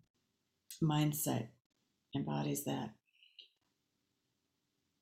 mindset 0.83 1.47
embodies 2.15 2.63
that. 2.65 2.91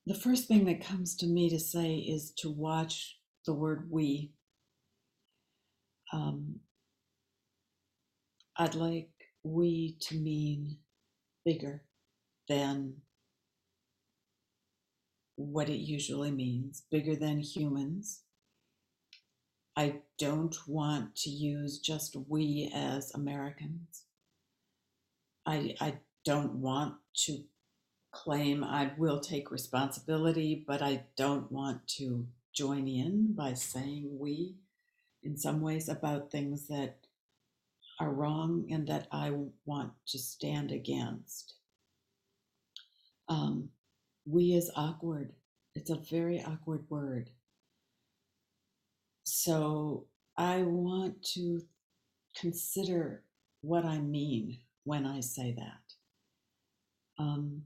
The 0.06 0.16
first 0.16 0.48
thing 0.48 0.66
that 0.66 0.86
comes 0.86 1.16
to 1.18 1.28
me 1.28 1.50
to 1.50 1.60
say 1.60 1.96
is 1.96 2.32
to 2.40 2.50
watch 2.52 3.20
the 3.46 3.54
word 3.54 3.88
we. 3.90 4.34
Um, 6.12 6.60
I'd 8.58 8.76
like 8.76 9.10
we 9.44 9.98
to 10.02 10.16
mean 10.16 10.78
bigger 11.46 11.84
than 12.50 12.96
what 15.36 15.70
it 15.70 15.80
usually 15.80 16.32
means, 16.32 16.84
bigger 16.92 17.16
than 17.16 17.40
humans. 17.40 18.23
I 19.76 20.02
don't 20.20 20.56
want 20.68 21.16
to 21.18 21.30
use 21.30 21.80
just 21.80 22.16
we 22.28 22.72
as 22.74 23.14
Americans. 23.14 24.04
I, 25.46 25.76
I 25.82 25.96
don't 26.24 26.56
want 26.56 26.96
to 27.26 27.44
claim 28.12 28.64
I 28.64 28.92
will 28.98 29.20
take 29.20 29.52
responsibility, 29.52 30.64
but 30.68 30.82
I 30.82 31.04
don't 31.18 31.52
want 31.52 31.88
to 31.98 32.28
join 32.54 32.88
in 32.88 33.34
by 33.34 33.56
saying 33.56 34.18
we 34.20 34.56
in 35.24 35.38
some 35.38 35.62
ways 35.62 35.90
about 35.90 36.32
things 36.32 36.68
that 36.68 36.98
are 38.00 38.12
wrong 38.12 38.68
and 38.70 38.88
that 38.88 39.08
I 39.12 39.32
want 39.66 39.94
to 40.08 40.20
stand 40.20 40.72
against. 40.72 41.56
Um, 43.28 43.70
we 44.26 44.54
is 44.54 44.72
awkward. 44.76 45.34
It's 45.76 45.90
a 45.90 45.96
very 45.96 46.44
awkward 46.44 46.84
word. 46.90 47.32
So 49.24 50.06
I 50.38 50.64
want 50.64 51.24
to 51.34 51.62
consider 52.36 53.24
what 53.62 53.86
I 53.86 54.00
mean 54.00 54.60
when 54.84 55.06
I 55.06 55.22
say 55.22 55.56
that. 55.58 57.24
Um, 57.24 57.64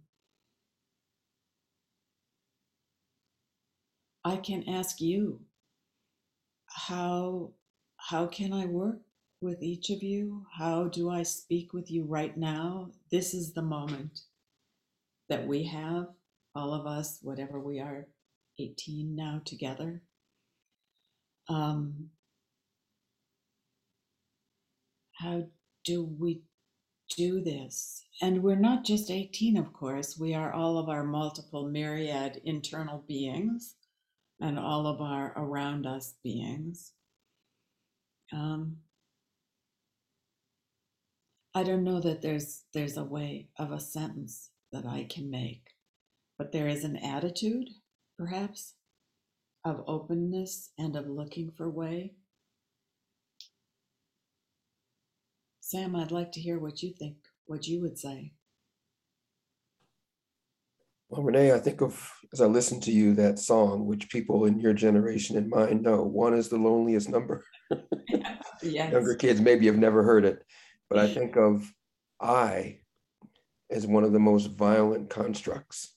I 4.24 4.38
can 4.38 4.68
ask 4.68 5.00
you 5.00 5.40
how 6.68 7.52
how 7.98 8.28
can 8.28 8.54
I 8.54 8.66
work 8.66 9.00
with 9.42 9.62
each 9.64 9.90
of 9.90 10.04
you? 10.04 10.46
How 10.52 10.86
do 10.86 11.10
I 11.10 11.24
speak 11.24 11.74
with 11.74 11.90
you 11.90 12.04
right 12.04 12.36
now? 12.38 12.92
This 13.12 13.34
is 13.34 13.54
the 13.54 13.62
moment 13.62 14.22
that 15.30 15.46
we 15.48 15.64
have, 15.64 16.08
all 16.56 16.74
of 16.74 16.86
us, 16.86 17.20
whatever 17.22 17.60
we 17.60 17.80
are, 17.80 18.08
18 18.60 19.16
now 19.16 19.42
together. 19.46 20.02
Um, 21.50 22.10
how 25.14 25.48
do 25.86 26.04
we 26.20 26.42
do 27.16 27.42
this? 27.42 28.06
And 28.22 28.44
we're 28.44 28.56
not 28.56 28.86
just 28.86 29.12
18, 29.12 29.58
of 29.58 29.74
course, 29.74 30.18
we 30.20 30.34
are 30.34 30.54
all 30.54 30.78
of 30.78 30.90
our 30.90 31.04
multiple 31.04 31.68
myriad 31.70 32.42
internal 32.44 33.04
beings 33.08 33.76
and 34.40 34.60
all 34.60 34.88
of 34.88 35.02
our 35.02 35.34
around 35.38 35.86
us 35.86 36.16
beings. 36.24 36.94
Um, 38.34 38.78
I 41.56 41.64
don't 41.64 41.84
know 41.84 42.00
that 42.02 42.22
there's 42.22 42.64
there's 42.74 42.98
a 42.98 43.04
way 43.04 43.50
of 43.58 43.72
a 43.72 43.80
sentence 43.80 44.52
that 44.72 44.86
I 44.86 45.08
can 45.10 45.30
make, 45.32 45.72
but 46.38 46.52
there 46.52 46.68
is 46.68 46.84
an 46.84 46.98
attitude, 46.98 47.70
perhaps, 48.18 48.76
of 49.68 49.84
openness 49.88 50.72
and 50.78 50.96
of 50.96 51.08
looking 51.08 51.52
for 51.52 51.70
way. 51.70 52.14
Sam, 55.60 55.96
I'd 55.96 56.12
like 56.12 56.32
to 56.34 56.40
hear 56.40 56.60
what 56.60 56.82
you 56.82 56.94
think, 56.98 57.18
what 57.46 57.68
you 57.68 57.82
would 57.82 58.00
say. 58.00 58.32
Well, 61.10 61.24
Renee, 61.24 61.52
I 61.52 61.60
think 61.60 61.82
of 61.82 62.12
as 62.34 62.42
I 62.42 62.46
listen 62.46 62.80
to 62.82 62.92
you 62.92 63.14
that 63.16 63.40
song, 63.40 63.86
which 63.86 64.10
people 64.10 64.46
in 64.46 64.60
your 64.60 64.74
generation 64.74 65.38
and 65.38 65.50
mine 65.50 65.82
know. 65.82 66.04
One 66.04 66.34
is 66.34 66.50
the 66.50 66.58
loneliest 66.58 67.10
number. 67.10 67.46
yes. 68.62 68.92
Younger 68.92 69.16
kids 69.16 69.42
maybe 69.42 69.66
have 69.68 69.78
never 69.78 70.04
heard 70.04 70.26
it, 70.26 70.44
but 70.90 71.00
I 71.00 71.14
think 71.14 71.38
of 71.38 71.70
I 72.22 72.80
as 73.70 73.86
one 73.86 74.04
of 74.04 74.14
the 74.14 74.20
most 74.20 74.48
violent 74.48 75.10
constructs. 75.10 75.97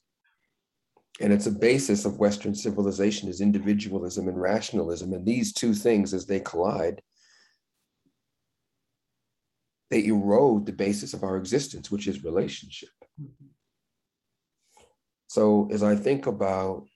And 1.21 1.33
it's 1.35 1.47
a 1.47 1.53
basis 1.53 2.07
of 2.07 2.19
Western 2.19 2.55
civilization 2.55 3.29
is 3.29 3.43
individualism 3.43 4.27
and 4.27 4.41
rationalism. 4.41 5.13
And 5.13 5.27
these 5.27 5.53
two 5.53 5.75
things, 5.75 6.15
as 6.15 6.27
they 6.27 6.41
collide, 6.41 7.03
they 9.91 10.07
erode 10.07 10.65
the 10.65 10.73
basis 10.73 11.13
of 11.13 11.23
our 11.23 11.37
existence, 11.37 11.91
which 11.91 12.09
is 12.09 12.25
relationship. 12.25 12.89
So 15.27 15.69
as 15.71 15.83
I 15.83 15.95
think 15.95 16.27
about 16.27 16.87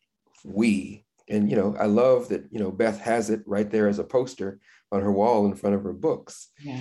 we, 0.42 1.04
and 1.28 1.50
you 1.50 1.56
know, 1.56 1.76
I 1.78 1.86
love 1.86 2.28
that 2.28 2.44
you 2.50 2.58
know 2.58 2.70
Beth 2.70 3.00
has 3.00 3.30
it 3.30 3.42
right 3.46 3.70
there 3.70 3.88
as 3.88 3.98
a 3.98 4.04
poster 4.04 4.58
on 4.90 5.02
her 5.02 5.12
wall 5.12 5.46
in 5.46 5.54
front 5.54 5.76
of 5.76 5.82
her 5.82 5.92
books. 5.92 6.50
Yeah. 6.62 6.80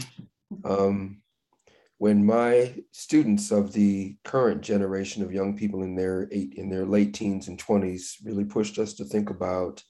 Um, 0.63 1.22
when 2.03 2.25
my 2.25 2.75
students 2.91 3.49
of 3.49 3.71
the 3.71 4.17
current 4.25 4.59
generation 4.59 5.23
of 5.23 5.31
young 5.31 5.55
people 5.55 5.83
in 5.83 5.95
their 5.95 6.27
eight 6.33 6.53
in 6.55 6.69
their 6.69 6.85
late 6.85 7.13
teens 7.13 7.47
and 7.47 7.57
20s 7.57 8.15
really 8.25 8.43
pushed 8.43 8.77
us 8.77 8.93
to 8.95 9.05
think 9.05 9.29
about 9.29 9.81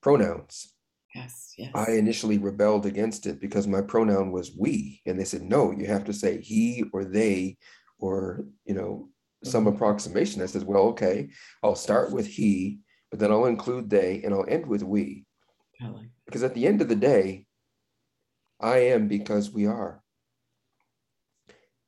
pronouns. 0.00 0.72
Yes, 1.12 1.54
yes. 1.58 1.72
I 1.74 1.94
initially 1.94 2.38
rebelled 2.38 2.86
against 2.86 3.26
it 3.26 3.40
because 3.40 3.66
my 3.66 3.80
pronoun 3.80 4.30
was 4.30 4.52
we. 4.56 5.02
And 5.04 5.18
they 5.18 5.24
said, 5.24 5.42
no, 5.42 5.72
you 5.72 5.86
have 5.86 6.04
to 6.04 6.12
say 6.12 6.40
he 6.40 6.84
or 6.92 7.04
they 7.04 7.56
or 7.98 8.44
you 8.64 8.74
know 8.74 9.08
some 9.42 9.64
mm-hmm. 9.64 9.74
approximation 9.74 10.40
that 10.40 10.50
says, 10.50 10.64
well, 10.64 10.82
okay, 10.90 11.28
I'll 11.64 11.74
start 11.74 12.12
with 12.12 12.28
he, 12.28 12.78
but 13.10 13.18
then 13.18 13.32
I'll 13.32 13.46
include 13.46 13.90
they 13.90 14.22
and 14.22 14.32
I'll 14.32 14.46
end 14.48 14.64
with 14.64 14.84
we. 14.84 15.24
Like 15.80 16.10
because 16.24 16.44
at 16.44 16.54
the 16.54 16.68
end 16.68 16.82
of 16.82 16.88
the 16.88 17.02
day, 17.12 17.46
I 18.60 18.76
am 18.94 19.08
because 19.08 19.50
we 19.50 19.66
are. 19.66 20.04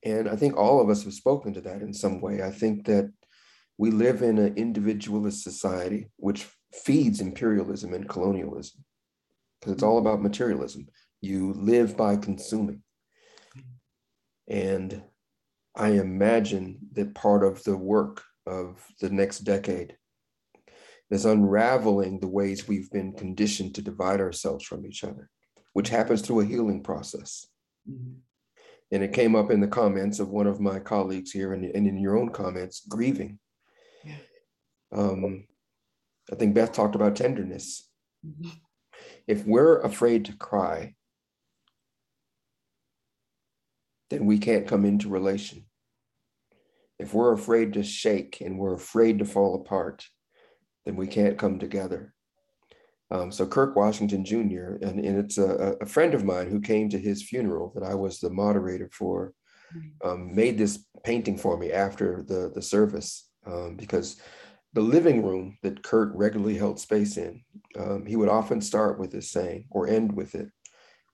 And 0.04 0.28
I 0.28 0.36
think 0.36 0.56
all 0.56 0.80
of 0.80 0.88
us 0.88 1.04
have 1.04 1.12
spoken 1.12 1.52
to 1.54 1.60
that 1.62 1.82
in 1.82 1.92
some 1.92 2.20
way. 2.20 2.42
I 2.42 2.50
think 2.50 2.86
that 2.86 3.12
we 3.76 3.90
live 3.90 4.22
in 4.22 4.38
an 4.38 4.56
individualist 4.56 5.42
society, 5.42 6.10
which 6.16 6.46
feeds 6.72 7.20
imperialism 7.20 7.94
and 7.94 8.08
colonialism, 8.08 8.84
because 9.60 9.74
it's 9.74 9.82
all 9.82 9.98
about 9.98 10.22
materialism. 10.22 10.86
You 11.20 11.52
live 11.54 11.96
by 11.96 12.16
consuming. 12.16 12.82
And 14.48 15.02
I 15.76 15.90
imagine 15.90 16.78
that 16.92 17.14
part 17.14 17.44
of 17.44 17.62
the 17.64 17.76
work 17.76 18.22
of 18.46 18.84
the 19.00 19.10
next 19.10 19.40
decade 19.40 19.96
is 21.10 21.24
unraveling 21.24 22.20
the 22.20 22.28
ways 22.28 22.68
we've 22.68 22.90
been 22.90 23.12
conditioned 23.12 23.74
to 23.74 23.82
divide 23.82 24.20
ourselves 24.20 24.64
from 24.64 24.86
each 24.86 25.04
other, 25.04 25.28
which 25.72 25.88
happens 25.88 26.22
through 26.22 26.40
a 26.40 26.46
healing 26.46 26.82
process. 26.82 27.46
Mm-hmm. 27.88 28.18
And 28.92 29.02
it 29.02 29.12
came 29.12 29.36
up 29.36 29.50
in 29.50 29.60
the 29.60 29.68
comments 29.68 30.18
of 30.18 30.30
one 30.30 30.46
of 30.46 30.60
my 30.60 30.80
colleagues 30.80 31.30
here 31.30 31.52
and, 31.52 31.64
and 31.64 31.86
in 31.86 31.98
your 31.98 32.18
own 32.18 32.30
comments 32.30 32.82
grieving. 32.88 33.38
Yeah. 34.04 34.16
Um, 34.92 35.46
I 36.32 36.34
think 36.34 36.54
Beth 36.54 36.72
talked 36.72 36.96
about 36.96 37.16
tenderness. 37.16 37.88
Mm-hmm. 38.26 38.50
If 39.26 39.46
we're 39.46 39.80
afraid 39.80 40.24
to 40.26 40.36
cry, 40.36 40.94
then 44.10 44.26
we 44.26 44.38
can't 44.38 44.66
come 44.66 44.84
into 44.84 45.08
relation 45.08 45.66
if 47.00 47.14
we're 47.14 47.32
afraid 47.32 47.72
to 47.72 47.82
shake 47.82 48.42
and 48.42 48.58
we're 48.58 48.74
afraid 48.74 49.20
to 49.20 49.24
fall 49.24 49.54
apart, 49.54 50.06
then 50.84 50.96
we 50.96 51.06
can't 51.06 51.38
come 51.38 51.58
together. 51.58 52.12
Um, 53.10 53.32
so 53.32 53.46
Kirk 53.46 53.74
Washington 53.74 54.24
Jr. 54.24 54.76
and, 54.82 55.04
and 55.04 55.18
it's 55.18 55.36
a, 55.36 55.76
a, 55.80 55.86
friend 55.86 56.14
of 56.14 56.24
mine 56.24 56.48
who 56.48 56.60
came 56.60 56.88
to 56.90 56.98
his 56.98 57.22
funeral 57.22 57.72
that 57.74 57.82
I 57.82 57.94
was 57.94 58.20
the 58.20 58.30
moderator 58.30 58.88
for, 58.92 59.32
mm-hmm. 59.74 60.08
um, 60.08 60.34
made 60.34 60.56
this 60.56 60.84
painting 61.02 61.36
for 61.36 61.56
me 61.56 61.72
after 61.72 62.22
the 62.22 62.52
the 62.54 62.62
service 62.62 63.28
um, 63.46 63.76
because 63.76 64.20
the 64.74 64.80
living 64.80 65.24
room 65.24 65.58
that 65.62 65.82
Kirk 65.82 66.12
regularly 66.14 66.56
held 66.56 66.78
space 66.78 67.16
in, 67.16 67.42
um, 67.76 68.06
he 68.06 68.14
would 68.14 68.28
often 68.28 68.60
start 68.60 69.00
with 69.00 69.10
this 69.10 69.30
saying 69.30 69.66
or 69.70 69.88
end 69.88 70.14
with 70.14 70.36
it: 70.36 70.48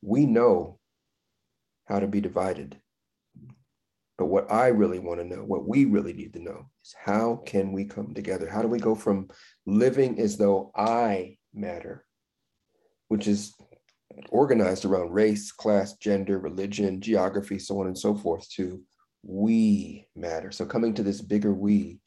"We 0.03 0.27
know 0.27 0.79
how 1.87 2.01
to 2.01 2.07
be 2.07 2.21
divided." 2.21 2.79
But 4.19 4.27
what 4.27 4.51
I 4.51 4.69
really 4.69 4.99
want 4.99 5.21
to 5.21 5.27
know, 5.27 5.43
what 5.43 5.69
we 5.69 5.85
really 5.85 6.15
need 6.15 6.33
to 6.35 6.43
know, 6.43 6.71
is 6.83 6.95
how 6.99 7.43
can 7.45 7.73
we 7.73 7.85
come 7.85 8.15
together? 8.15 8.49
How 8.49 8.63
do 8.63 8.69
we 8.69 8.79
go 8.79 8.95
from 8.95 9.29
living 9.67 10.19
as 10.19 10.39
though 10.39 10.71
I 10.75 11.37
matter, 11.57 12.05
which 13.09 13.27
is 13.27 13.55
organized 14.29 14.85
around 14.85 15.13
race, 15.13 15.53
class, 15.53 15.95
gender, 15.95 16.39
religion, 16.39 17.01
geography, 17.01 17.59
so 17.59 17.81
on 17.81 17.87
and 17.87 17.99
so 17.99 18.15
forth, 18.15 18.49
to 18.51 18.83
we 19.23 20.07
matter. 20.15 20.53
So 20.53 20.65
coming 20.65 20.95
to 20.95 21.03
this 21.03 21.21
bigger 21.21 21.53
we, 21.53 21.99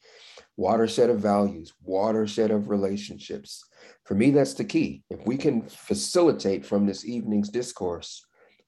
watershed 0.56 1.10
of 1.10 1.20
values, 1.20 1.72
watershed 1.82 2.50
of 2.50 2.70
relationships. 2.70 3.64
For 4.04 4.14
me, 4.14 4.30
that's 4.30 4.54
the 4.54 4.64
key. 4.64 5.02
If 5.10 5.26
we 5.26 5.36
can 5.36 5.68
facilitate 5.68 6.64
from 6.64 6.86
this 6.86 7.04
evening's 7.04 7.50
discourse 7.50 8.24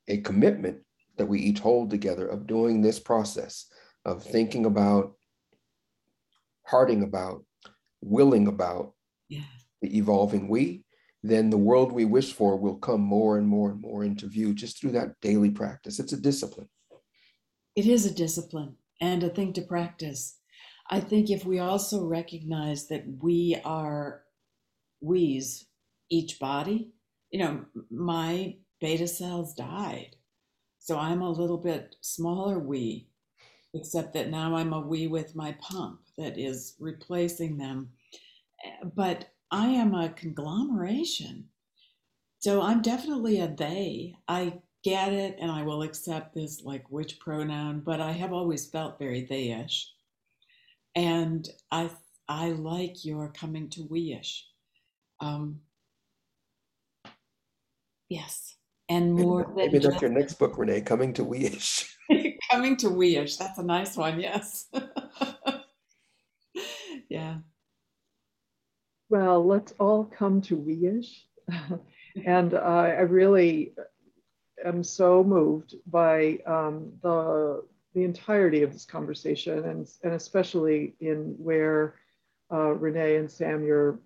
a 0.08 0.18
commitment 0.18 0.78
that 1.16 1.26
we 1.26 1.40
each 1.40 1.60
hold 1.60 1.90
together 1.90 2.26
of 2.26 2.46
doing 2.46 2.80
this 2.80 2.98
process 2.98 3.66
of 4.04 4.22
thinking 4.22 4.66
about, 4.66 5.14
hearting 6.64 7.02
about, 7.02 7.44
willing 8.00 8.48
about 8.48 8.94
yeah. 9.28 9.42
The 9.82 9.96
evolving 9.96 10.48
we, 10.48 10.84
then 11.22 11.50
the 11.50 11.58
world 11.58 11.92
we 11.92 12.04
wish 12.04 12.32
for 12.32 12.56
will 12.56 12.76
come 12.76 13.00
more 13.00 13.38
and 13.38 13.46
more 13.46 13.70
and 13.70 13.80
more 13.80 14.04
into 14.04 14.26
view 14.26 14.54
just 14.54 14.80
through 14.80 14.92
that 14.92 15.20
daily 15.20 15.50
practice. 15.50 15.98
It's 15.98 16.12
a 16.12 16.20
discipline. 16.20 16.68
It 17.76 17.86
is 17.86 18.06
a 18.06 18.14
discipline 18.14 18.76
and 19.00 19.22
a 19.22 19.28
thing 19.28 19.52
to 19.54 19.62
practice. 19.62 20.38
I 20.90 21.00
think 21.00 21.30
if 21.30 21.44
we 21.44 21.58
also 21.58 22.04
recognize 22.04 22.88
that 22.88 23.04
we 23.20 23.60
are 23.64 24.22
we's, 25.00 25.66
each 26.10 26.38
body, 26.38 26.92
you 27.30 27.38
know, 27.38 27.64
my 27.90 28.56
beta 28.80 29.06
cells 29.06 29.54
died 29.54 30.16
so 30.82 30.98
I'm 30.98 31.22
a 31.22 31.30
little 31.30 31.58
bit 31.58 31.94
smaller 32.00 32.58
we, 32.58 33.06
except 33.72 34.14
that 34.14 34.30
now 34.30 34.56
I'm 34.56 34.72
a 34.72 34.80
we 34.80 35.06
with 35.06 35.36
my 35.36 35.52
pump 35.60 36.00
that 36.18 36.36
is 36.36 36.74
replacing 36.80 37.56
them. 37.56 37.90
But 38.96 39.31
I 39.52 39.68
am 39.68 39.94
a 39.94 40.08
conglomeration. 40.08 41.48
So 42.38 42.62
I'm 42.62 42.82
definitely 42.82 43.38
a 43.38 43.46
they. 43.46 44.16
I 44.26 44.54
get 44.82 45.12
it 45.12 45.36
and 45.40 45.50
I 45.50 45.62
will 45.62 45.82
accept 45.82 46.34
this 46.34 46.62
like 46.64 46.90
which 46.90 47.20
pronoun, 47.20 47.80
but 47.80 48.00
I 48.00 48.12
have 48.12 48.32
always 48.32 48.66
felt 48.66 48.98
very 48.98 49.24
they-ish. 49.24 49.92
And 50.96 51.48
I 51.70 51.90
I 52.28 52.50
like 52.50 53.04
your 53.04 53.28
coming 53.28 53.68
to 53.70 53.86
we-ish. 53.88 54.46
Um, 55.20 55.60
yes. 58.08 58.56
And 58.88 59.14
more 59.14 59.46
maybe, 59.54 59.72
maybe 59.72 59.86
that's 59.86 60.02
your 60.02 60.10
next 60.10 60.34
book, 60.34 60.58
Renee, 60.58 60.80
coming 60.80 61.12
to 61.14 61.24
we-ish. 61.24 61.96
coming 62.50 62.76
to 62.78 62.90
we-ish. 62.90 63.36
That's 63.36 63.58
a 63.58 63.62
nice 63.62 63.96
one, 63.96 64.20
yes. 64.20 64.66
yeah. 67.08 67.36
Well, 69.12 69.44
let's 69.46 69.74
all 69.78 70.06
come 70.06 70.40
to 70.40 70.56
we-ish. 70.56 71.26
and 72.24 72.54
uh, 72.54 72.56
I 72.56 73.02
really 73.02 73.74
am 74.64 74.82
so 74.82 75.22
moved 75.22 75.74
by 75.86 76.38
um, 76.46 76.94
the 77.02 77.62
the 77.92 78.04
entirety 78.04 78.62
of 78.62 78.72
this 78.72 78.86
conversation, 78.86 79.66
and 79.66 79.86
and 80.02 80.14
especially 80.14 80.94
in 81.00 81.34
where 81.36 81.96
uh, 82.50 82.70
Renee 82.70 83.16
and 83.16 83.30
Sam 83.30 83.62
you're 83.62 84.00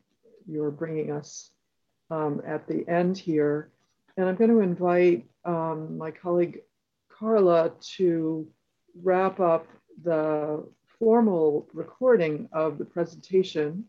you're 0.44 0.72
bringing 0.72 1.12
us 1.12 1.52
um, 2.10 2.42
at 2.44 2.66
the 2.66 2.84
end 2.88 3.16
here. 3.16 3.70
And 4.16 4.28
I'm 4.28 4.34
going 4.34 4.50
to 4.50 4.58
invite 4.58 5.28
um, 5.44 5.96
my 5.96 6.10
colleague 6.10 6.62
Carla 7.16 7.70
to 7.96 8.48
wrap 9.00 9.38
up 9.38 9.68
the 10.02 10.66
formal 10.98 11.68
recording 11.72 12.48
of 12.52 12.78
the 12.78 12.84
presentation 12.84 13.84